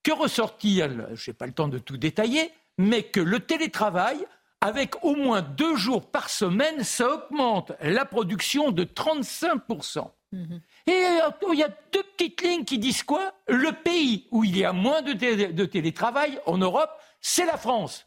Que 0.04 0.12
ressortit-il 0.12 1.08
Je 1.14 1.30
n'ai 1.30 1.36
pas 1.36 1.48
le 1.48 1.54
temps 1.54 1.68
de 1.68 1.80
tout 1.80 1.98
détailler, 1.98 2.52
mais 2.78 3.04
que 3.04 3.20
le 3.20 3.40
télétravail, 3.40 4.18
avec 4.62 5.04
au 5.04 5.16
moins 5.16 5.42
deux 5.42 5.76
jours 5.76 6.10
par 6.10 6.30
semaine, 6.30 6.84
ça 6.84 7.10
augmente 7.10 7.72
la 7.82 8.06
production 8.06 8.72
de 8.72 8.84
35%. 8.84 10.12
Et 10.88 10.92
euh, 10.92 11.30
il 11.54 11.60
y 11.60 11.64
a 11.64 11.70
deux 11.92 12.04
petites 12.04 12.42
lignes 12.42 12.66
qui 12.66 12.78
disent 12.78 13.04
quoi? 13.04 13.34
Le 13.48 13.72
pays 13.72 14.28
où 14.32 14.44
il 14.44 14.58
y 14.58 14.66
a 14.66 14.74
moins 14.74 15.02
de, 15.02 15.66
télétravail 15.66 16.40
en 16.46 16.58
Europe, 16.58 16.92
c'est 17.22 17.46
la 17.46 17.58
France. 17.58 18.06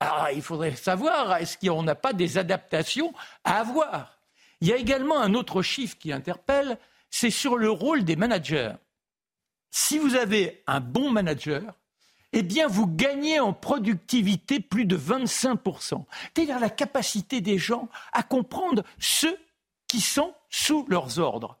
Alors 0.00 0.30
il 0.34 0.42
faudrait 0.42 0.76
savoir, 0.76 1.36
est-ce 1.36 1.58
qu'on 1.58 1.82
n'a 1.82 1.94
pas 1.94 2.12
des 2.12 2.38
adaptations 2.38 3.12
à 3.44 3.60
avoir? 3.60 4.18
Il 4.60 4.68
y 4.68 4.72
a 4.72 4.76
également 4.76 5.20
un 5.20 5.34
autre 5.34 5.62
chiffre 5.62 5.96
qui 5.98 6.12
interpelle, 6.12 6.78
c'est 7.10 7.30
sur 7.30 7.56
le 7.56 7.70
rôle 7.70 8.04
des 8.04 8.16
managers. 8.16 8.72
Si 9.70 9.98
vous 9.98 10.14
avez 10.14 10.62
un 10.66 10.80
bon 10.80 11.10
manager, 11.10 11.62
eh 12.32 12.42
bien, 12.42 12.66
vous 12.66 12.86
gagnez 12.86 13.40
en 13.40 13.52
productivité 13.52 14.60
plus 14.60 14.86
de 14.86 14.96
25%. 14.96 16.04
C'est-à-dire 16.34 16.60
la 16.60 16.70
capacité 16.70 17.40
des 17.40 17.58
gens 17.58 17.88
à 18.12 18.22
comprendre 18.22 18.84
ceux 18.98 19.38
qui 19.86 20.00
sont 20.00 20.34
sous 20.48 20.86
leurs 20.88 21.18
ordres. 21.18 21.58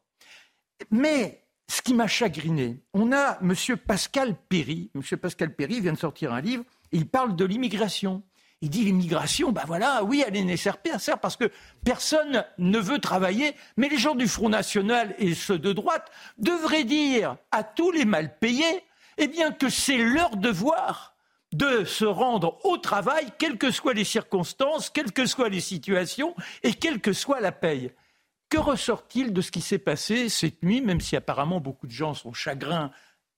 Mais 0.90 1.42
ce 1.68 1.82
qui 1.82 1.94
m'a 1.94 2.06
chagriné, 2.06 2.82
on 2.92 3.12
a 3.12 3.38
M. 3.40 3.54
Pascal 3.86 4.36
Perry. 4.48 4.90
M. 4.94 5.02
Pascal 5.18 5.54
Perry 5.54 5.80
vient 5.80 5.92
de 5.92 5.98
sortir 5.98 6.32
un 6.32 6.40
livre. 6.40 6.64
Il 6.92 7.06
parle 7.06 7.36
de 7.36 7.44
l'immigration. 7.44 8.22
Il 8.60 8.70
dit 8.70 8.84
l'immigration, 8.84 9.50
ben 9.50 9.64
voilà, 9.66 10.04
oui, 10.04 10.22
elle 10.24 10.36
est 10.36 10.44
nécessaire 10.44 11.18
parce 11.18 11.36
que 11.36 11.50
personne 11.84 12.44
ne 12.58 12.78
veut 12.78 13.00
travailler, 13.00 13.56
mais 13.76 13.88
les 13.88 13.98
gens 13.98 14.14
du 14.14 14.28
Front 14.28 14.50
National 14.50 15.16
et 15.18 15.34
ceux 15.34 15.58
de 15.58 15.72
droite 15.72 16.08
devraient 16.38 16.84
dire 16.84 17.36
à 17.50 17.64
tous 17.64 17.90
les 17.90 18.04
mal 18.04 18.38
payés, 18.38 18.84
eh 19.18 19.26
bien 19.26 19.50
que 19.50 19.68
c'est 19.68 19.98
leur 19.98 20.36
devoir 20.36 21.16
de 21.52 21.84
se 21.84 22.04
rendre 22.04 22.58
au 22.64 22.78
travail, 22.78 23.26
quelles 23.36 23.58
que 23.58 23.72
soient 23.72 23.94
les 23.94 24.04
circonstances, 24.04 24.90
quelles 24.90 25.12
que 25.12 25.26
soient 25.26 25.48
les 25.48 25.60
situations 25.60 26.36
et 26.62 26.72
quelle 26.72 27.00
que 27.00 27.12
soit 27.12 27.40
la 27.40 27.52
paye. 27.52 27.90
Que 28.52 28.58
ressort-il 28.58 29.32
de 29.32 29.40
ce 29.40 29.50
qui 29.50 29.62
s'est 29.62 29.78
passé 29.78 30.28
cette 30.28 30.62
nuit, 30.62 30.82
même 30.82 31.00
si 31.00 31.16
apparemment 31.16 31.58
beaucoup 31.58 31.86
de 31.86 31.92
gens 31.92 32.12
sont 32.12 32.34
chagrins 32.34 32.90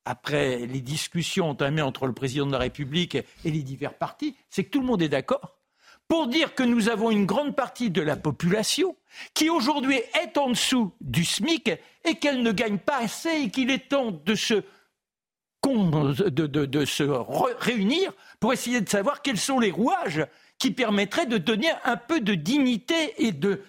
après 0.05 0.67
les 0.67 0.81
discussions 0.81 1.51
entamées 1.51 1.83
entre 1.83 2.09
le 2.09 2.13
président 2.13 2.47
de 2.47 2.51
la 2.51 2.59
République 2.59 3.15
et 3.15 3.25
les 3.45 3.63
divers 3.63 3.95
partis, 3.95 4.35
c'est 4.51 4.65
que 4.65 4.71
tout 4.71 4.81
le 4.81 4.87
monde 4.87 5.03
est 5.03 5.09
d'accord 5.09 5.61
pour 6.09 6.27
dire 6.27 6.57
que 6.57 6.65
nous 6.65 6.89
avons 6.89 7.13
une 7.13 7.27
grande 7.27 7.55
partie 7.55 7.91
de 7.91 8.03
la 8.03 8.17
population 8.17 8.97
qui 9.35 9.49
aujourd'hui 9.51 10.01
est 10.21 10.37
en 10.37 10.49
dessous 10.51 10.93
du 11.01 11.25
SMIC 11.25 11.71
et 12.05 12.17
qu'elle 12.17 12.43
ne 12.43 12.51
gagne 12.51 12.79
pas 12.79 12.99
assez 12.99 13.43
et 13.45 13.51
qu'il 13.51 13.71
est 13.71 13.91
temps 13.91 14.11
de 14.11 14.35
se, 14.35 14.65
de 15.65 16.85
se 16.85 17.05
réunir 17.61 18.13
pour 18.41 18.53
essayer 18.53 18.81
de 18.81 18.89
savoir 18.89 19.23
quels 19.23 19.39
sont 19.39 19.61
les 19.61 19.71
rouages 19.71 20.27
qui 20.59 20.73
permettraient 20.73 21.27
de 21.27 21.39
donner 21.39 21.71
un 21.85 21.97
peu 21.97 22.21
de 22.21 22.35
dignité 22.35 23.15
et 23.25 23.31
de 23.31 23.63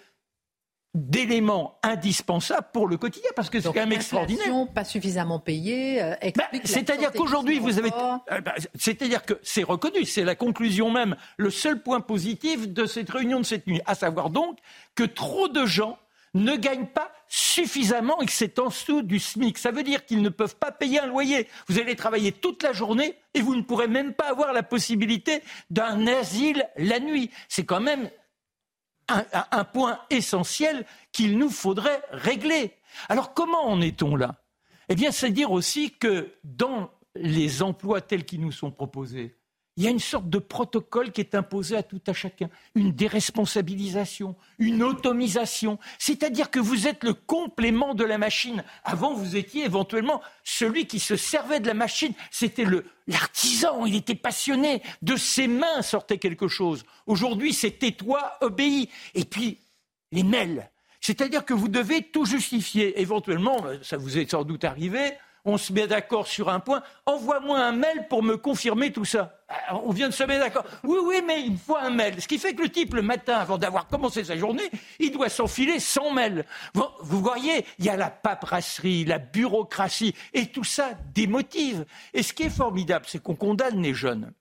d'éléments 0.96 1.78
indispensables 1.84 2.68
pour 2.72 2.88
le 2.88 2.96
quotidien, 2.96 3.30
parce 3.36 3.50
que 3.50 3.60
c'est 3.60 3.68
quand 3.68 3.74
même 3.74 3.92
extraordinaire. 3.92 4.48
pas 4.74 4.86
suffisamment 4.86 5.40
payé. 5.40 6.02
Euh, 6.02 6.16
bah, 6.36 6.46
c'est-à-dire 6.64 7.12
qu'aujourd'hui, 7.12 7.60
vous 7.60 7.78
avez, 7.78 7.92
euh, 8.32 8.42
bah, 8.42 8.56
c'est-à-dire 8.76 9.24
que 9.24 9.34
c'est 9.44 9.64
reconnu, 9.64 10.06
c'est 10.06 10.24
la 10.24 10.36
conclusion 10.36 10.90
même, 10.90 11.18
le 11.36 11.50
seul 11.50 11.84
point 11.84 12.00
positif 12.00 12.70
de 12.70 12.86
cette 12.86 13.10
réunion 13.10 13.40
de 13.40 13.46
cette 13.46 13.68
nuit, 13.68 13.82
à 13.86 13.94
savoir 13.94 14.30
donc 14.30 14.58
que 14.96 15.04
trop 15.04 15.50
de 15.50 15.66
gens 15.66 15.98
ne 16.34 16.56
gagnent 16.56 16.88
pas 16.88 17.12
suffisamment 17.28 18.22
et 18.22 18.26
que 18.26 18.32
c'est 18.32 18.58
en 18.60 18.68
dessous 18.68 19.02
du 19.02 19.20
SMIC. 19.20 19.58
Ça 19.58 19.72
veut 19.72 19.84
dire 19.84 20.06
qu'ils 20.06 20.22
ne 20.22 20.30
peuvent 20.30 20.56
pas 20.56 20.72
payer 20.72 21.00
un 21.00 21.08
loyer. 21.08 21.48
Vous 21.68 21.80
allez 21.80 21.96
travailler 21.96 22.32
toute 22.32 22.64
la 22.64 22.72
journée 22.72 23.16
et 23.34 23.42
vous 23.42 23.56
ne 23.56 23.62
pourrez 23.62 23.88
même 23.88 24.14
pas 24.14 24.30
avoir 24.30 24.54
la 24.54 24.64
possibilité 24.64 25.42
d'un 25.70 26.08
asile 26.08 26.66
la 26.78 27.00
nuit. 27.00 27.32
C'est 27.50 27.66
quand 27.66 27.82
même 27.82 28.10
un, 29.08 29.64
point 29.64 30.00
essentiel 30.10 30.86
qu'il 31.12 31.38
nous 31.38 31.50
faudrait 31.50 32.02
régler. 32.12 32.74
Alors 33.10 33.34
comment 33.34 33.68
en 33.68 33.82
est-on 33.82 34.16
là? 34.16 34.44
Eh 34.90 34.96
bien, 34.96 35.12
c'est 35.12 35.32
dire 35.32 35.52
aussi 35.52 35.92
que 35.92 36.34
dans 36.44 36.92
les 37.16 37.62
emplois 37.62 38.02
tels 38.02 38.26
qu'ils 38.26 38.42
nous 38.42 38.52
sont 38.52 38.72
proposés, 38.72 39.36
il 39.78 39.84
y 39.84 39.88
a 39.88 39.92
une 39.92 40.00
sorte 40.00 40.30
de 40.30 40.38
protocole 40.40 41.12
qui 41.12 41.22
est 41.22 41.36
imposé 41.36 41.76
à 41.76 41.84
tout 41.84 42.02
à 42.08 42.14
chacun, 42.14 42.50
une 42.76 42.92
déresponsabilisation, 42.92 44.36
une 44.58 44.84
automisation, 44.84 45.80
c'est-à-dire 46.00 46.50
que 46.50 46.60
vous 46.60 46.88
êtes 46.88 47.04
le 47.04 47.14
complément 47.14 47.94
de 47.94 48.06
la 48.06 48.18
machine. 48.18 48.64
Avant, 48.84 49.14
vous 49.14 49.36
étiez 49.36 49.66
éventuellement 49.66 50.22
celui 50.44 50.88
qui 50.88 51.00
se 51.00 51.18
servait 51.18 51.60
de 51.60 51.68
la 51.68 51.74
machine, 51.74 52.14
c'était 52.32 52.66
l'artisan, 53.08 53.86
il 53.86 53.96
était 53.96 54.16
passionné, 54.16 54.82
de 55.02 55.18
ses 55.18 55.48
mains 55.48 55.82
sortait 55.82 56.20
quelque 56.20 56.48
chose. 56.48 56.86
Aujourd'hui, 57.06 57.54
c'est 57.54 57.72
tais-toi, 57.72 58.38
obéis. 58.42 58.90
Et 59.14 59.26
puis, 59.26 59.60
les 60.12 60.24
mails, 60.24 60.70
c'est-à-dire 61.02 61.46
que 61.46 61.54
vous 61.54 61.68
devez 61.68 62.02
tout 62.02 62.26
justifier. 62.26 63.00
Éventuellement, 63.00 63.64
ça 63.84 63.98
vous 63.98 64.18
est 64.18 64.32
sans 64.32 64.44
doute 64.44 64.64
arrivé, 64.64 65.12
on 65.46 65.58
se 65.58 65.72
met 65.72 65.88
d'accord 65.88 66.28
sur 66.28 66.50
un 66.50 66.60
point, 66.60 66.82
envoie-moi 67.06 67.58
un 67.60 67.72
mail 67.72 68.08
pour 68.10 68.24
me 68.24 68.36
confirmer 68.36 68.92
tout 68.92 69.06
ça. 69.06 69.40
on 69.72 69.92
vient 69.92 70.10
de 70.10 70.14
se 70.14 70.24
mettre 70.24 70.44
d'accord. 70.44 70.66
Oui, 70.84 70.98
oui, 71.04 71.22
mais 71.26 71.44
il 71.44 71.58
faut 71.58 71.78
un 71.78 71.92
mail. 71.92 72.20
Ce 72.22 72.28
qui 72.28 72.40
fait 72.40 72.56
que 72.56 72.64
le 72.64 72.70
type, 72.70 72.96
le 72.96 73.04
matin, 73.04 73.38
avant 73.38 73.58
d'avoir 73.58 73.88
commencé 73.88 74.24
sa 74.24 74.36
journée, 74.36 74.70
il 75.00 75.12
doit 75.12 75.30
s'enfiler 75.30 75.80
100 75.80 76.12
mails. 76.12 76.46
Vous, 76.74 77.22
voyez, 77.22 77.66
il 77.78 77.86
y 77.86 77.90
a 77.90 77.96
la 77.96 78.10
paperasserie, 78.10 79.06
la 79.06 79.20
bureaucratie, 79.20 80.16
et 80.34 80.48
tout 80.48 80.64
ça 80.64 80.92
démotive. 81.14 81.86
Et 82.14 82.24
ce 82.24 82.34
qui 82.34 82.44
est 82.44 82.50
formidable, 82.50 83.06
c'est 83.08 83.22
qu'on 83.22 83.36
condamne 83.36 83.82
les 83.82 83.94
jeunes. 83.94 84.34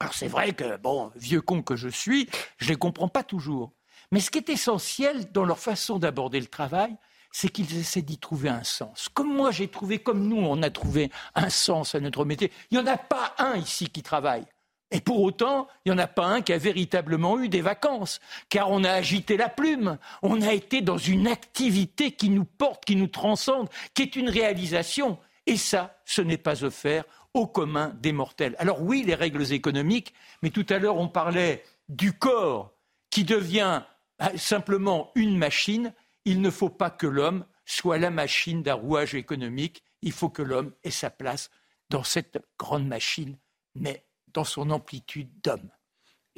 Alors 0.00 0.14
c'est 0.14 0.28
vrai 0.28 0.52
que, 0.52 0.78
bon, 0.78 1.12
vieux 1.14 1.42
con 1.42 1.62
que 1.62 1.76
je 1.76 1.88
suis, 1.88 2.28
je 2.56 2.64
ne 2.64 2.70
les 2.70 2.76
comprends 2.76 3.08
pas 3.08 3.22
toujours. 3.22 3.72
Mais 4.12 4.20
ce 4.20 4.30
qui 4.30 4.38
est 4.38 4.48
essentiel 4.48 5.30
dans 5.30 5.44
leur 5.44 5.58
façon 5.58 5.98
d'aborder 5.98 6.40
le 6.40 6.46
travail, 6.46 6.96
c'est 7.30 7.48
qu'ils 7.48 7.78
essaient 7.78 8.02
d'y 8.02 8.18
trouver 8.18 8.48
un 8.48 8.64
sens. 8.64 9.08
Comme 9.12 9.34
moi 9.34 9.50
j'ai 9.50 9.68
trouvé, 9.68 9.98
comme 9.98 10.26
nous 10.26 10.38
on 10.38 10.62
a 10.62 10.70
trouvé 10.70 11.10
un 11.34 11.50
sens 11.50 11.94
à 11.94 12.00
notre 12.00 12.24
métier. 12.24 12.50
Il 12.70 12.78
n'y 12.78 12.84
en 12.84 12.86
a 12.86 12.96
pas 12.96 13.34
un 13.38 13.56
ici 13.56 13.88
qui 13.88 14.02
travaille. 14.02 14.46
Et 14.92 15.00
pour 15.00 15.22
autant, 15.22 15.68
il 15.84 15.92
n'y 15.92 15.94
en 15.94 16.02
a 16.02 16.08
pas 16.08 16.26
un 16.26 16.40
qui 16.40 16.52
a 16.52 16.58
véritablement 16.58 17.38
eu 17.38 17.48
des 17.48 17.60
vacances, 17.60 18.18
car 18.48 18.70
on 18.70 18.82
a 18.82 18.90
agité 18.90 19.36
la 19.36 19.48
plume, 19.48 19.98
on 20.22 20.42
a 20.42 20.52
été 20.52 20.80
dans 20.80 20.98
une 20.98 21.28
activité 21.28 22.10
qui 22.10 22.28
nous 22.28 22.44
porte, 22.44 22.84
qui 22.84 22.96
nous 22.96 23.06
transcende, 23.06 23.68
qui 23.94 24.02
est 24.02 24.16
une 24.16 24.28
réalisation. 24.28 25.18
Et 25.46 25.56
ça, 25.56 25.96
ce 26.04 26.22
n'est 26.22 26.38
pas 26.38 26.64
offert 26.64 27.04
au 27.34 27.46
commun 27.46 27.94
des 28.00 28.12
mortels. 28.12 28.56
Alors 28.58 28.82
oui, 28.82 29.04
les 29.06 29.14
règles 29.14 29.52
économiques, 29.52 30.12
mais 30.42 30.50
tout 30.50 30.66
à 30.68 30.78
l'heure 30.78 30.96
on 30.96 31.08
parlait 31.08 31.62
du 31.88 32.12
corps 32.12 32.72
qui 33.10 33.24
devient 33.24 33.82
ah, 34.18 34.36
simplement 34.36 35.12
une 35.14 35.38
machine 35.38 35.92
il 36.24 36.40
ne 36.40 36.50
faut 36.50 36.70
pas 36.70 36.90
que 36.90 37.06
l'homme 37.06 37.46
soit 37.64 37.98
la 37.98 38.10
machine 38.10 38.62
d'un 38.62 38.74
rouage 38.74 39.14
économique, 39.14 39.84
il 40.02 40.12
faut 40.12 40.30
que 40.30 40.42
l'homme 40.42 40.74
ait 40.82 40.90
sa 40.90 41.10
place 41.10 41.50
dans 41.88 42.04
cette 42.04 42.38
grande 42.58 42.86
machine, 42.86 43.38
mais 43.74 44.06
dans 44.28 44.44
son 44.44 44.70
amplitude 44.70 45.30
d'homme. 45.42 45.70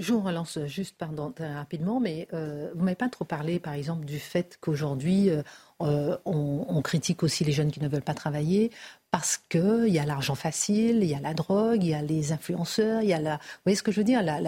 Je 0.03 0.12
vous 0.12 0.20
relance 0.20 0.59
juste, 0.66 0.96
pardon, 0.98 1.30
très 1.30 1.55
rapidement, 1.55 2.00
mais 2.00 2.26
euh, 2.34 2.70
vous 2.74 2.80
ne 2.80 2.84
m'avez 2.86 2.96
pas 2.96 3.09
trop 3.09 3.24
parlé, 3.24 3.61
par 3.61 3.72
exemple, 3.74 4.05
du 4.05 4.18
fait 4.18 4.59
qu'aujourd'hui, 4.61 5.30
euh, 5.30 5.42
euh, 5.80 6.16
on, 6.24 6.82
critique 6.82 7.22
aussi 7.22 7.44
les 7.44 7.53
jeunes 7.53 7.70
qui 7.70 7.80
ne 7.80 7.86
veulent 7.86 8.03
pas 8.03 8.14
travailler 8.14 8.72
parce 9.12 9.36
qu'il 9.36 9.88
y 9.88 10.00
a 10.00 10.05
l'argent 10.05 10.34
facile, 10.34 10.98
il 11.03 11.09
y 11.09 11.14
a 11.14 11.20
la 11.20 11.34
drogue, 11.34 11.84
il 11.84 11.90
y 11.90 11.94
a 11.94 12.03
les 12.03 12.32
influenceurs, 12.32 13.03
il 13.03 13.11
y 13.11 13.12
a 13.12 13.20
la... 13.20 13.34
Vous 13.36 13.61
voyez 13.66 13.76
ce 13.76 13.84
que 13.84 13.92
je 13.92 14.00
veux 14.00 14.05
dire 14.05 14.22
la, 14.24 14.38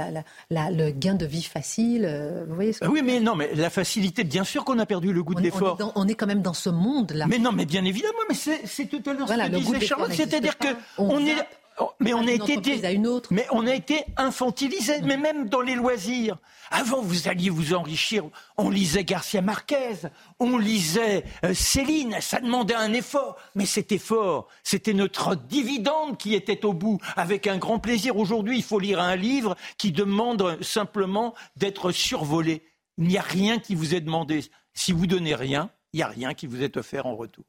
Le 0.70 0.90
gain 0.90 1.14
de 1.14 1.26
vie 1.26 1.42
facile, 1.42 2.08
vous 2.48 2.54
voyez 2.56 2.74
Oui, 2.88 3.02
mais 3.04 3.20
non, 3.20 3.36
mais 3.36 3.54
la 3.54 3.70
facilité, 3.70 4.24
bien 4.24 4.42
sûr 4.42 4.64
qu'on 4.64 4.80
a 4.80 4.86
perdu 4.86 5.12
le 5.12 5.22
goût 5.22 5.34
de 5.34 5.40
l'effort. 5.40 5.78
On, 5.94 6.08
est 6.08 6.14
quand 6.14 6.26
même 6.26 6.42
dans 6.42 6.54
ce 6.54 6.70
monde-là. 6.70 7.26
Mais 7.28 7.38
non, 7.38 7.52
mais 7.52 7.66
bien 7.66 7.84
évidemment, 7.84 8.18
mais 8.28 8.34
c'est 8.34 8.86
tout 8.86 9.02
à 9.08 9.12
l'heure 9.12 9.28
ce 9.28 9.34
que 9.34 9.56
disait 9.56 9.80
Charlotte, 9.80 10.12
c'est-à-dire 10.12 10.58
qu'on 10.58 11.24
est... 11.26 11.46
Oh, 11.80 11.90
mais 11.98 12.14
on 12.14 12.24
a 12.26 12.30
été 12.30 12.56
mais 13.30 13.46
on 13.50 13.66
a 13.66 13.74
été 13.74 14.04
infantilisé, 14.16 15.00
mais 15.02 15.16
même 15.16 15.48
dans 15.48 15.60
les 15.60 15.74
loisirs. 15.74 16.38
Avant, 16.70 17.02
vous 17.02 17.26
alliez 17.26 17.50
vous 17.50 17.74
enrichir. 17.74 18.24
On 18.56 18.70
lisait 18.70 19.04
Garcia 19.04 19.42
Marquez, 19.42 20.08
on 20.38 20.56
lisait 20.56 21.24
euh, 21.44 21.52
Céline. 21.52 22.16
Ça 22.20 22.40
demandait 22.40 22.74
un 22.74 22.92
effort, 22.92 23.36
mais 23.56 23.66
cet 23.66 23.90
effort, 23.90 24.46
c'était 24.62 24.94
notre 24.94 25.34
dividende 25.34 26.16
qui 26.16 26.34
était 26.34 26.64
au 26.64 26.74
bout, 26.74 27.00
avec 27.16 27.48
un 27.48 27.58
grand 27.58 27.80
plaisir. 27.80 28.16
Aujourd'hui, 28.16 28.56
il 28.58 28.64
faut 28.64 28.78
lire 28.78 29.00
un 29.00 29.16
livre 29.16 29.56
qui 29.76 29.90
demande 29.90 30.62
simplement 30.62 31.34
d'être 31.56 31.90
survolé. 31.90 32.62
Il 32.98 33.08
n'y 33.08 33.18
a 33.18 33.22
rien 33.22 33.58
qui 33.58 33.74
vous 33.74 33.96
est 33.96 34.00
demandé. 34.00 34.44
Si 34.74 34.92
vous 34.92 35.08
donnez 35.08 35.34
rien, 35.34 35.70
il 35.92 35.96
n'y 35.96 36.02
a 36.02 36.08
rien 36.08 36.34
qui 36.34 36.46
vous 36.46 36.62
est 36.62 36.76
offert 36.76 37.06
en 37.06 37.16
retour. 37.16 37.44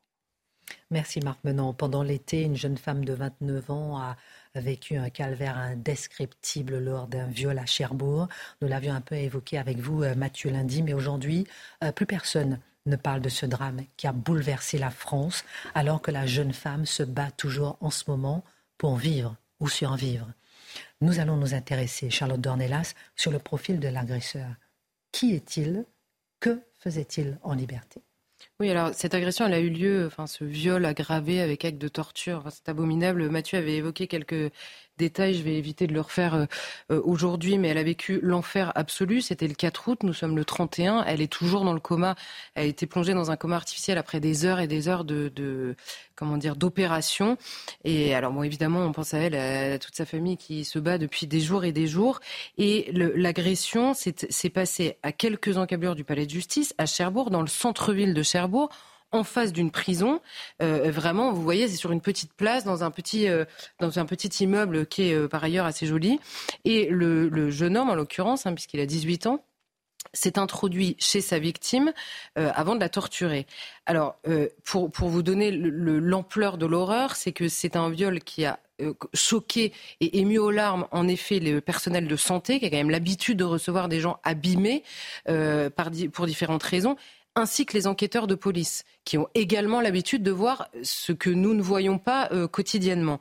Merci 0.92 1.20
Marc 1.20 1.44
Menant. 1.44 1.74
Pendant 1.74 2.04
l'été, 2.04 2.44
une 2.44 2.56
jeune 2.56 2.78
femme 2.78 3.06
de 3.06 3.14
29 3.14 3.72
ans 3.72 3.98
a 3.98 4.16
vécu 4.54 4.98
un 4.98 5.10
calvaire 5.10 5.58
indescriptible 5.58 6.78
lors 6.78 7.08
d'un 7.08 7.26
viol 7.26 7.58
à 7.58 7.66
Cherbourg. 7.66 8.28
Nous 8.62 8.68
l'avions 8.68 8.94
un 8.94 9.02
peu 9.02 9.16
évoqué 9.16 9.58
avec 9.58 9.80
vous, 9.80 10.04
euh, 10.04 10.14
Mathieu 10.14 10.52
Lundi, 10.52 10.84
mais 10.84 10.94
aujourd'hui, 10.94 11.48
euh, 11.84 11.92
plus 11.92 12.06
personne 12.06 12.60
ne 12.86 12.96
parle 12.96 13.22
de 13.22 13.30
ce 13.30 13.48
drame 13.48 13.82
qui 13.98 14.06
a 14.06 14.12
bouleversé 14.12 14.78
la 14.78 14.92
France, 14.92 15.44
alors 15.74 16.04
que 16.04 16.12
la 16.12 16.28
jeune 16.28 16.54
femme 16.54 16.86
se 16.86 17.02
bat 17.02 17.32
toujours 17.32 17.78
en 17.82 17.90
ce 17.90 18.04
moment 18.08 18.44
pour 18.78 18.96
vivre 18.96 19.36
ou 19.60 19.68
survivre. 19.68 20.28
Nous 21.02 21.20
allons 21.20 21.38
nous 21.38 21.56
intéresser, 21.56 22.12
Charlotte 22.12 22.42
Dornelas, 22.42 22.94
sur 23.16 23.32
le 23.32 23.40
profil 23.40 23.80
de 23.80 23.88
l'agresseur. 23.88 24.54
Qui 25.12 25.34
est-il? 25.34 25.86
Que 26.40 26.62
faisait-il 26.78 27.40
en 27.42 27.56
liberté? 27.56 28.04
Oui, 28.62 28.70
alors 28.70 28.93
cette 28.93 29.14
agression, 29.14 29.45
elle 29.45 29.53
a 29.53 29.60
eu 29.60 29.70
lieu, 29.70 30.06
enfin 30.08 30.28
ce 30.28 30.45
viol 30.45 30.86
aggravé 30.86 31.41
avec 31.41 31.66
acte 31.66 31.78
de 31.78 31.89
torture, 31.89 32.45
c'est 32.51 32.70
abominable. 32.70 33.30
Mathieu 33.30 33.58
avait 33.58 33.76
évoqué 33.76 34.08
quelques 34.08 34.53
détails, 34.98 35.36
je 35.36 35.43
vais 35.43 35.56
éviter 35.56 35.88
de 35.88 35.93
le 35.93 36.02
refaire 36.02 36.36
euh, 36.36 36.46
euh, 36.91 37.02
aujourd'hui, 37.04 37.58
mais 37.58 37.70
elle 37.70 37.78
a 37.78 37.84
vécu 37.84 38.20
l'enfer 38.22 38.72
absolu. 38.76 39.22
C'était 39.22 39.48
le 39.48 39.54
4 39.54 39.88
août, 39.88 40.04
nous 40.04 40.14
sommes 40.14 40.36
le 40.36 40.46
31. 40.46 41.04
Elle 41.06 41.22
est 41.22 41.32
toujours 41.32 41.64
dans 41.64 41.74
le 41.74 41.80
coma. 41.80 42.16
Elle 42.56 42.64
a 42.64 42.68
été 42.68 42.86
plongée 42.86 43.14
dans 43.14 43.32
un 43.32 43.36
coma 43.36 43.56
artificiel 43.56 43.98
après 43.98 44.20
des 44.20 44.46
heures 44.46 44.60
et 44.60 44.68
des 44.68 44.88
heures 44.88 45.04
de, 45.04 45.32
de 45.36 45.76
comment 46.16 46.38
dire, 46.38 46.56
d'opération. 46.56 47.38
Et 47.84 48.16
alors, 48.16 48.32
bon, 48.32 48.43
évidemment, 48.43 48.80
on 48.80 48.91
pense 48.91 49.14
à 49.14 49.20
elle, 49.20 49.36
à 49.36 49.80
toute 49.80 49.96
sa 49.96 50.06
famille 50.06 50.38
qui 50.38 50.66
se 50.66 50.80
bat 50.80 50.98
depuis 50.98 51.28
des 51.28 51.39
jours 51.39 51.66
et 51.66 51.72
des 51.72 51.88
jours. 51.88 52.20
Et 52.58 52.91
l'agression 52.93 53.93
s'est 53.93 54.50
passée 54.50 54.98
à 55.04 55.12
quelques 55.12 55.58
encablures 55.58 55.96
du 55.96 56.04
palais 56.04 56.26
de 56.26 56.32
justice, 56.32 56.74
à 56.78 56.86
Cherbourg, 56.86 57.30
dans 57.30 57.41
le 57.41 57.48
centre-ville 57.48 58.14
de 58.14 58.24
Cherbourg 58.24 58.70
en 59.16 59.24
face 59.24 59.53
d'une 59.53 59.72
prison. 59.72 60.22
Euh, 60.61 60.91
vraiment, 60.91 61.32
vous 61.32 61.41
voyez, 61.41 61.68
c'est 61.68 61.76
sur 61.76 61.91
une 61.91 62.01
petite 62.01 62.34
place, 62.34 62.63
dans 62.63 62.84
un 62.84 62.91
petit, 62.91 63.28
euh, 63.28 63.45
dans 63.80 63.99
un 63.99 64.05
petit 64.05 64.43
immeuble 64.43 64.86
qui 64.86 65.09
est 65.09 65.13
euh, 65.13 65.28
par 65.28 65.43
ailleurs 65.43 65.66
assez 65.66 65.86
joli. 65.86 66.20
Et 66.66 66.88
le, 66.89 67.49
jeune 67.49 67.78
homme, 67.78 67.89
en 67.89 67.95
l'occurrence, 67.95 68.45
hein, 68.45 68.53
puisqu'il 68.53 68.80
a 68.80 68.86
18 68.86 69.28
ans, 69.28 69.43
s'est 70.13 70.39
introduit 70.39 70.95
chez 70.99 71.20
sa 71.20 71.39
victime 71.39 71.91
avant 72.36 72.76
de 72.76 72.80
la 72.80 72.88
torturer. 72.88 73.47
Alors, 73.86 74.18
pour, 74.63 74.89
vous 74.89 75.24
donner 75.24 75.51
l'ampleur 75.51 76.57
de 76.57 76.66
l'horreur, 76.66 77.16
c'est 77.16 77.34
que 77.34 77.49
c'est 77.49 77.76
un 77.76 77.89
viol 77.89 78.22
qui 78.22 78.45
a 78.45 78.59
choqué 79.13 79.74
et 79.99 80.20
ému 80.20 80.38
aux 80.38 80.51
larmes, 80.51 80.88
en 80.91 81.07
effet, 81.07 81.39
le 81.39 81.59
personnel 81.59 82.07
de 82.07 82.16
santé, 82.16 82.59
qui 82.59 82.66
a 82.66 82.70
quand 82.70 82.78
même 82.78 82.91
l'habitude 82.91 83.38
de 83.38 83.43
recevoir 83.43 83.89
des 83.89 83.99
gens 83.99 84.20
abîmés 84.24 84.84
pour 86.13 86.28
différentes 86.28 86.63
raisons, 86.63 86.95
ainsi 87.36 87.66
que 87.66 87.74
les 87.74 87.88
enquêteurs 87.88 88.28
de 88.28 88.36
police, 88.36 88.84
qui 89.04 89.18
ont 89.18 89.28
également 89.36 89.82
l'habitude 89.82 90.24
de 90.24 90.32
voir 90.32 90.70
ce 90.84 91.12
que 91.12 91.30
nous 91.30 91.54
ne 91.54 91.62
voyons 91.62 91.98
pas 91.98 92.30
euh, 92.32 92.48
quotidiennement. 92.48 93.20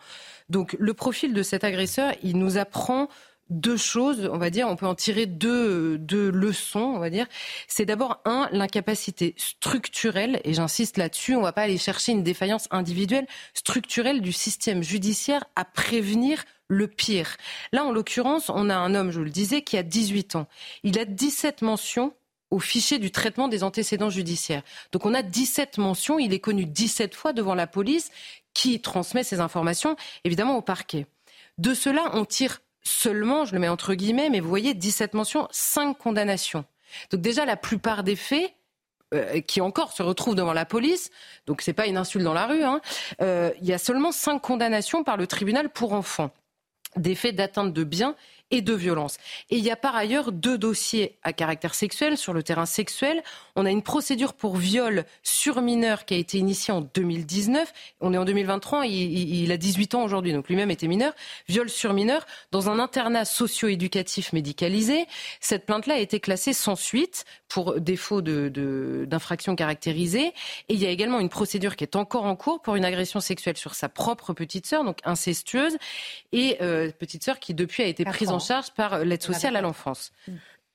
Donc 0.49 0.77
le 0.79 0.95
profil 0.95 1.35
de 1.35 1.43
cet 1.43 1.65
agresseur, 1.65 2.13
il 2.23 2.39
nous 2.39 2.57
apprend 2.59 3.09
deux 3.51 3.77
choses, 3.77 4.29
on 4.33 4.39
va 4.39 4.51
dire, 4.51 4.69
on 4.69 4.77
peut 4.77 4.87
en 4.87 4.95
tirer 4.95 5.27
deux, 5.27 5.99
deux 5.99 6.31
leçons, 6.31 6.81
on 6.81 6.99
va 6.99 7.11
dire. 7.11 7.27
C'est 7.69 7.85
d'abord, 7.85 8.21
un, 8.25 8.49
l'incapacité 8.53 9.35
structurelle, 9.37 10.41
et 10.45 10.55
j'insiste 10.55 10.97
là-dessus, 10.97 11.35
on 11.35 11.41
ne 11.41 11.45
va 11.45 11.53
pas 11.53 11.63
aller 11.63 11.79
chercher 11.79 12.13
une 12.13 12.23
défaillance 12.23 12.69
individuelle, 12.71 13.27
structurelle 13.53 14.23
du 14.23 14.33
système 14.33 14.83
judiciaire 14.83 15.45
à 15.57 15.65
prévenir 15.65 16.45
le 16.69 16.89
pire. 16.89 17.37
Là, 17.73 17.85
en 17.85 17.93
l'occurrence, 17.93 18.49
on 18.49 18.71
a 18.71 18.77
un 18.77 18.95
homme, 18.95 19.11
je 19.11 19.19
vous 19.19 19.25
le 19.25 19.31
disais, 19.31 19.63
qui 19.63 19.77
a 19.77 19.83
18 19.83 20.37
ans. 20.37 20.47
Il 20.83 20.99
a 20.99 21.05
17 21.05 21.61
mentions 21.63 22.15
au 22.55 22.61
fichier 22.61 23.01
du 23.01 23.11
traitement 23.11 23.49
des 23.49 23.65
antécédents 23.65 24.11
judiciaires. 24.11 24.63
Donc 24.93 25.07
on 25.07 25.13
a 25.13 25.23
17 25.23 25.79
mentions, 25.79 26.21
il 26.21 26.33
est 26.33 26.39
connu 26.39 26.67
17 26.67 27.13
fois 27.13 27.33
devant 27.33 27.57
la 27.57 27.67
police 27.67 28.13
qui 28.55 28.81
transmet 28.81 29.25
ces 29.25 29.41
informations 29.41 29.97
évidemment 30.23 30.57
au 30.57 30.63
parquet. 30.63 31.07
De 31.59 31.75
cela, 31.75 32.11
on 32.13 32.25
tire 32.25 32.61
seulement, 32.85 33.45
je 33.45 33.55
le 33.55 33.59
mets 33.59 33.69
entre 33.69 33.95
guillemets, 33.95 34.31
mais 34.31 34.39
vous 34.39 34.49
voyez, 34.49 34.73
17 34.73 35.15
mentions, 35.15 35.49
5 35.51 35.99
condamnations. 35.99 36.65
Donc 37.11 37.23
déjà, 37.23 37.45
la 37.45 37.57
plupart 37.57 38.05
des 38.05 38.15
faits, 38.15 38.55
euh, 39.15 39.41
qui 39.41 39.61
encore 39.61 39.93
se 39.93 40.05
retrouvent 40.05 40.37
devant 40.37 40.53
la 40.53 40.65
police, 40.65 41.11
donc 41.47 41.61
c'est 41.61 41.73
pas 41.73 41.89
une 41.89 41.97
insulte 41.97 42.25
dans 42.25 42.35
la 42.35 42.47
rue, 42.47 42.63
hein, 42.63 42.81
euh, 43.21 43.51
il 43.61 43.67
y 43.67 43.73
a 43.73 43.79
seulement 43.79 44.13
5 44.13 44.39
condamnations 44.39 45.03
par 45.03 45.17
le 45.17 45.27
tribunal 45.27 45.71
pour 45.71 45.93
enfants 45.93 46.31
des 46.97 47.15
faits 47.15 47.35
d'atteinte 47.35 47.73
de 47.73 47.85
biens 47.85 48.15
et 48.55 48.63
de 48.63 48.73
violence. 48.73 49.17
Et 49.51 49.57
il 49.57 49.65
y 49.65 49.71
a 49.71 49.77
par 49.77 49.97
ailleurs 49.97 50.31
deux 50.31 50.57
dossiers 50.57 51.17
à 51.25 51.33
caractère 51.33 51.75
sexuel 51.75 52.17
sur 52.17 52.33
le 52.33 52.45
terrain 52.45 52.67
sexuel. 52.67 53.23
On 53.57 53.67
a 53.67 53.71
une 53.71 53.83
procédure 53.83 54.33
pour 54.33 54.57
viol 54.57 55.05
sur 55.25 55.61
mineur 55.61 56.05
qui 56.05 56.15
a 56.15 56.17
été 56.17 56.39
initiée 56.39 56.73
en 56.73 56.81
2019. 56.81 57.73
On 58.01 58.15
est 58.15 58.17
en 58.17 58.25
2023, 58.25 58.87
il, 58.87 59.43
il 59.43 59.51
a 59.51 59.57
18 59.57 59.97
ans 59.97 60.05
aujourd'hui, 60.05 60.33
donc 60.33 60.49
lui-même 60.49 60.71
était 60.71 60.87
mineur. 60.87 61.13
Viol 61.49 61.69
sur 61.69 61.93
mineur 61.93 62.27
dans 62.53 62.71
un 62.71 62.79
internat 62.79 63.25
socio-éducatif 63.25 64.33
médicalisé. 64.33 65.07
Cette 65.41 65.67
plainte-là 65.67 65.95
a 65.95 65.99
été 65.99 66.21
classée 66.21 66.53
sans 66.53 66.77
suite 66.77 67.25
pour 67.49 67.81
défaut 67.81 68.21
d'infraction 68.23 69.53
de, 69.53 69.59
caractérisée. 69.59 70.29
Et 70.69 70.75
il 70.75 70.79
y 70.79 70.87
a 70.87 70.91
également 70.91 71.21
une 71.21 71.29
procédure 71.29 71.77
qui 71.77 71.85
est 71.85 71.97
encore 71.97 72.25
en 72.25 72.37
cours 72.37 72.61
pour 72.63 72.77
une 72.77 72.85
agression 72.85 73.21
sexuelle 73.21 73.57
sur 73.57 73.75
sa 73.75 73.89
propre 73.89 74.33
petite 74.33 74.67
sœur, 74.67 74.85
donc 74.85 74.99
incestueuse, 75.05 75.77
et 76.33 76.57
euh, 76.63 76.91
petite 76.91 77.25
sœur 77.25 77.39
qui 77.39 77.55
depuis 77.55 77.83
a 77.83 77.87
été 77.87 78.05
prise 78.05 78.31
en 78.31 78.41
charge 78.45 78.73
par 78.73 79.05
l'aide 79.05 79.23
sociale 79.23 79.57
à 79.57 79.61
l'enfance. 79.61 80.13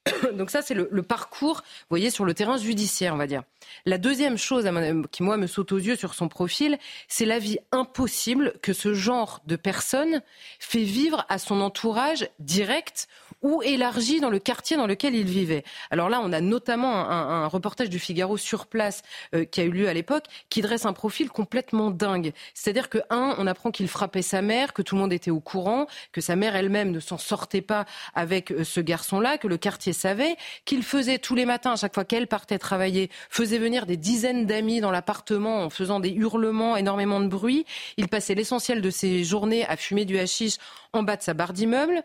Donc 0.34 0.50
ça, 0.50 0.62
c'est 0.62 0.74
le, 0.74 1.04
parcours, 1.04 1.58
vous 1.58 1.88
voyez, 1.90 2.10
sur 2.10 2.26
le 2.26 2.34
terrain 2.34 2.58
judiciaire, 2.58 3.14
on 3.14 3.18
va 3.18 3.28
dire. 3.28 3.44
La 3.86 3.98
deuxième 3.98 4.38
chose 4.38 4.70
qui, 5.12 5.24
moi, 5.24 5.38
me 5.38 5.48
saute 5.48 5.72
aux 5.72 5.78
yeux 5.78 5.96
sur 5.96 6.14
son 6.14 6.28
profil, 6.28 6.78
c'est 7.08 7.26
la 7.26 7.40
vie 7.40 7.60
impossible 7.72 8.54
que 8.62 8.74
ce 8.74 8.94
genre 8.94 9.42
de 9.46 9.56
personne 9.56 10.22
fait 10.60 10.84
vivre 10.84 11.26
à 11.30 11.38
son 11.38 11.62
entourage 11.62 12.30
direct 12.40 13.08
ou 13.42 13.62
élargi 13.62 14.20
dans 14.20 14.30
le 14.30 14.40
quartier 14.40 14.78
dans 14.78 14.88
lequel 14.88 15.16
il 15.16 15.26
vivait. 15.26 15.64
Alors 15.92 16.10
là, 16.10 16.20
on 16.24 16.32
a 16.32 16.42
notamment 16.42 17.10
un, 17.10 17.48
reportage 17.48 17.90
du 17.90 18.00
Figaro 18.00 18.38
sur 18.38 18.68
place 18.68 19.02
euh, 19.34 19.46
qui 19.46 19.62
a 19.62 19.64
eu 19.64 19.72
lieu 19.72 19.88
à 19.88 19.94
l'époque, 19.94 20.26
qui 20.50 20.62
dresse 20.62 20.86
un 20.86 20.94
profil 20.94 21.30
complètement 21.30 21.90
dingue. 21.90 22.34
C'est-à-dire 22.54 22.90
que, 22.90 23.00
un, 23.10 23.36
on 23.38 23.48
apprend 23.48 23.72
qu'il 23.72 23.88
frappait 23.88 24.22
sa 24.22 24.42
mère, 24.42 24.74
que 24.74 24.82
tout 24.82 24.96
le 24.96 25.02
monde 25.02 25.14
était 25.14 25.32
au 25.32 25.40
courant, 25.40 25.88
que 26.12 26.22
sa 26.22 26.36
mère 26.36 26.56
elle-même 26.56 26.92
ne 26.92 27.00
s'en 27.00 27.18
sortait 27.18 27.62
pas 27.62 27.86
avec 28.14 28.52
euh, 28.52 28.64
ce 28.64 28.82
garçon-là, 28.82 29.38
que 29.38 29.48
le 29.48 29.58
quartier 29.58 29.94
savait, 29.94 30.36
qu'il 30.66 30.84
faisait 30.84 31.18
tous 31.18 31.36
les 31.36 31.46
matins, 31.46 31.74
à 31.74 31.76
chaque 31.76 31.94
fois 31.94 32.06
qu'elle 32.06 32.28
partait 32.28 32.60
travailler, 32.60 33.10
faisait 33.30 33.58
venir 33.58 33.86
des 33.86 33.98
dizaines 33.98 34.46
d'amis 34.46 34.82
dans 34.82 34.92
l'appartement 34.92 35.64
en 35.64 35.70
faisant 35.70 36.00
des 36.00 36.12
hurlements, 36.12 36.78
énormément 36.78 37.20
de 37.20 37.28
bruit. 37.28 37.66
Il 37.98 38.08
passait 38.08 38.36
l'essentiel 38.36 38.82
de 38.82 38.90
ses 38.90 39.24
journées 39.24 39.66
à 39.66 39.78
fumer 39.78 40.06
du 40.06 40.20
hashish 40.20 40.58
en 40.94 41.04
bas 41.04 41.16
de 41.16 41.22
sa 41.22 41.34
barre 41.34 41.54
d'immeuble. 41.54 42.04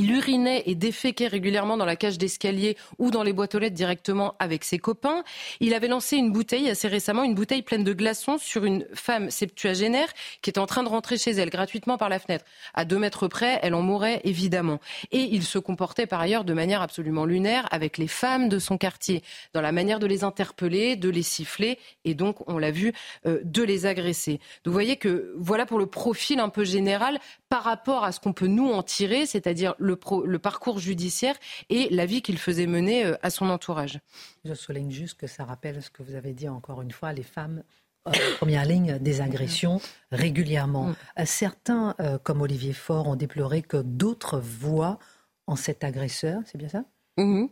Il 0.00 0.12
urinait 0.12 0.62
et 0.66 0.76
déféquait 0.76 1.26
régulièrement 1.26 1.76
dans 1.76 1.84
la 1.84 1.96
cage 1.96 2.18
d'escalier 2.18 2.76
ou 2.98 3.10
dans 3.10 3.24
les 3.24 3.32
boîtes 3.32 3.56
aux 3.56 3.58
lettres 3.58 3.74
directement 3.74 4.36
avec 4.38 4.62
ses 4.62 4.78
copains. 4.78 5.24
Il 5.58 5.74
avait 5.74 5.88
lancé 5.88 6.16
une 6.16 6.30
bouteille 6.30 6.70
assez 6.70 6.86
récemment, 6.86 7.24
une 7.24 7.34
bouteille 7.34 7.62
pleine 7.62 7.82
de 7.82 7.92
glaçons 7.92 8.38
sur 8.38 8.64
une 8.64 8.86
femme 8.94 9.28
septuagénaire 9.28 10.06
qui 10.40 10.50
était 10.50 10.60
en 10.60 10.66
train 10.66 10.84
de 10.84 10.88
rentrer 10.88 11.18
chez 11.18 11.32
elle 11.32 11.50
gratuitement 11.50 11.98
par 11.98 12.08
la 12.08 12.20
fenêtre. 12.20 12.44
À 12.74 12.84
deux 12.84 12.96
mètres 12.96 13.26
près, 13.26 13.58
elle 13.60 13.74
en 13.74 13.82
mourait 13.82 14.20
évidemment. 14.22 14.78
Et 15.10 15.22
il 15.32 15.42
se 15.42 15.58
comportait 15.58 16.06
par 16.06 16.20
ailleurs 16.20 16.44
de 16.44 16.54
manière 16.54 16.80
absolument 16.80 17.24
lunaire 17.24 17.66
avec 17.72 17.98
les 17.98 18.06
femmes 18.06 18.48
de 18.48 18.60
son 18.60 18.78
quartier, 18.78 19.24
dans 19.52 19.62
la 19.62 19.72
manière 19.72 19.98
de 19.98 20.06
les 20.06 20.22
interpeller, 20.22 20.94
de 20.94 21.08
les 21.08 21.24
siffler 21.24 21.76
et 22.04 22.14
donc, 22.14 22.48
on 22.48 22.58
l'a 22.58 22.70
vu, 22.70 22.92
euh, 23.26 23.40
de 23.42 23.64
les 23.64 23.84
agresser. 23.84 24.34
Donc 24.62 24.66
vous 24.66 24.72
voyez 24.72 24.96
que 24.96 25.34
voilà 25.36 25.66
pour 25.66 25.80
le 25.80 25.86
profil 25.86 26.38
un 26.38 26.50
peu 26.50 26.62
général 26.62 27.18
par 27.48 27.64
rapport 27.64 28.04
à 28.04 28.12
ce 28.12 28.20
qu'on 28.20 28.32
peut 28.32 28.46
nous 28.46 28.70
en 28.70 28.84
tirer, 28.84 29.26
c'est-à-dire 29.26 29.74
parcours 29.94 30.78
judiciaire 30.78 31.36
et 31.68 31.88
la 31.90 32.06
vie 32.06 32.22
qu'il 32.22 32.38
faisait 32.38 32.66
mener 32.66 33.04
euh, 33.04 33.16
à 33.22 33.30
son 33.30 33.48
entourage. 33.48 34.00
Je 34.44 34.54
souligne 34.54 34.90
juste 34.90 35.18
que 35.18 35.26
ça 35.26 35.44
rappelle 35.44 35.82
ce 35.82 35.90
que 35.90 36.02
vous 36.02 36.14
avez 36.14 36.32
dit 36.32 36.48
encore 36.48 36.82
une 36.82 36.90
fois, 36.90 37.12
les 37.12 37.22
femmes 37.22 37.62
en 38.04 38.12
première 38.38 38.64
ligne 38.64 38.98
des 38.98 39.20
agressions 39.20 39.80
régulièrement. 40.12 40.84
Mm. 40.84 40.96
Euh, 41.18 41.22
certains, 41.26 41.96
comme 42.22 42.40
Olivier 42.40 42.72
Faure, 42.72 43.08
ont 43.08 43.16
déploré 43.16 43.62
que 43.62 43.78
d'autres 43.78 44.38
voient 44.38 44.98
en 45.46 45.56
cet 45.56 45.84
agresseur, 45.84 46.40
c'est 46.46 46.58
bien 46.58 46.68
ça? 46.68 46.84
Mm-hmm. 47.18 47.50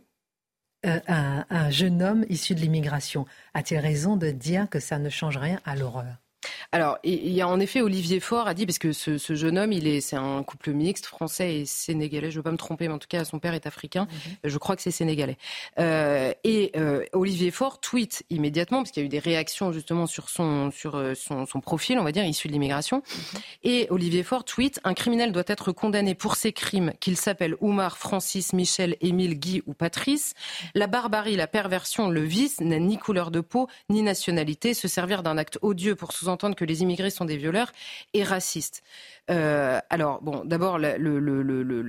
un, 1.07 1.69
jeune 1.69 2.01
homme 2.01 2.25
issu 2.29 2.55
de 2.55 2.61
l'immigration. 2.61 3.25
A-t-il 3.53 3.79
raison 3.79 4.15
de 4.15 4.29
dire 4.31 4.69
que 4.69 4.79
ça 4.79 4.97
ne 4.99 5.09
change 5.09 5.37
rien 5.37 5.59
à 5.65 5.75
l'horreur? 5.75 6.17
Alors, 6.73 6.97
il 7.03 7.31
y 7.31 7.41
a 7.41 7.47
en 7.47 7.59
effet 7.61 7.81
Olivier 7.81 8.19
Faure 8.19 8.47
a 8.47 8.53
dit, 8.53 8.65
parce 8.65 8.77
que 8.77 8.91
ce, 8.91 9.17
jeune 9.35 9.57
homme, 9.57 9.71
il 9.71 9.87
est, 9.87 10.01
c'est 10.01 10.17
un 10.17 10.43
couple 10.43 10.71
mixte, 10.71 11.05
français 11.05 11.59
et 11.59 11.65
sénégalais. 11.65 12.29
Je 12.29 12.35
ne 12.35 12.39
veux 12.39 12.43
pas 12.43 12.51
me 12.51 12.57
tromper, 12.57 12.89
mais 12.89 12.93
en 12.93 12.99
tout 12.99 13.07
cas, 13.07 13.23
son 13.23 13.39
père 13.39 13.53
est 13.53 13.65
africain. 13.65 14.07
Mhm. 14.11 14.33
Je 14.43 14.57
crois 14.57 14.75
que 14.75 14.81
c'est 14.81 14.91
sénégalais. 14.91 15.37
Euh, 15.79 16.33
et 16.43 16.71
euh, 16.75 17.05
Olivier 17.13 17.51
Faure 17.51 17.79
tweet 17.79 18.23
immédiatement, 18.29 18.79
parce 18.79 18.91
qu'il 18.91 19.01
y 19.01 19.05
a 19.05 19.07
eu 19.07 19.09
des 19.09 19.19
réactions 19.19 19.71
justement 19.71 20.07
sur 20.07 20.29
son 20.29 20.71
sur 20.71 20.95
euh, 20.95 21.13
son, 21.15 21.45
profil, 21.61 21.99
on 21.99 22.03
va 22.03 22.11
dire 22.11 22.25
issu 22.25 22.49
de 22.49 22.53
l'immigration. 22.53 22.97
Mhm. 22.97 23.41
Et 23.63 23.87
Olivier 23.89 24.23
Faure 24.23 24.43
tweet 24.43 24.81
un 24.83 24.93
criminel 24.93 25.31
doit 25.31 25.43
être 25.47 25.71
condamné 25.71 26.15
pour 26.15 26.35
ses 26.35 26.51
crimes, 26.51 26.91
qu'il 26.99 27.15
s'appelle 27.15 27.55
Oumar, 27.61 27.97
Francis, 27.97 28.51
Michel, 28.51 28.97
Émile, 28.99 29.39
Guy 29.39 29.63
ou 29.67 29.73
Patrice. 29.73 30.33
La 30.75 30.87
barbarie, 30.87 31.37
la 31.37 31.47
perversion, 31.47 32.09
le 32.09 32.21
vice 32.21 32.59
n'a 32.59 32.79
ni 32.79 32.97
couleur 32.97 33.31
de 33.31 33.39
peau 33.39 33.67
ni 33.89 34.01
nationalité. 34.01 34.73
Se 34.73 34.89
servir 34.89 35.23
d'un 35.23 35.37
acte 35.37 35.59
odieux 35.61 35.95
pour 35.95 36.11
sous 36.11 36.27
entendre 36.27 36.56
que 36.57 36.65
les 36.65 36.81
immigrés 36.81 37.09
sont 37.09 37.23
des 37.23 37.37
violeurs 37.37 37.71
et 38.13 38.23
racistes. 38.23 38.83
Euh, 39.29 39.79
alors, 39.89 40.21
bon, 40.21 40.43
d'abord, 40.45 40.77
la, 40.77 40.95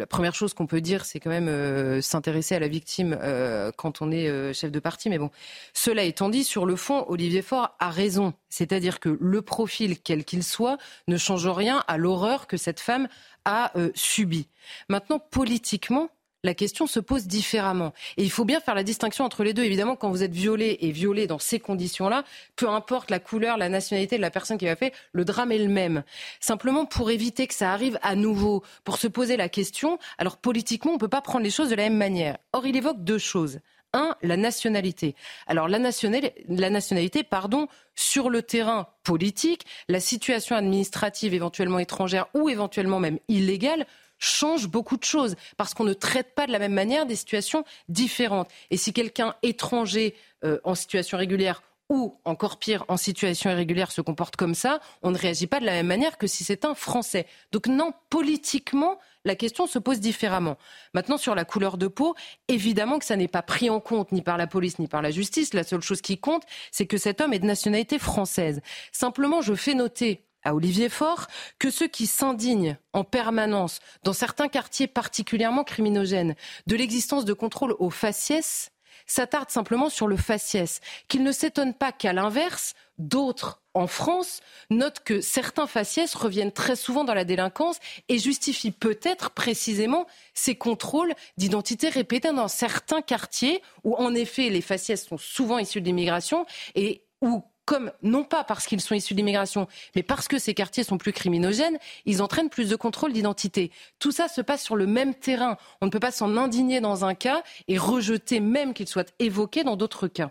première 0.07 0.35
chose 0.35 0.55
qu'on 0.55 0.67
peut 0.67 0.81
dire, 0.81 1.05
c'est 1.05 1.21
quand 1.21 1.31
même 1.31 1.49
euh, 1.49 2.01
s'intéresser 2.01 2.55
à 2.55 2.61
la 2.61 2.69
victime 2.69 3.17
euh, 3.21 3.71
quand 3.77 4.03
on 4.03 4.11
est 4.11 4.53
chef 4.53 4.71
de 4.71 4.81
parti. 4.81 5.09
Mais 5.11 5.19
bon, 5.19 5.31
cela 5.73 6.03
étant 6.05 6.29
dit, 6.29 6.45
sur 6.45 6.67
le 6.67 6.77
fond, 6.77 7.05
Olivier 7.09 7.43
Faure 7.43 7.75
a 7.81 7.91
raison. 7.91 8.35
C'est-à-dire 8.49 9.01
que 9.01 9.17
le 9.21 9.43
profil, 9.43 9.99
quel 10.01 10.25
qu'il 10.25 10.45
soit, 10.45 10.79
ne 11.07 11.17
change 11.17 11.49
rien 11.49 11.83
à 11.89 11.97
l'horreur 11.97 12.47
que 12.47 12.57
cette 12.57 12.81
femme 12.81 13.09
a 13.45 13.73
subie. 13.95 14.49
Maintenant, 14.89 15.19
politiquement, 15.19 16.11
la 16.45 16.55
question 16.55 16.87
se 16.87 17.01
pose 17.01 17.27
différemment. 17.27 17.93
Et 18.17 18.23
il 18.23 18.31
faut 18.31 18.45
bien 18.45 18.61
faire 18.61 18.75
la 18.75 18.85
distinction 18.85 19.25
entre 19.25 19.45
les 19.45 19.55
deux. 19.55 19.65
Évidemment, 19.65 19.97
quand 19.97 20.11
vous 20.11 20.23
êtes 20.23 20.33
violé 20.33 20.79
et 20.81 20.91
violé 20.91 21.27
dans 21.27 21.39
ces 21.39 21.59
conditions-là, 21.59 22.25
peu 22.57 22.69
importe 22.69 23.11
la 23.11 23.19
couleur, 23.19 23.57
la 23.57 23.69
nationalité 23.69 24.17
de 24.17 24.23
la 24.23 24.31
personne 24.31 24.59
qui 24.59 24.65
l'a 24.65 24.77
fait, 24.77 24.93
le 25.13 25.25
drame 25.25 25.53
est 25.53 25.59
le 25.59 25.69
même. 25.69 26.05
Simplement, 26.41 26.87
pour 26.87 27.11
éviter 27.11 27.47
que 27.47 27.55
ça 27.55 27.73
arrive 27.73 27.99
à 28.03 28.15
nouveau, 28.15 28.63
pour 28.85 28.99
se 28.99 29.09
poser 29.09 29.37
la 29.37 29.49
question, 29.49 29.99
alors 30.19 30.37
politiquement, 30.37 30.93
on 30.93 30.95
ne 30.95 31.01
peut 31.01 31.09
pas 31.09 31.23
prendre 31.23 31.45
les 31.45 31.51
choses 31.51 31.71
de 31.71 31.75
la 31.75 31.85
même 31.85 31.97
manière. 31.97 32.39
Or, 32.53 32.67
il 32.67 32.77
évoque 32.77 33.03
deux 33.03 33.19
choses. 33.19 33.61
Un, 33.95 34.15
la 34.23 34.37
nationalité. 34.37 35.15
Alors 35.47 35.67
la, 35.67 35.79
nationalité, 35.79 37.23
pardon, 37.23 37.69
sur 37.95 38.29
le 38.29 38.43
terrain 38.43 38.89
politique, 39.03 39.65
la 39.89 39.99
situation 39.99 40.57
administrative 40.57 41.33
éventuellement 41.33 41.79
étrangère 41.79 42.27
ou 42.35 42.51
éventuellement 42.51 43.01
même 43.01 43.19
illégale 43.29 43.87
change 44.19 44.69
beaucoup 44.69 44.97
de 44.97 45.05
choses 45.05 45.37
parce 45.57 45.75
qu'on 45.75 45.85
ne 45.85 45.95
traite 45.95 46.35
pas 46.35 46.47
de 46.47 46.53
la 46.53 46.59
même 46.59 46.75
manière 46.75 47.07
des 47.07 47.17
situations 47.17 47.65
différentes. 47.89 48.51
Et 48.71 48.77
si 48.77 48.93
quelqu'un 48.93 49.35
étranger 49.43 50.15
euh, 50.45 50.59
en 50.65 50.75
situation 50.75 51.19
régulière 51.19 51.63
ou 51.89 52.19
encore 52.25 52.59
pire, 52.59 52.85
en 52.89 52.97
situation 52.97 53.51
irrégulière, 53.51 53.91
se 53.91 54.03
comporte 54.03 54.37
comme 54.37 54.55
ça, 54.55 54.81
on 55.03 55.11
ne 55.11 55.17
réagit 55.17 55.47
pas 55.47 55.59
de 55.59 55.65
la 55.65 55.73
même 55.73 55.87
manière 55.87 56.19
que 56.19 56.27
si 56.27 56.45
c'est 56.45 56.65
un 56.65 56.75
Français. 56.75 57.27
Donc 57.51 57.67
non, 57.67 57.93
politiquement, 58.11 58.99
la 59.25 59.35
question 59.35 59.67
se 59.67 59.79
pose 59.79 59.99
différemment. 59.99 60.59
Maintenant, 60.93 61.17
sur 61.17 61.35
la 61.35 61.47
couleur 61.47 61.79
de 61.79 61.87
peau, 61.87 62.15
évidemment 62.49 62.99
que 62.99 63.07
ça 63.07 63.17
n'est 63.17 63.29
pas 63.29 63.43
pris 63.43 63.71
en 63.71 63.81
compte 63.81 64.13
ni 64.13 64.21
par 64.21 64.37
la 64.37 64.47
police 64.47 64.79
ni 64.79 64.87
par 64.87 65.01
la 65.01 65.11
justice. 65.11 65.55
La 65.55 65.65
seule 65.65 65.81
chose 65.81 66.03
qui 66.03 66.19
compte, 66.19 66.43
c'est 66.71 66.87
que 66.87 66.99
cet 66.99 67.23
homme 67.23 67.33
est 67.33 67.39
de 67.39 67.47
nationalité 67.47 67.99
française. 67.99 68.61
Simplement, 68.93 69.41
je 69.41 69.55
fais 69.55 69.75
noter 69.75 70.28
à 70.49 70.55
Olivier 70.55 70.89
Faure 70.89 71.27
que 71.59 71.71
ceux 71.71 71.89
qui 71.89 72.07
s'indignent 72.07 72.79
en 72.95 73.05
permanence, 73.05 73.81
dans 74.03 74.15
certains 74.15 74.49
quartiers 74.49 74.87
particulièrement 74.87 75.63
criminogènes, 75.63 76.35
de 76.67 76.77
l'existence 76.77 77.27
de 77.27 77.35
contrôles 77.35 77.77
au 77.79 77.91
faciès, 77.91 78.73
s'attardent 79.07 79.51
simplement 79.51 79.91
sur 79.91 80.07
le 80.07 80.17
faciès, 80.17 80.81
qu'ils 81.09 81.23
ne 81.23 81.33
s'étonnent 81.33 81.75
pas 81.75 81.93
qu'à 81.93 82.13
l'inverse, 82.13 82.75
d'autres 82.99 83.63
en 83.75 83.87
France 83.87 84.41
notent 84.71 85.01
que 85.05 85.21
certains 85.21 85.67
faciès 85.67 86.15
reviennent 86.15 86.53
très 86.53 86.77
souvent 86.77 87.05
dans 87.05 87.15
la 87.15 87.25
délinquance 87.25 87.79
et 88.09 88.19
justifient 88.19 88.73
peut-être 88.73 89.31
précisément 89.31 90.07
ces 90.35 90.57
contrôles 90.57 91.15
d'identité 91.37 91.89
répétés 91.89 92.33
dans 92.33 92.49
certains 92.49 93.03
quartiers 93.03 93.63
où 93.85 93.95
en 93.97 94.15
effet 94.15 94.49
les 94.49 94.63
faciès 94.63 95.07
sont 95.07 95.19
souvent 95.19 95.59
issus 95.59 95.81
de 95.81 95.87
l'immigration 95.87 96.45
et 96.75 97.05
où 97.21 97.45
comme 97.69 97.93
non 98.03 98.25
pas 98.25 98.45
parce 98.45 98.67
qu'ils 98.67 98.81
sont 98.81 98.95
issus 98.95 99.13
d'immigration, 99.13 99.69
mais 99.95 100.03
parce 100.03 100.27
que 100.27 100.39
ces 100.39 100.55
quartiers 100.55 100.85
sont 100.85 100.97
plus 100.97 101.13
criminogènes, 101.13 101.77
ils 102.07 102.23
entraînent 102.23 102.49
plus 102.49 102.71
de 102.71 102.77
contrôle 102.77 103.13
d'identité. 103.13 103.71
Tout 103.99 104.11
ça 104.11 104.27
se 104.27 104.41
passe 104.41 104.63
sur 104.63 104.75
le 104.75 104.87
même 104.87 105.15
terrain. 105.15 105.59
On 105.83 105.87
ne 105.87 105.91
peut 105.91 106.01
pas 106.01 106.11
s'en 106.11 106.39
indigner 106.39 106.81
dans 106.81 107.05
un 107.05 107.15
cas 107.15 107.43
et 107.69 107.77
rejeter 107.77 108.41
même 108.41 108.73
qu'il 108.73 108.89
soit 108.89 109.13
évoqué 109.19 109.65
dans 109.65 109.77
d'autres 109.77 110.09
cas. 110.09 110.31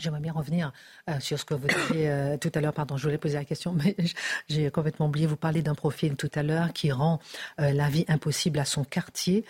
J'aimerais 0.00 0.20
bien 0.20 0.32
revenir 0.32 0.72
euh, 1.08 1.20
sur 1.20 1.38
ce 1.38 1.44
que 1.44 1.54
vous 1.54 1.68
disiez 1.68 2.10
euh, 2.10 2.36
tout 2.36 2.50
à 2.54 2.60
l'heure. 2.60 2.72
Pardon, 2.72 2.96
je 2.96 3.04
voulais 3.04 3.18
poser 3.18 3.34
la 3.34 3.44
question, 3.44 3.72
mais 3.84 3.94
j'ai 4.48 4.70
complètement 4.70 5.06
oublié. 5.06 5.26
Vous 5.26 5.36
parlez 5.36 5.62
d'un 5.62 5.74
profil 5.74 6.16
tout 6.16 6.30
à 6.34 6.42
l'heure 6.42 6.72
qui 6.72 6.90
rend 6.90 7.20
euh, 7.60 7.72
la 7.72 7.88
vie 7.88 8.04
impossible 8.08 8.58
à 8.58 8.64
son 8.64 8.84
quartier. 8.84 9.44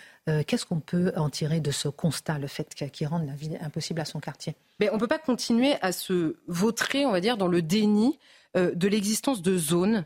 Qu'est-ce 0.47 0.65
qu'on 0.65 0.79
peut 0.79 1.13
en 1.17 1.29
tirer 1.29 1.59
de 1.59 1.73
ce 1.73 1.89
constat, 1.89 2.39
le 2.39 2.47
fait 2.47 2.73
qu'il 2.93 3.09
rende 3.09 3.27
la 3.27 3.33
vie 3.33 3.51
impossible 3.61 4.01
à 4.01 4.05
son 4.05 4.21
quartier? 4.21 4.55
Mais 4.79 4.89
On 4.91 4.95
ne 4.95 5.01
peut 5.01 5.09
pas 5.09 5.19
continuer 5.19 5.75
à 5.83 5.91
se 5.91 6.37
vautrer, 6.47 7.05
on 7.05 7.11
va 7.11 7.21
dire, 7.21 7.37
dans 7.37 7.49
le 7.49 7.63
déni 7.63 8.17
de 8.55 8.87
l'existence 8.87 9.43
de 9.43 9.59
zones 9.59 10.05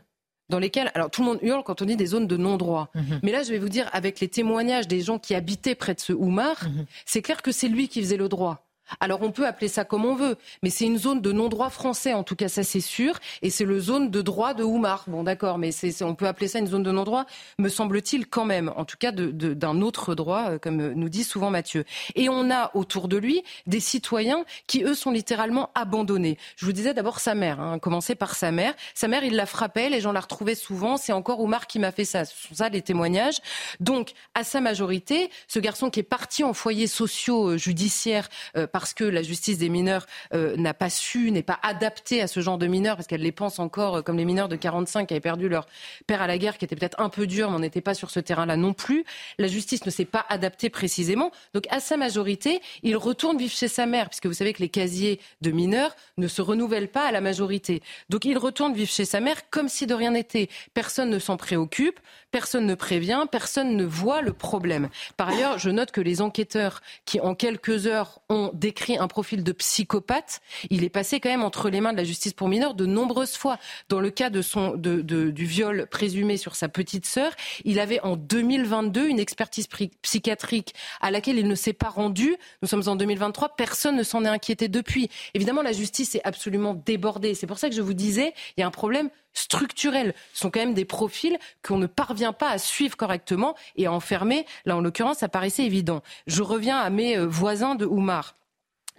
dans 0.49 0.59
lesquelles, 0.59 0.91
alors 0.93 1.09
tout 1.09 1.21
le 1.21 1.27
monde 1.27 1.39
hurle 1.41 1.63
quand 1.63 1.81
on 1.81 1.85
dit 1.85 1.95
des 1.95 2.05
zones 2.05 2.27
de 2.27 2.37
non-droit. 2.37 2.89
Mhm. 2.93 3.19
Mais 3.23 3.31
là, 3.31 3.43
je 3.43 3.51
vais 3.51 3.57
vous 3.57 3.69
dire, 3.69 3.89
avec 3.93 4.19
les 4.19 4.27
témoignages 4.27 4.87
des 4.87 5.01
gens 5.01 5.17
qui 5.19 5.33
habitaient 5.33 5.75
près 5.75 5.93
de 5.93 5.99
ce 5.99 6.13
Oumar, 6.13 6.63
mhm. 6.63 6.85
c'est 7.05 7.21
clair 7.21 7.41
que 7.41 7.51
c'est 7.51 7.67
lui 7.67 7.87
qui 7.87 8.01
faisait 8.01 8.17
le 8.17 8.29
droit. 8.29 8.64
Alors 8.99 9.21
on 9.21 9.31
peut 9.31 9.47
appeler 9.47 9.67
ça 9.67 9.83
comme 9.85 10.05
on 10.05 10.15
veut, 10.15 10.37
mais 10.63 10.69
c'est 10.69 10.85
une 10.85 10.97
zone 10.97 11.21
de 11.21 11.31
non-droit 11.31 11.69
français, 11.69 12.13
en 12.13 12.23
tout 12.23 12.35
cas 12.35 12.47
ça 12.47 12.63
c'est 12.63 12.81
sûr, 12.81 13.19
et 13.41 13.49
c'est 13.49 13.65
le 13.65 13.79
zone 13.79 14.11
de 14.11 14.21
droit 14.21 14.53
de 14.53 14.63
Oumar. 14.63 15.05
Bon 15.07 15.23
d'accord, 15.23 15.57
mais 15.57 15.71
on 16.01 16.15
peut 16.15 16.27
appeler 16.27 16.47
ça 16.47 16.59
une 16.59 16.67
zone 16.67 16.83
de 16.83 16.91
non-droit, 16.91 17.25
me 17.57 17.69
semble-t-il 17.69 18.27
quand 18.27 18.45
même, 18.45 18.71
en 18.75 18.85
tout 18.85 18.97
cas 18.97 19.11
d'un 19.11 19.81
autre 19.81 20.15
droit, 20.15 20.51
euh, 20.51 20.59
comme 20.59 20.93
nous 20.93 21.09
dit 21.09 21.23
souvent 21.23 21.49
Mathieu. 21.49 21.83
Et 22.15 22.29
on 22.29 22.51
a 22.51 22.71
autour 22.75 23.07
de 23.07 23.17
lui 23.17 23.43
des 23.67 23.79
citoyens 23.79 24.45
qui, 24.67 24.83
eux, 24.83 24.95
sont 24.95 25.11
littéralement 25.11 25.69
abandonnés. 25.75 26.37
Je 26.55 26.65
vous 26.65 26.71
disais 26.71 26.93
d'abord 26.93 27.19
sa 27.19 27.35
mère, 27.35 27.59
hein, 27.59 27.79
commencer 27.79 28.15
par 28.15 28.35
sa 28.35 28.51
mère. 28.51 28.73
Sa 28.93 29.07
mère, 29.07 29.23
il 29.23 29.35
la 29.35 29.45
frappait, 29.45 29.89
les 29.89 30.01
gens 30.01 30.11
la 30.11 30.19
retrouvaient 30.19 30.55
souvent, 30.55 30.97
c'est 30.97 31.13
encore 31.13 31.39
Oumar 31.41 31.67
qui 31.67 31.79
m'a 31.79 31.91
fait 31.91 32.05
ça, 32.05 32.25
ce 32.25 32.35
sont 32.47 32.55
ça 32.55 32.69
les 32.69 32.81
témoignages. 32.81 33.39
Donc, 33.79 34.13
à 34.33 34.43
sa 34.43 34.61
majorité, 34.61 35.29
ce 35.47 35.59
garçon 35.59 35.89
qui 35.89 35.99
est 36.01 36.03
parti 36.03 36.43
en 36.43 36.53
foyer 36.53 36.87
socio-judiciaire 36.87 38.29
euh, 38.55 38.67
parce 38.75 38.93
que 38.93 39.05
la 39.05 39.23
justice 39.23 39.57
des 39.57 39.69
mineurs 39.69 40.05
euh, 40.33 40.57
n'a 40.57 40.73
pas 40.73 40.89
su, 40.89 41.31
n'est 41.31 41.43
pas 41.43 41.57
adaptée 41.63 42.21
à 42.21 42.27
ce 42.27 42.41
genre 42.41 42.57
de 42.57 42.67
mineurs, 42.67 42.97
parce 42.97 43.07
qu'elle 43.07 43.21
les 43.21 43.31
pense 43.31 43.57
encore 43.57 43.95
euh, 43.95 44.01
comme 44.01 44.17
les 44.17 44.25
mineurs 44.25 44.49
de 44.49 44.57
45 44.57 45.07
qui 45.07 45.13
avaient 45.13 45.21
perdu 45.21 45.47
leur 45.47 45.65
père 46.07 46.21
à 46.21 46.27
la 46.27 46.37
guerre, 46.37 46.57
qui 46.57 46.65
était 46.65 46.75
peut-être 46.75 46.99
un 46.99 47.07
peu 47.07 47.25
dur, 47.25 47.49
mais 47.49 47.55
on 47.55 47.59
n'était 47.59 47.79
pas 47.79 47.93
sur 47.93 48.11
ce 48.11 48.19
terrain-là 48.19 48.57
non 48.57 48.73
plus. 48.73 49.05
La 49.37 49.47
justice 49.47 49.85
ne 49.85 49.91
s'est 49.91 50.03
pas 50.03 50.25
adaptée 50.27 50.69
précisément. 50.69 51.31
Donc, 51.53 51.67
à 51.69 51.79
sa 51.79 51.95
majorité, 51.95 52.59
il 52.83 52.97
retourne 52.97 53.37
vivre 53.37 53.53
chez 53.53 53.69
sa 53.69 53.85
mère, 53.85 54.09
puisque 54.09 54.25
vous 54.25 54.33
savez 54.33 54.51
que 54.51 54.59
les 54.59 54.67
casiers 54.67 55.21
de 55.39 55.51
mineurs 55.51 55.95
ne 56.17 56.27
se 56.27 56.41
renouvellent 56.41 56.91
pas 56.91 57.07
à 57.07 57.13
la 57.13 57.21
majorité. 57.21 57.81
Donc, 58.09 58.25
il 58.25 58.37
retourne 58.37 58.73
vivre 58.73 58.91
chez 58.91 59.05
sa 59.05 59.21
mère 59.21 59.49
comme 59.51 59.69
si 59.69 59.87
de 59.87 59.93
rien 59.93 60.11
n'était. 60.11 60.49
Personne 60.73 61.11
ne 61.11 61.19
s'en 61.19 61.37
préoccupe, 61.37 62.01
personne 62.35 62.65
ne 62.65 62.75
prévient, 62.75 63.23
personne 63.31 63.77
ne 63.77 63.85
voit 63.85 64.21
le 64.21 64.33
problème. 64.33 64.89
Par 65.15 65.29
ailleurs, 65.29 65.57
je 65.57 65.69
note 65.69 65.91
que 65.91 66.01
les 66.01 66.21
enquêteurs 66.21 66.81
qui, 67.05 67.21
en 67.21 67.33
quelques 67.33 67.87
heures, 67.87 68.19
ont 68.27 68.51
décrit 68.53 68.97
un 68.97 69.07
profil 69.07 69.41
de 69.41 69.53
psychopathe, 69.53 70.41
il 70.69 70.83
est 70.83 70.89
passé 70.89 71.21
quand 71.21 71.29
même 71.29 71.43
entre 71.43 71.69
les 71.69 71.79
mains 71.79 71.93
de 71.93 71.97
la 71.97 72.03
justice 72.03 72.33
pour 72.33 72.49
mineurs 72.49 72.73
de 72.73 72.85
nombreuses 72.85 73.37
fois. 73.37 73.57
Dans 73.87 74.01
le 74.01 74.09
cas 74.09 74.29
de 74.29 74.41
son, 74.41 74.75
du 74.75 75.45
viol 75.45 75.87
présumé 75.89 76.35
sur 76.35 76.57
sa 76.57 76.67
petite 76.67 77.05
sœur, 77.05 77.31
il 77.63 77.79
avait 77.79 78.01
en 78.01 78.17
2022 78.17 79.07
une 79.07 79.19
expertise 79.21 79.69
psychiatrique 80.01 80.75
à 80.99 81.11
laquelle 81.11 81.37
il 81.37 81.47
ne 81.47 81.55
s'est 81.55 81.71
pas 81.71 81.87
rendu. 81.87 82.35
Nous 82.61 82.67
sommes 82.67 82.83
en 82.87 82.97
2023, 82.97 83.55
personne 83.55 83.95
ne 83.95 84.03
s'en 84.03 84.25
est 84.25 84.27
inquiété 84.27 84.67
depuis. 84.67 85.09
Évidemment, 85.35 85.61
la 85.61 85.71
justice 85.71 86.15
est 86.15 86.27
absolument 86.27 86.73
débordée. 86.73 87.33
C'est 87.33 87.47
pour 87.47 87.59
ça 87.59 87.69
que 87.69 87.75
je 87.75 87.81
vous 87.81 87.93
disais, 87.93 88.33
il 88.57 88.59
y 88.59 88.63
a 88.65 88.67
un 88.67 88.71
problème 88.71 89.09
structurel. 89.35 90.15
Ce 90.33 90.39
sont 90.39 90.49
quand 90.49 90.61
même 90.61 90.73
des 90.73 90.85
profils 90.85 91.37
qu'on 91.63 91.77
ne 91.77 91.85
parvient 91.85 92.33
pas 92.33 92.49
à 92.49 92.57
suivre 92.57 92.97
correctement 92.97 93.55
et 93.75 93.85
à 93.85 93.91
enfermer. 93.91 94.47
Là, 94.65 94.75
en 94.75 94.81
l'occurrence, 94.81 95.19
ça 95.19 95.29
paraissait 95.29 95.65
évident. 95.65 96.01
Je 96.25 96.41
reviens 96.41 96.79
à 96.79 96.89
mes 96.89 97.17
euh, 97.17 97.27
voisins 97.27 97.75
de 97.75 97.85
Oumar. 97.85 98.35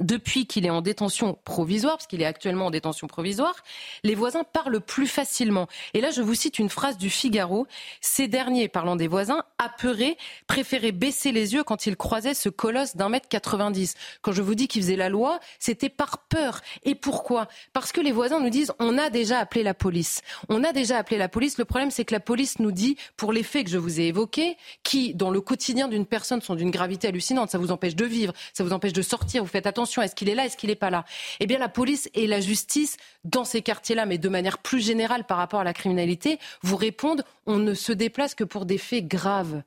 Depuis 0.00 0.46
qu'il 0.46 0.66
est 0.66 0.70
en 0.70 0.82
détention 0.82 1.38
provisoire, 1.44 1.96
parce 1.96 2.06
qu'il 2.06 2.20
est 2.22 2.26
actuellement 2.26 2.66
en 2.66 2.70
détention 2.70 3.06
provisoire, 3.06 3.54
les 4.04 4.14
voisins 4.14 4.44
parlent 4.44 4.80
plus 4.80 5.06
facilement. 5.06 5.68
Et 5.94 6.00
là, 6.00 6.10
je 6.10 6.22
vous 6.22 6.34
cite 6.34 6.58
une 6.58 6.68
phrase 6.68 6.98
du 6.98 7.10
Figaro. 7.10 7.66
Ces 8.00 8.28
derniers, 8.28 8.68
parlant 8.68 8.96
des 8.96 9.08
voisins, 9.08 9.42
apeurés, 9.58 10.18
préféraient 10.46 10.92
baisser 10.92 11.32
les 11.32 11.54
yeux 11.54 11.64
quand 11.64 11.86
ils 11.86 11.96
croisaient 11.96 12.34
ce 12.34 12.48
colosse 12.48 12.96
d'un 12.96 13.08
mètre 13.08 13.28
90. 13.28 13.94
Quand 14.20 14.32
je 14.32 14.42
vous 14.42 14.54
dis 14.54 14.68
qu'ils 14.68 14.82
faisaient 14.82 14.96
la 14.96 15.08
loi, 15.08 15.40
c'était 15.58 15.88
par 15.88 16.18
peur. 16.18 16.60
Et 16.84 16.94
pourquoi? 16.94 17.48
Parce 17.72 17.92
que 17.92 18.00
les 18.00 18.12
voisins 18.12 18.40
nous 18.40 18.50
disent, 18.50 18.72
on 18.78 18.98
a 18.98 19.08
déjà 19.08 19.38
appelé 19.38 19.62
la 19.62 19.74
police. 19.74 20.20
On 20.48 20.62
a 20.62 20.72
déjà 20.72 20.98
appelé 20.98 21.16
la 21.16 21.28
police. 21.28 21.56
Le 21.56 21.64
problème, 21.64 21.90
c'est 21.90 22.04
que 22.04 22.14
la 22.14 22.20
police 22.20 22.58
nous 22.58 22.72
dit, 22.72 22.96
pour 23.16 23.32
les 23.32 23.42
faits 23.42 23.64
que 23.64 23.70
je 23.70 23.78
vous 23.78 23.98
ai 24.00 24.04
évoqués, 24.04 24.56
qui, 24.82 25.14
dans 25.14 25.30
le 25.30 25.40
quotidien 25.40 25.88
d'une 25.88 26.06
personne, 26.06 26.42
sont 26.42 26.54
d'une 26.54 26.70
gravité 26.70 27.08
hallucinante, 27.08 27.50
ça 27.50 27.58
vous 27.58 27.70
empêche 27.70 27.96
de 27.96 28.04
vivre, 28.04 28.34
ça 28.52 28.62
vous 28.62 28.72
empêche 28.72 28.92
de 28.92 29.02
sortir, 29.02 29.42
vous 29.42 29.48
faites 29.48 29.66
attention 29.66 29.85
est-ce 30.02 30.14
qu'il 30.14 30.28
est 30.28 30.34
là 30.34 30.44
Est-ce 30.46 30.56
qu'il 30.56 30.70
n'est 30.70 30.76
pas 30.76 30.90
là? 30.90 31.04
Eh 31.40 31.46
bien, 31.46 31.58
la 31.58 31.68
police 31.68 32.08
et 32.14 32.26
la 32.26 32.40
justice, 32.40 32.96
dans 33.24 33.44
ces 33.44 33.62
quartiers-là, 33.62 34.06
mais 34.06 34.18
de 34.18 34.28
manière 34.28 34.58
plus 34.58 34.80
générale 34.80 35.24
par 35.24 35.38
rapport 35.38 35.60
à 35.60 35.64
la 35.64 35.72
criminalité, 35.72 36.38
vous 36.62 36.76
répondent 36.76 37.24
on 37.46 37.58
ne 37.58 37.74
se 37.74 37.92
déplace 37.92 38.34
que 38.34 38.44
pour 38.44 38.66
des 38.66 38.78
faits 38.78 39.06
graves. 39.06 39.62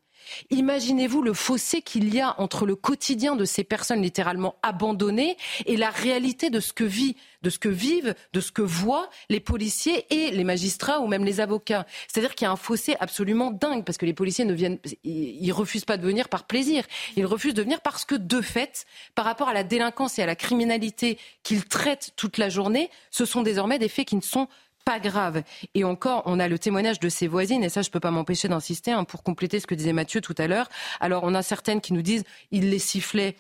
Imaginez-vous 0.50 1.22
le 1.22 1.34
fossé 1.34 1.82
qu'il 1.82 2.14
y 2.14 2.20
a 2.20 2.40
entre 2.40 2.66
le 2.66 2.76
quotidien 2.76 3.36
de 3.36 3.46
ces 3.46 3.64
personnes 3.64 4.02
littéralement 4.02 4.56
abandonnées 4.62 5.38
et 5.66 5.78
la 5.78 5.90
réalité 5.90 6.50
de 6.50 6.60
ce 6.60 6.74
que 6.74 6.84
vit, 6.84 7.16
de 7.42 7.50
ce 7.50 7.60
que 7.60 7.70
vivent, 7.70 8.16
de 8.34 8.42
ce 8.42 8.52
que 8.52 8.62
voient 8.62 9.10
les 9.30 9.40
policiers 9.40 10.06
et 10.10 10.32
les 10.32 10.44
magistrats 10.44 11.00
ou 11.00 11.08
même 11.08 11.26
les 11.26 11.40
avocats. 11.40 11.86
C'est-à-dire 12.08 12.36
qu'il 12.36 12.46
y 12.46 12.48
a 12.48 12.52
un 12.52 12.58
fossé 12.58 12.96
absolument 13.00 13.52
dingue 13.52 13.84
parce 13.84 13.98
que 13.98 14.06
les 14.06 14.14
policiers 14.14 14.46
ne 14.46 14.54
viennent, 14.54 14.80
ils 15.04 15.52
refusent 15.52 15.86
pas 15.86 15.98
de 15.98 16.06
venir 16.06 16.30
par 16.30 16.46
plaisir. 16.46 16.84
Ils 17.16 17.26
refusent 17.26 17.54
de 17.54 17.64
venir 17.64 17.82
parce 17.82 18.06
que 18.06 18.16
de 18.16 18.42
fait, 18.42 18.86
par 19.16 19.26
rapport 19.26 19.50
à 19.50 19.54
la 19.54 19.64
délinquance 19.64 20.20
et 20.20 20.24
à 20.24 20.26
la 20.26 20.36
criminalité 20.36 21.18
qu'ils 21.44 21.66
traitent 21.66 22.12
toute 22.16 22.38
la 22.38 22.50
journée, 22.50 22.90
ce 23.12 23.26
sont 23.26 23.42
désormais 23.42 23.80
des 23.80 23.90
faits 23.90 24.08
qui 24.08 24.16
ne 24.16 24.22
sont 24.22 24.48
pas 24.90 25.00
grave. 25.00 25.44
Et 25.76 25.84
encore, 25.84 26.24
on 26.26 26.40
a 26.40 26.48
le 26.48 26.58
témoignage 26.58 27.00
de 27.00 27.10
ses 27.10 27.28
voisines, 27.28 27.64
et 27.64 27.70
ça, 27.70 27.84
je 27.84 27.92
peux 27.92 28.00
pas 28.00 28.10
m'empêcher 28.10 28.48
d'insister, 28.48 28.92
hein, 28.92 29.04
pour 29.04 29.22
compléter 29.22 29.60
ce 29.60 29.68
que 29.68 29.76
disait 29.76 29.94
Mathieu 29.94 30.20
tout 30.20 30.34
à 30.40 30.48
l'heure. 30.48 30.68
Alors, 31.00 31.24
on 31.26 31.36
a 31.36 31.44
certaines 31.44 31.80
qui 31.80 31.94
nous 31.94 32.02
disent, 32.02 32.24
il 32.50 32.72
les 32.72 32.80
sifflait 32.80 33.36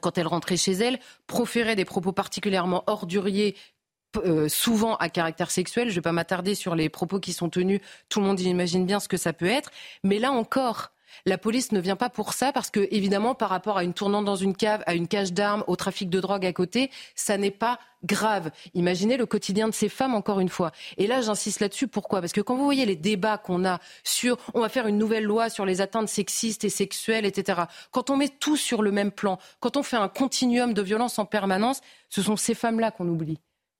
quand 0.00 0.16
elle 0.16 0.26
rentrait 0.26 0.56
chez 0.56 0.72
elle, 0.72 0.98
proférait 1.26 1.76
des 1.76 1.84
propos 1.84 2.12
particulièrement 2.12 2.82
orduriers 2.86 3.56
euh, 4.24 4.48
souvent 4.48 4.96
à 4.96 5.10
caractère 5.10 5.50
sexuel. 5.50 5.88
Je 5.88 5.92
ne 5.92 5.96
vais 5.96 6.00
pas 6.00 6.12
m'attarder 6.12 6.54
sur 6.54 6.74
les 6.74 6.88
propos 6.88 7.20
qui 7.20 7.34
sont 7.34 7.50
tenus. 7.50 7.80
Tout 8.08 8.20
le 8.20 8.26
monde 8.26 8.40
imagine 8.40 8.86
bien 8.86 9.00
ce 9.00 9.08
que 9.08 9.18
ça 9.18 9.34
peut 9.34 9.46
être. 9.46 9.70
Mais 10.02 10.18
là 10.18 10.32
encore, 10.32 10.92
la 11.26 11.38
police 11.38 11.72
ne 11.72 11.80
vient 11.80 11.96
pas 11.96 12.10
pour 12.10 12.32
ça 12.32 12.52
parce 12.52 12.70
que, 12.70 12.88
évidemment, 12.90 13.34
par 13.34 13.50
rapport 13.50 13.78
à 13.78 13.84
une 13.84 13.94
tournante 13.94 14.24
dans 14.24 14.36
une 14.36 14.56
cave, 14.56 14.82
à 14.86 14.94
une 14.94 15.08
cage 15.08 15.32
d'armes, 15.32 15.64
au 15.66 15.76
trafic 15.76 16.08
de 16.10 16.20
drogue 16.20 16.46
à 16.46 16.52
côté, 16.52 16.90
ça 17.14 17.36
n'est 17.36 17.50
pas 17.50 17.78
grave. 18.04 18.50
Imaginez 18.74 19.16
le 19.16 19.26
quotidien 19.26 19.68
de 19.68 19.74
ces 19.74 19.88
femmes, 19.88 20.14
encore 20.14 20.40
une 20.40 20.48
fois. 20.48 20.72
Et 20.96 21.06
là, 21.06 21.20
j'insiste 21.20 21.60
là-dessus. 21.60 21.88
Pourquoi? 21.88 22.20
Parce 22.20 22.32
que 22.32 22.40
quand 22.40 22.56
vous 22.56 22.64
voyez 22.64 22.86
les 22.86 22.96
débats 22.96 23.38
qu'on 23.38 23.64
a 23.64 23.78
sur 24.04 24.36
on 24.54 24.60
va 24.60 24.68
faire 24.68 24.86
une 24.86 24.98
nouvelle 24.98 25.24
loi 25.24 25.50
sur 25.50 25.66
les 25.66 25.80
atteintes 25.80 26.08
sexistes 26.08 26.64
et 26.64 26.70
sexuelles, 26.70 27.26
etc., 27.26 27.62
quand 27.90 28.10
on 28.10 28.16
met 28.16 28.28
tout 28.28 28.56
sur 28.56 28.82
le 28.82 28.92
même 28.92 29.12
plan, 29.12 29.38
quand 29.60 29.76
on 29.76 29.82
fait 29.82 29.96
un 29.96 30.08
continuum 30.08 30.72
de 30.72 30.82
violence 30.82 31.18
en 31.18 31.26
permanence, 31.26 31.80
ce 32.08 32.22
sont 32.22 32.36
ces 32.36 32.54
femmes-là 32.54 32.90
qu'on 32.90 33.08
oublie. 33.08 33.38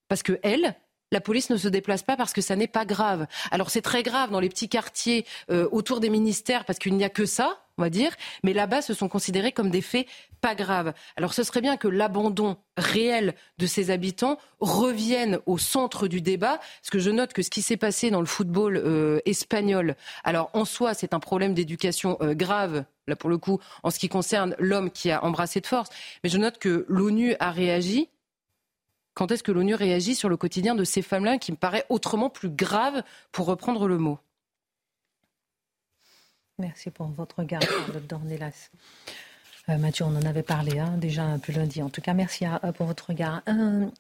Parce 0.09 0.23
que 0.23 0.39
elles, 0.43 0.77
la 1.13 1.21
police 1.21 1.51
ne 1.51 1.57
se 1.57 1.69
déplace 1.69 2.03
pas 2.03 2.17
parce 2.17 2.33
que 2.33 2.41
ça 2.41 2.57
n'est 2.57 2.69
pas 2.69 2.85
grave. 2.85 3.27
Alors 3.51 3.71
c'est 3.71 3.83
très 3.83 4.03
grave 4.03 4.31
dans 4.31 4.41
les 4.41 4.49
petits 4.49 4.69
quartiers 4.69 5.27
euh, 5.51 5.69
autour 5.73 6.01
des 6.01 6.11
ministères 6.11 6.65
parce 6.65 6.79
qu'il 6.79 6.95
n'y 6.95 7.05
a 7.05 7.09
que 7.09 7.27
ça, 7.27 7.59
on 7.79 7.83
va 7.83 7.91
dire, 7.91 8.13
mais 8.43 8.53
là-bas 8.53 8.83
ce 8.83 8.95
sont 8.95 9.09
considérés 9.09 9.53
comme 9.53 9.71
des 9.71 9.81
faits 9.81 10.07
pas 10.41 10.55
graves. 10.55 10.93
Alors 11.17 11.35
ce 11.35 11.43
serait 11.43 11.61
bien 11.61 11.77
que 11.77 11.89
l'abandon 11.89 12.57
réel 12.77 13.35
de 13.59 13.67
ces 13.67 13.91
habitants 13.91 14.39
revienne 14.61 15.41
au 15.47 15.59
centre 15.59 16.07
du 16.07 16.21
débat, 16.21 16.59
parce 16.59 16.91
que 16.91 16.99
je 16.99 17.11
note 17.11 17.33
que 17.33 17.43
ce 17.43 17.51
qui 17.51 17.63
s'est 17.63 17.77
passé 17.77 18.11
dans 18.11 18.21
le 18.21 18.27
football 18.27 18.77
euh, 18.77 19.21
espagnol, 19.25 19.97
alors 20.25 20.51
en 20.53 20.65
soi 20.65 20.95
c'est 20.95 21.15
un 21.15 21.21
problème 21.21 21.55
d'éducation 21.55 22.17
euh, 22.21 22.35
grave 22.35 22.85
là 23.07 23.17
pour 23.17 23.31
le 23.31 23.39
coup, 23.39 23.59
en 23.83 23.91
ce 23.91 23.99
qui 23.99 24.09
concerne 24.09 24.55
l'homme 24.59 24.91
qui 24.91 25.11
a 25.11 25.25
embrassé 25.25 25.61
de 25.61 25.67
force. 25.67 25.91
Mais 26.23 26.31
je 26.31 26.39
note 26.39 26.59
que 26.59 26.87
l'ONU 26.89 27.35
a 27.41 27.51
réagi 27.51 28.09
quand 29.15 29.31
est-ce 29.31 29.43
que 29.43 29.53
l'ONU 29.53 29.75
réagit 29.75 30.15
sur 30.15 30.29
le 30.29 30.37
quotidien 30.37 30.75
de 30.75 30.85
ces 30.85 31.03
femmes-là 31.03 31.39
qui 31.39 31.53
me 31.53 31.57
paraît 31.57 31.85
autrement 31.89 32.31
plus 32.31 32.51
grave, 32.51 33.03
pour 33.33 33.47
reprendre 33.47 33.89
le 33.89 33.99
mot? 33.99 34.19
Merci 36.59 36.91
pour 36.91 37.07
votre 37.09 37.39
regard, 37.41 37.61
Dr 37.89 38.01
Dornelas. 38.01 38.71
Euh, 39.69 39.79
Mathieu, 39.79 40.05
on 40.05 40.17
en 40.17 40.23
avait 40.23 40.43
parlé 40.43 40.79
hein, 40.79 40.97
déjà 40.99 41.23
un 41.23 41.39
peu 41.39 41.53
lundi. 41.53 41.83
En 41.83 41.91
tout 41.91 42.01
cas, 42.01 42.15
merci 42.15 42.45
pour 42.77 42.87
votre 42.87 43.09
regard. 43.09 43.43
Un, 43.47 43.91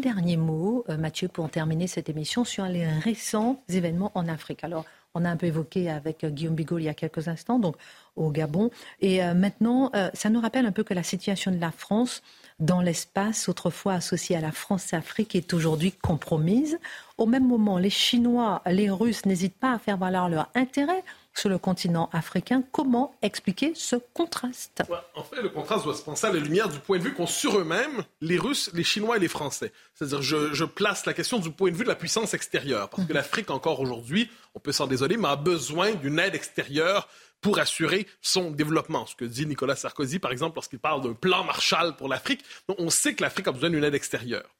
dernier 0.00 0.36
mot, 0.36 0.84
euh, 0.88 0.96
Mathieu, 0.96 1.28
pour 1.28 1.50
terminer 1.50 1.86
cette 1.86 2.08
émission 2.08 2.44
sur 2.44 2.64
les 2.66 2.86
récents 2.86 3.60
événements 3.68 4.12
en 4.14 4.28
Afrique. 4.28 4.64
Alors, 4.64 4.84
on 5.14 5.24
a 5.24 5.30
un 5.30 5.36
peu 5.36 5.46
évoqué 5.46 5.90
avec 5.90 6.24
euh, 6.24 6.30
Guillaume 6.30 6.54
Bigot 6.54 6.78
il 6.78 6.84
y 6.84 6.88
a 6.88 6.94
quelques 6.94 7.28
instants, 7.28 7.58
donc 7.58 7.76
au 8.16 8.30
Gabon. 8.30 8.70
Et 9.00 9.22
maintenant, 9.22 9.92
ça 10.12 10.28
nous 10.28 10.40
rappelle 10.40 10.66
un 10.66 10.72
peu 10.72 10.82
que 10.82 10.92
la 10.92 11.04
situation 11.04 11.52
de 11.52 11.60
la 11.60 11.70
France 11.70 12.20
dans 12.58 12.80
l'espace, 12.80 13.48
autrefois 13.48 13.94
associé 13.94 14.36
à 14.36 14.40
la 14.40 14.50
France-Afrique, 14.50 15.36
est 15.36 15.54
aujourd'hui 15.54 15.92
compromise. 15.92 16.78
Au 17.16 17.26
même 17.26 17.46
moment, 17.46 17.78
les 17.78 17.90
Chinois, 17.90 18.62
les 18.66 18.90
Russes 18.90 19.24
n'hésitent 19.24 19.58
pas 19.58 19.74
à 19.74 19.78
faire 19.78 19.96
valoir 19.96 20.28
leur 20.28 20.50
intérêt 20.56 21.04
sur 21.38 21.48
le 21.48 21.58
continent 21.58 22.10
africain. 22.12 22.64
Comment 22.72 23.14
expliquer 23.22 23.72
ce 23.74 23.96
contraste? 23.96 24.82
En 25.14 25.22
fait, 25.22 25.40
le 25.40 25.48
contraste 25.48 25.84
doit 25.84 25.94
se 25.94 26.02
penser 26.02 26.26
à 26.26 26.32
la 26.32 26.40
lumière 26.40 26.68
du 26.68 26.78
point 26.80 26.98
de 26.98 27.04
vue 27.04 27.14
qu'ont 27.14 27.26
sur 27.26 27.58
eux-mêmes 27.58 28.04
les 28.20 28.38
Russes, 28.38 28.70
les 28.74 28.82
Chinois 28.82 29.16
et 29.16 29.20
les 29.20 29.28
Français. 29.28 29.72
C'est-à-dire, 29.94 30.20
je, 30.20 30.52
je, 30.52 30.64
place 30.64 31.06
la 31.06 31.14
question 31.14 31.38
du 31.38 31.50
point 31.50 31.70
de 31.70 31.76
vue 31.76 31.84
de 31.84 31.88
la 31.88 31.94
puissance 31.94 32.34
extérieure, 32.34 32.88
parce 32.88 33.04
que 33.04 33.12
mhm. 33.12 33.16
l'Afrique, 33.16 33.50
encore 33.50 33.80
aujourd'hui, 33.80 34.30
on 34.54 34.60
peut 34.60 34.72
s'en 34.72 34.86
désoler, 34.86 35.16
mais 35.16 35.28
a 35.28 35.36
besoin 35.36 35.92
d'une 35.92 36.18
aide 36.18 36.34
extérieure 36.34 37.08
pour 37.40 37.58
assurer 37.60 38.08
son 38.20 38.50
développement. 38.50 39.06
Ce 39.06 39.14
que 39.14 39.24
dit 39.24 39.46
Nicolas 39.46 39.76
Sarkozy, 39.76 40.18
par 40.18 40.32
exemple, 40.32 40.56
lorsqu'il 40.56 40.80
parle 40.80 41.02
d'un 41.02 41.14
plan 41.14 41.44
Marshall 41.44 41.94
pour 41.96 42.08
l'Afrique, 42.08 42.44
on 42.78 42.90
sait 42.90 43.14
que 43.14 43.22
l'Afrique 43.22 43.46
a 43.46 43.52
besoin 43.52 43.70
d'une 43.70 43.84
aide 43.84 43.94
extérieure. 43.94 44.56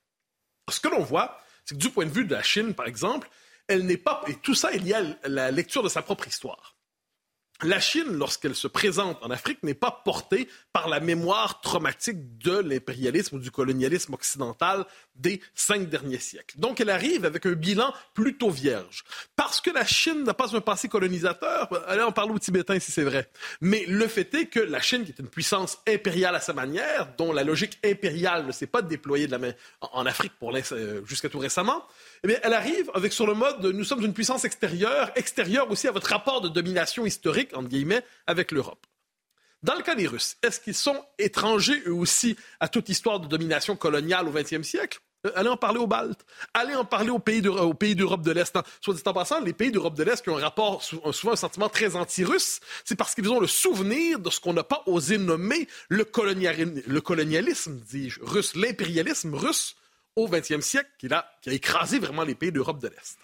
Ce 0.71 0.79
que 0.79 0.89
l'on 0.89 1.03
voit, 1.03 1.39
c'est 1.65 1.75
que 1.75 1.81
du 1.81 1.91
point 1.91 2.07
de 2.07 2.11
vue 2.11 2.25
de 2.25 2.33
la 2.33 2.43
Chine, 2.43 2.75
par 2.75 2.87
exemple, 2.87 3.29
elle 3.69 3.87
n'est 3.87 3.97
pas, 3.97 4.23
et 4.27 4.35
tout 4.35 4.55
ça, 4.55 4.73
il 4.73 4.87
y 4.87 4.95
a 4.95 5.03
la 5.25 5.51
lecture 5.51 5.83
de 5.83 5.89
sa 5.89 6.03
propre 6.03 6.27
histoire 6.27 6.79
la 7.63 7.81
Chine, 7.81 8.13
lorsqu'elle 8.13 8.55
se 8.55 8.69
présente 8.69 9.19
en 9.23 9.31
Afrique, 9.31 9.63
n'est 9.65 9.75
pas 9.75 9.91
portée 10.05 10.49
par 10.73 10.89
la 10.89 11.01
mémoire 11.01 11.61
traumatique 11.61 12.39
de 12.39 12.59
l'impérialisme 12.59 13.37
ou 13.37 13.39
du 13.41 13.51
colonialisme 13.51 14.15
occidental 14.15 14.87
des 15.17 15.41
cinq 15.55 15.89
derniers 15.89 16.21
siècles. 16.21 16.59
Donc, 16.61 16.81
elle 16.81 16.91
arrive 16.91 17.25
avec 17.25 17.47
un 17.47 17.53
bilan 17.53 17.93
plutôt 18.15 18.51
vierge. 18.51 19.05
Parce 19.35 19.61
que 19.61 19.71
la 19.71 19.85
Chine 19.85 20.23
n'a 20.23 20.35
pas 20.35 20.57
un 20.57 20.61
passé 20.61 20.89
colonisateur, 20.89 21.69
allez 21.89 22.03
en 22.03 22.13
parler 22.13 22.33
aux 22.33 22.39
Tibétains 22.39 22.79
si 22.79 22.93
c'est 22.93 23.03
vrai. 23.03 23.29
Mais 23.61 23.85
le 23.89 24.07
fait 24.07 24.33
est 24.35 24.47
que 24.47 24.61
la 24.61 24.81
Chine, 24.81 25.05
qui 25.05 25.11
est 25.11 25.19
une 25.19 25.29
puissance 25.29 25.79
impériale 25.89 26.37
à 26.37 26.41
sa 26.41 26.53
manière, 26.53 27.09
dont 27.19 27.33
la 27.33 27.43
logique 27.43 27.79
impériale 27.85 28.47
ne 28.47 28.53
s'est 28.53 28.69
pas 28.69 28.83
déployée 28.83 29.27
de 29.27 29.33
la 29.33 29.39
main 29.39 29.53
en 29.81 30.07
Afrique 30.07 30.33
euh, 30.73 31.05
jusqu'à 31.05 31.29
tout 31.29 31.41
récemment, 31.41 31.85
eh 32.25 32.37
elle 32.43 32.55
arrive 32.55 32.91
avec 32.95 33.13
sur 33.13 33.27
le 33.27 33.35
mode 33.35 33.65
nous 33.65 33.85
sommes 33.85 34.05
une 34.05 34.15
puissance 34.15 34.45
extérieure, 34.45 35.11
extérieure 35.17 35.71
aussi 35.71 35.89
à 35.89 35.93
votre 35.93 36.09
rapport 36.09 36.41
de 36.41 36.49
domination 36.49 37.07
historique, 37.07 37.57
entre 37.57 37.69
guillemets, 37.69 38.05
avec 38.27 38.53
l'Europe. 38.53 38.87
Dans 39.63 39.75
le 39.75 39.83
cas 39.83 39.97
des 39.97 40.07
Russes, 40.07 40.37
est-ce 40.43 40.61
qu'ils 40.61 40.75
sont 40.75 41.05
étrangers 41.19 41.83
eux 41.87 41.95
aussi 41.95 42.37
à 42.61 42.69
toute 42.69 42.89
histoire 42.89 43.19
de 43.19 43.27
domination 43.27 43.75
coloniale 43.75 44.29
au 44.29 44.31
XXe 44.31 44.63
siècle? 44.63 45.01
Euh, 45.27 45.33
Allez 45.35 45.49
en 45.49 45.57
parler 45.57 45.81
aux 45.81 45.89
Baltes. 45.89 46.25
Allez 46.55 46.77
en 46.77 46.85
parler 46.85 47.11
aux 47.11 47.19
pays 47.19 47.43
d'Europe 47.43 48.23
de 48.23 48.31
l'Est. 48.31 48.57
Soit 48.81 48.95
dit 48.95 49.03
en 49.05 49.13
passant, 49.13 49.41
les 49.41 49.53
pays 49.53 49.73
d'Europe 49.73 49.97
de 49.97 50.05
l'Est 50.05 50.23
qui 50.23 50.31
ont 50.31 50.39
un 50.39 50.43
rapport, 50.43 50.83
souvent 50.83 51.33
un 51.33 51.37
sentiment 51.37 51.69
très 51.69 51.97
anti-russe, 51.97 52.61
c'est 52.85 52.95
parce 52.95 53.17
qu'ils 53.17 53.29
ont 53.31 53.41
le 53.41 53.49
souvenir 53.49 54.21
de 54.21 54.31
ce 54.31 54.39
qu'on 54.39 54.53
n'a 54.53 54.63
pas 54.63 54.85
osé 54.87 55.19
nommer 55.19 55.67
le, 55.89 56.07
le 56.07 57.01
colonialisme, 57.01 57.81
dis-je, 57.91 58.21
russe, 58.23 58.55
l'impérialisme 58.55 59.35
russe 59.35 59.75
au 60.17 60.29
XXe 60.29 60.61
siècle 60.61 60.91
qui 60.99 61.13
a, 61.13 61.31
qui 61.43 61.51
a 61.51 61.53
écrasé 61.53 61.99
vraiment 61.99 62.25
les 62.25 62.35
pays 62.35 62.53
d'Europe 62.53 62.81
de 62.81 62.89
l'Est. 62.89 63.19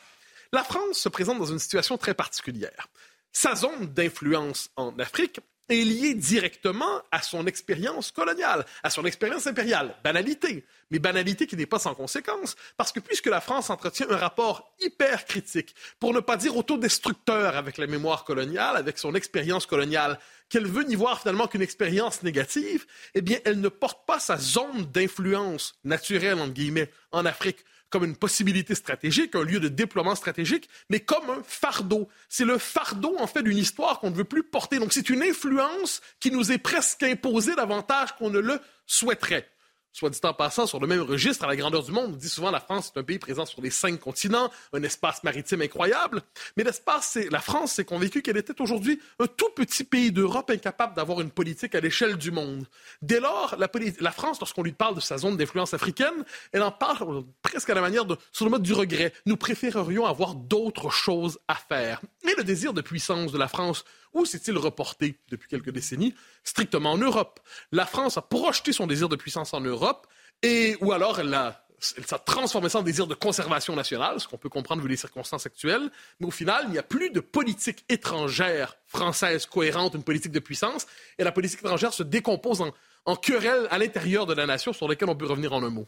La 0.53 0.63
France 0.63 0.99
se 0.99 1.09
présente 1.09 1.39
dans 1.39 1.47
une 1.47 1.59
situation 1.59 1.99
très 1.99 2.15
particulière. 2.15 2.89
Sa 3.33 3.55
zone 3.57 3.87
d'influence 3.87 4.71
en 4.77 4.97
Afrique 4.99 5.41
est 5.69 5.85
liée 5.85 6.15
directement 6.15 7.03
à 7.11 7.23
son 7.23 7.47
expérience 7.47 8.11
coloniale, 8.11 8.65
à 8.83 8.91
son 8.91 9.05
expérience 9.05 9.47
impériale. 9.47 9.95
Banalité, 10.05 10.65
mais 10.91 10.99
banalité 10.99 11.47
qui 11.47 11.57
n'est 11.57 11.67
pas 11.67 11.79
sans 11.79 11.95
conséquence, 11.95 12.57
parce 12.77 12.93
que 12.93 13.01
puisque 13.01 13.27
la 13.27 13.41
France 13.41 13.71
entretient 13.71 14.11
un 14.11 14.17
rapport 14.17 14.75
hyper 14.81 15.25
critique, 15.25 15.75
pour 15.99 16.13
ne 16.13 16.21
pas 16.21 16.37
dire 16.37 16.57
autodestructeur 16.57 17.57
avec 17.57 17.79
la 17.79 17.87
mémoire 17.87 18.25
coloniale, 18.25 18.77
avec 18.77 18.99
son 18.99 19.15
expérience 19.15 19.67
coloniale, 19.67 20.19
qu'elle 20.49 20.67
veut 20.67 20.85
n'y 20.85 20.95
voir 20.95 21.21
finalement 21.21 21.49
qu'une 21.49 21.63
expérience 21.63 22.23
négative, 22.23 22.87
eh 23.15 23.23
bien, 23.23 23.39
elle 23.45 23.61
ne 23.61 23.69
porte 23.69 24.07
pas 24.07 24.21
sa 24.21 24.37
zone 24.37 24.85
d'influence 24.93 25.79
naturelle, 25.85 26.39
entre 26.39 26.53
guillemets, 26.53 26.91
en 27.13 27.25
Afrique 27.25 27.65
comme 27.95 28.05
une 28.05 28.17
possibilité 28.17 28.75
stratégique, 28.75 29.37
un 29.37 29.45
lieu 29.45 29.61
de 29.61 29.69
déploiement 29.69 30.17
stratégique, 30.17 30.69
mais 30.91 30.99
comme 30.99 31.31
un 31.31 31.45
fardeau. 31.47 32.09
C'est 32.29 32.45
le 32.45 32.59
fardeau, 32.59 33.15
en 33.21 33.29
fait, 33.29 33.45
d'une 33.45 33.57
histoire 33.57 34.01
qu'on 34.01 34.11
ne 34.11 34.17
veut 34.17 34.25
plus 34.25 34.43
porter. 34.43 34.81
Donc, 34.81 34.93
c'est 34.93 35.11
une 35.11 35.23
influence 35.23 36.01
qui 36.19 36.33
nous 36.33 36.51
est 36.51 36.59
presque 36.59 37.05
imposée 37.05 37.55
davantage 37.55 38.17
qu'on 38.17 38.31
ne 38.31 38.41
le 38.41 38.59
souhaiterait. 38.85 39.49
Soit 39.95 40.11
dit 40.11 40.21
en 40.25 40.35
passant, 40.35 40.67
sur 40.67 40.81
le 40.81 40.87
même 40.89 41.01
registre 41.01 41.45
à 41.45 41.47
la 41.47 41.57
grandeur 41.57 41.85
du 41.85 41.93
monde. 41.93 42.11
On 42.15 42.17
dit 42.17 42.29
souvent 42.29 42.51
la 42.51 42.61
France 42.61 42.93
est 42.95 42.99
un 42.99 43.05
pays 43.05 43.21
présent 43.21 43.47
sur 43.47 43.63
les 43.63 43.71
cinq 43.71 44.01
continents, 44.01 44.51
un 44.73 44.83
espace 44.83 45.23
maritime 45.23 45.63
incroyable. 45.63 46.21
Mais 46.57 46.65
l'espace, 46.65 47.17
la 47.31 47.41
France 47.41 47.75
s'est 47.75 47.85
convaincue 47.85 48.21
qu'elle 48.21 48.37
était 48.37 48.61
aujourd'hui 48.61 49.01
un 49.21 49.27
tout 49.29 49.51
petit 49.55 49.85
pays 49.85 50.11
d'Europe 50.11 50.51
incapable 50.51 50.95
d'avoir 50.97 51.21
une 51.21 51.31
politique 51.31 51.77
à 51.77 51.81
l'échelle 51.81 52.17
du 52.17 52.33
monde. 52.33 52.67
Dès 53.03 53.21
lors, 53.21 53.55
la, 53.57 53.71
la 54.01 54.11
France, 54.11 54.41
lorsqu'on 54.41 54.65
lui 54.65 54.73
parle 54.73 54.97
de 54.97 55.01
sa 55.01 55.17
zone 55.17 55.37
d'influence 55.37 55.75
africaine, 55.75 56.25
elle 56.53 56.63
en 56.63 56.73
parle 56.73 57.25
presque 57.43 57.71
à 57.71 57.75
la 57.75 57.81
manière 57.81 58.05
de, 58.05 58.17
sur 58.33 58.45
le 58.45 58.51
mode 58.51 58.63
du 58.63 58.73
regret. 58.73 59.13
Nous 59.27 59.37
préférerions 59.37 60.07
avoir 60.07 60.35
d'autres 60.35 60.91
choses 60.91 61.39
à 61.47 61.55
faire. 61.55 62.01
Et 62.25 62.35
le 62.37 62.43
désir 62.43 62.73
de 62.73 62.81
puissance 62.81 63.31
de 63.31 63.39
la 63.39 63.47
France 63.47 63.85
où 64.15 64.25
s'est-il 64.25 64.57
reporté 64.57 65.19
depuis 65.29 65.49
quelques 65.49 65.71
décennies? 65.71 66.15
Strictement 66.45 66.93
en 66.93 66.99
Europe. 66.99 67.41
La 67.73 67.85
France 67.85 68.17
a 68.17 68.23
projeté 68.23 68.73
son 68.73 68.87
désir 68.87 69.09
de 69.09 69.17
puissance 69.17 69.53
en 69.53 69.61
Europe, 69.61 70.07
et, 70.43 70.77
ou 70.81 70.93
alors 70.93 71.21
elle 71.21 71.37
s'est 71.81 72.01
transformé 72.25 72.69
ça 72.69 72.79
en 72.79 72.83
désir 72.83 73.07
de 73.07 73.15
conservation 73.15 73.77
nationale, 73.77 74.21
ce 74.21 74.29
qu'on 74.29 74.39
peut 74.39 74.49
comprendre 74.49 74.83
vu 74.83 74.89
les 74.89 74.97
circonstances 74.97 75.45
actuelles. 75.45 75.91
Mais 76.21 76.27
au 76.27 76.31
final, 76.31 76.65
il 76.67 76.71
n'y 76.71 76.79
a 76.79 76.83
plus 76.83 77.11
de 77.11 77.21
politique 77.21 77.85
étrangère 77.89 78.77
française 78.87 79.47
cohérente, 79.47 79.95
une 79.95 80.05
politique 80.05 80.33
de 80.33 80.39
puissance, 80.39 80.87
et 81.19 81.25
la 81.25 81.33
politique 81.33 81.61
étrangère 81.61 81.93
se 81.93 82.03
décompose 82.03 82.63
en, 82.63 82.73
en 83.05 83.17
querelles 83.17 83.67
à 83.71 83.79
l'intérieur 83.79 84.27
de 84.27 84.35
la 84.35 84.47
nation 84.47 84.73
sur 84.73 84.89
lesquelles 84.89 85.11
on 85.11 85.17
peut 85.17 85.27
revenir 85.27 85.53
en 85.53 85.63
un 85.63 85.71
mot. 85.71 85.87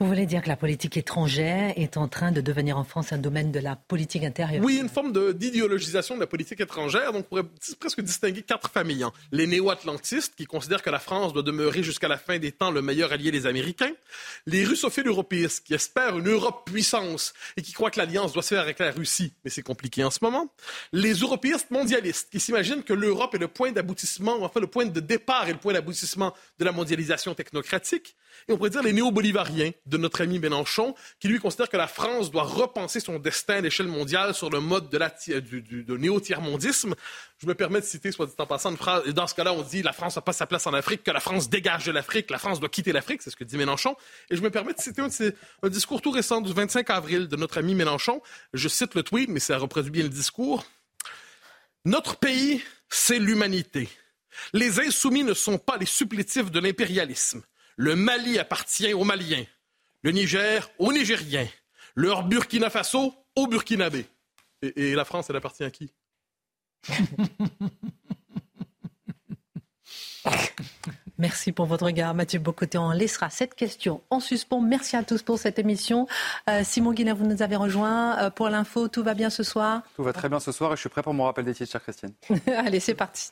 Vous 0.00 0.06
voulez 0.06 0.26
dire 0.26 0.42
que 0.42 0.48
la 0.48 0.54
politique 0.54 0.96
étrangère 0.96 1.72
est 1.74 1.96
en 1.96 2.06
train 2.06 2.30
de 2.30 2.40
devenir 2.40 2.78
en 2.78 2.84
France 2.84 3.12
un 3.12 3.18
domaine 3.18 3.50
de 3.50 3.58
la 3.58 3.74
politique 3.74 4.22
intérieure? 4.22 4.64
Oui, 4.64 4.78
une 4.80 4.88
forme 4.88 5.12
d'idéologisation 5.34 6.14
de, 6.14 6.20
la 6.20 6.28
politique 6.28 6.60
étrangère. 6.60 7.12
Donc, 7.12 7.24
on 7.24 7.28
pourrait 7.28 7.48
presque 7.80 8.00
distinguer 8.02 8.42
quatre 8.42 8.70
familles. 8.70 9.02
Hein. 9.02 9.12
Les 9.32 9.48
néo-atlantistes, 9.48 10.36
qui 10.36 10.44
considèrent 10.44 10.84
que 10.84 10.90
la 10.90 11.00
France 11.00 11.32
doit 11.32 11.42
demeurer 11.42 11.82
jusqu'à 11.82 12.06
la 12.06 12.16
fin 12.16 12.38
des 12.38 12.52
temps 12.52 12.70
le 12.70 12.80
meilleur 12.80 13.10
allié 13.10 13.32
des 13.32 13.46
Américains. 13.46 13.90
Les 14.46 14.64
russophiles 14.64 15.08
européistes, 15.08 15.66
qui 15.66 15.74
espèrent 15.74 16.16
une 16.16 16.28
Europe 16.28 16.70
puissance 16.70 17.34
et 17.56 17.62
qui 17.62 17.72
croient 17.72 17.90
que 17.90 17.98
l'alliance 17.98 18.32
doit 18.32 18.44
se 18.44 18.54
faire 18.54 18.62
avec 18.62 18.78
la 18.78 18.92
Russie, 18.92 19.32
mais 19.42 19.50
c'est 19.50 19.62
compliqué 19.62 20.04
en 20.04 20.12
ce 20.12 20.20
moment. 20.22 20.46
Les 20.92 21.14
européistes 21.14 21.72
mondialistes, 21.72 22.28
qui 22.30 22.38
s'imaginent 22.38 22.84
que 22.84 22.94
l'Europe 22.94 23.34
est 23.34 23.38
le 23.38 23.48
point 23.48 23.72
d'aboutissement, 23.72 24.36
enfin 24.42 24.60
le 24.60 24.68
point 24.68 24.86
de 24.86 25.00
départ 25.00 25.48
et 25.48 25.52
le 25.54 25.58
point 25.58 25.72
d'aboutissement 25.72 26.34
de 26.60 26.64
la 26.64 26.70
mondialisation 26.70 27.34
technocratique. 27.34 28.14
Et 28.48 28.52
on 28.52 28.56
pourrait 28.56 28.70
dire 28.70 28.82
les 28.82 28.92
néo-bolivariens, 28.92 29.72
de 29.88 29.96
notre 29.96 30.22
ami 30.22 30.38
Mélenchon, 30.38 30.94
qui 31.20 31.28
lui 31.28 31.38
considère 31.38 31.68
que 31.68 31.76
la 31.76 31.86
France 31.86 32.30
doit 32.30 32.42
repenser 32.42 33.00
son 33.00 33.18
destin 33.18 33.56
à 33.56 33.60
l'échelle 33.60 33.88
mondiale 33.88 34.34
sur 34.34 34.50
le 34.50 34.60
mode 34.60 34.90
de, 34.90 34.98
la, 34.98 35.10
du, 35.40 35.84
néo-tiers-mondisme. 35.88 36.94
Je 37.38 37.46
me 37.46 37.54
permets 37.54 37.80
de 37.80 37.86
citer, 37.86 38.12
soit 38.12 38.26
dit 38.26 38.32
en 38.38 38.46
passant, 38.46 38.70
une 38.70 38.76
phrase. 38.76 39.06
Dans 39.08 39.26
ce 39.26 39.34
cas-là, 39.34 39.52
on 39.52 39.62
dit 39.62 39.82
la 39.82 39.92
France 39.92 40.16
n'a 40.16 40.22
pas 40.22 40.32
sa 40.32 40.46
place 40.46 40.66
en 40.66 40.74
Afrique, 40.74 41.02
que 41.02 41.10
la 41.10 41.20
France 41.20 41.48
dégage 41.48 41.84
de 41.84 41.92
l'Afrique, 41.92 42.30
la 42.30 42.38
France 42.38 42.60
doit 42.60 42.68
quitter 42.68 42.92
l'Afrique, 42.92 43.22
c'est 43.22 43.30
ce 43.30 43.36
que 43.36 43.44
dit 43.44 43.56
Mélenchon. 43.56 43.96
Et 44.30 44.36
je 44.36 44.42
me 44.42 44.50
permets 44.50 44.74
de 44.74 44.80
citer 44.80 45.02
un, 45.02 45.68
discours 45.68 46.02
tout 46.02 46.10
récent 46.10 46.40
du 46.40 46.52
25 46.52 46.90
avril 46.90 47.28
de 47.28 47.36
notre 47.36 47.58
ami 47.58 47.74
Mélenchon. 47.74 48.20
Je 48.52 48.68
cite 48.68 48.94
le 48.94 49.02
tweet, 49.02 49.28
mais 49.28 49.40
ça 49.40 49.56
reproduit 49.58 49.90
bien 49.90 50.02
le 50.02 50.08
discours. 50.08 50.64
Notre 51.84 52.16
pays, 52.16 52.62
c'est 52.90 53.18
l'humanité. 53.18 53.88
Les 54.52 54.80
insoumis 54.80 55.24
ne 55.24 55.34
sont 55.34 55.58
pas 55.58 55.76
les 55.76 55.86
supplétifs 55.86 56.50
de 56.50 56.60
l'impérialisme. 56.60 57.42
Le 57.76 57.96
Mali 57.96 58.38
appartient 58.38 58.92
aux 58.92 59.04
Maliens 59.04 59.44
le 60.02 60.10
Niger 60.12 60.70
aux 60.78 60.92
Nigériens, 60.92 61.48
leur 61.94 62.24
Burkina 62.24 62.70
Faso 62.70 63.14
aux 63.36 63.46
Burkinabés. 63.46 64.06
Et, 64.62 64.90
et 64.90 64.94
la 64.94 65.04
France, 65.04 65.30
elle 65.30 65.36
appartient 65.36 65.64
à 65.64 65.70
qui? 65.70 65.92
Merci 71.18 71.50
pour 71.50 71.66
votre 71.66 71.84
regard, 71.86 72.14
Mathieu 72.14 72.38
Bocoté. 72.38 72.78
On 72.78 72.92
laissera 72.92 73.28
cette 73.28 73.56
question 73.56 74.02
en 74.08 74.20
suspens. 74.20 74.60
Merci 74.60 74.94
à 74.94 75.02
tous 75.02 75.22
pour 75.22 75.36
cette 75.38 75.58
émission. 75.58 76.06
Euh, 76.48 76.62
Simon 76.62 76.92
Guinet, 76.92 77.12
vous 77.12 77.26
nous 77.26 77.42
avez 77.42 77.56
rejoint 77.56 78.16
euh, 78.18 78.30
pour 78.30 78.48
l'info. 78.48 78.86
Tout 78.86 79.02
va 79.02 79.14
bien 79.14 79.28
ce 79.28 79.42
soir? 79.42 79.82
Tout 79.96 80.04
va 80.04 80.12
très 80.12 80.28
bien 80.28 80.38
ce 80.38 80.52
soir 80.52 80.72
et 80.72 80.76
je 80.76 80.80
suis 80.80 80.88
prêt 80.88 81.02
pour 81.02 81.14
mon 81.14 81.24
rappel 81.24 81.44
des 81.44 81.54
titres, 81.54 81.72
chère 81.72 81.82
Christiane. 81.82 82.12
Allez, 82.46 82.78
c'est 82.78 82.94
parti. 82.94 83.30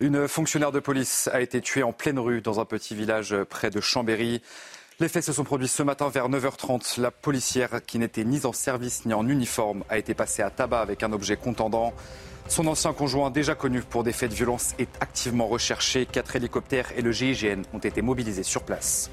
Une 0.00 0.26
fonctionnaire 0.26 0.72
de 0.72 0.80
police 0.80 1.28
a 1.34 1.42
été 1.42 1.60
tuée 1.60 1.82
en 1.82 1.92
pleine 1.92 2.18
rue 2.18 2.40
dans 2.40 2.60
un 2.60 2.64
petit 2.64 2.94
village 2.94 3.36
près 3.44 3.68
de 3.68 3.82
Chambéry. 3.82 4.40
Les 5.02 5.08
faits 5.08 5.24
se 5.24 5.32
sont 5.32 5.42
produits 5.42 5.66
ce 5.66 5.82
matin 5.82 6.08
vers 6.10 6.28
9h30. 6.28 7.00
La 7.00 7.10
policière, 7.10 7.84
qui 7.84 7.98
n'était 7.98 8.22
ni 8.22 8.46
en 8.46 8.52
service 8.52 9.04
ni 9.04 9.12
en 9.12 9.26
uniforme, 9.26 9.82
a 9.88 9.98
été 9.98 10.14
passée 10.14 10.42
à 10.42 10.50
tabac 10.50 10.78
avec 10.78 11.02
un 11.02 11.12
objet 11.12 11.36
contendant. 11.36 11.92
Son 12.46 12.68
ancien 12.68 12.92
conjoint, 12.92 13.32
déjà 13.32 13.56
connu 13.56 13.80
pour 13.80 14.04
des 14.04 14.12
faits 14.12 14.30
de 14.30 14.36
violence, 14.36 14.76
est 14.78 14.90
activement 15.00 15.48
recherché. 15.48 16.06
Quatre 16.06 16.36
hélicoptères 16.36 16.92
et 16.96 17.02
le 17.02 17.10
GIGN 17.10 17.62
ont 17.74 17.80
été 17.80 18.00
mobilisés 18.00 18.44
sur 18.44 18.62
place. 18.62 19.10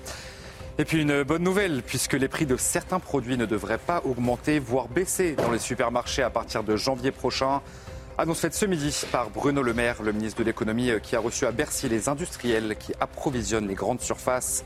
Et 0.77 0.85
puis 0.85 1.01
une 1.01 1.23
bonne 1.23 1.41
nouvelle, 1.41 1.81
puisque 1.81 2.13
les 2.13 2.27
prix 2.27 2.45
de 2.45 2.55
certains 2.55 2.99
produits 2.99 3.35
ne 3.35 3.47
devraient 3.47 3.79
pas 3.79 4.03
augmenter, 4.05 4.59
voire 4.59 4.89
baisser 4.89 5.33
dans 5.33 5.49
les 5.49 5.57
supermarchés 5.57 6.21
à 6.21 6.29
partir 6.29 6.63
de 6.63 6.75
janvier 6.75 7.09
prochain. 7.09 7.63
Annonce 8.19 8.41
faite 8.41 8.53
ce 8.53 8.67
midi 8.67 8.95
par 9.11 9.31
Bruno 9.31 9.63
Le 9.63 9.73
Maire, 9.73 10.03
le 10.03 10.11
ministre 10.11 10.37
de 10.37 10.43
l'économie, 10.43 10.91
qui 11.01 11.15
a 11.15 11.19
reçu 11.19 11.47
à 11.47 11.51
Bercy 11.51 11.89
les 11.89 12.09
industriels 12.09 12.75
qui 12.77 12.93
approvisionnent 12.99 13.67
les 13.67 13.73
grandes 13.73 14.01
surfaces. 14.01 14.63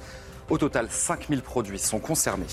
Au 0.50 0.58
total, 0.58 0.88
5000 0.90 1.42
produits 1.42 1.80
sont 1.80 2.00
concernés. 2.00 2.46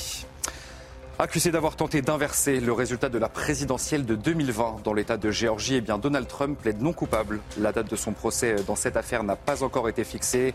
Accusé 1.19 1.51
d'avoir 1.51 1.77
tenté 1.77 2.01
d'inverser 2.01 2.61
le 2.61 2.73
résultat 2.73 3.09
de 3.09 3.19
la 3.19 3.29
présidentielle 3.29 4.07
de 4.07 4.15
2020 4.15 4.77
dans 4.85 4.95
l'État 4.95 5.17
de 5.17 5.31
Géorgie, 5.31 5.75
eh 5.75 5.81
bien 5.81 5.99
Donald 5.99 6.27
Trump 6.27 6.59
plaide 6.59 6.81
non 6.81 6.93
coupable. 6.93 7.41
La 7.59 7.73
date 7.73 7.91
de 7.91 7.97
son 7.97 8.13
procès 8.13 8.57
dans 8.67 8.77
cette 8.77 8.97
affaire 8.97 9.23
n'a 9.23 9.37
pas 9.37 9.63
encore 9.63 9.89
été 9.89 10.05
fixée. 10.05 10.55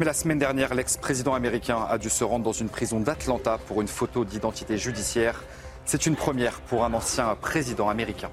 Mais 0.00 0.06
la 0.06 0.14
semaine 0.14 0.38
dernière, 0.38 0.74
l'ex-président 0.74 1.34
américain 1.34 1.86
a 1.88 1.98
dû 1.98 2.10
se 2.10 2.24
rendre 2.24 2.44
dans 2.44 2.52
une 2.52 2.68
prison 2.68 2.98
d'Atlanta 2.98 3.58
pour 3.66 3.80
une 3.80 3.88
photo 3.88 4.24
d'identité 4.24 4.78
judiciaire. 4.78 5.44
C'est 5.84 6.06
une 6.06 6.16
première 6.16 6.60
pour 6.62 6.84
un 6.84 6.94
ancien 6.94 7.36
président 7.40 7.88
américain. 7.88 8.30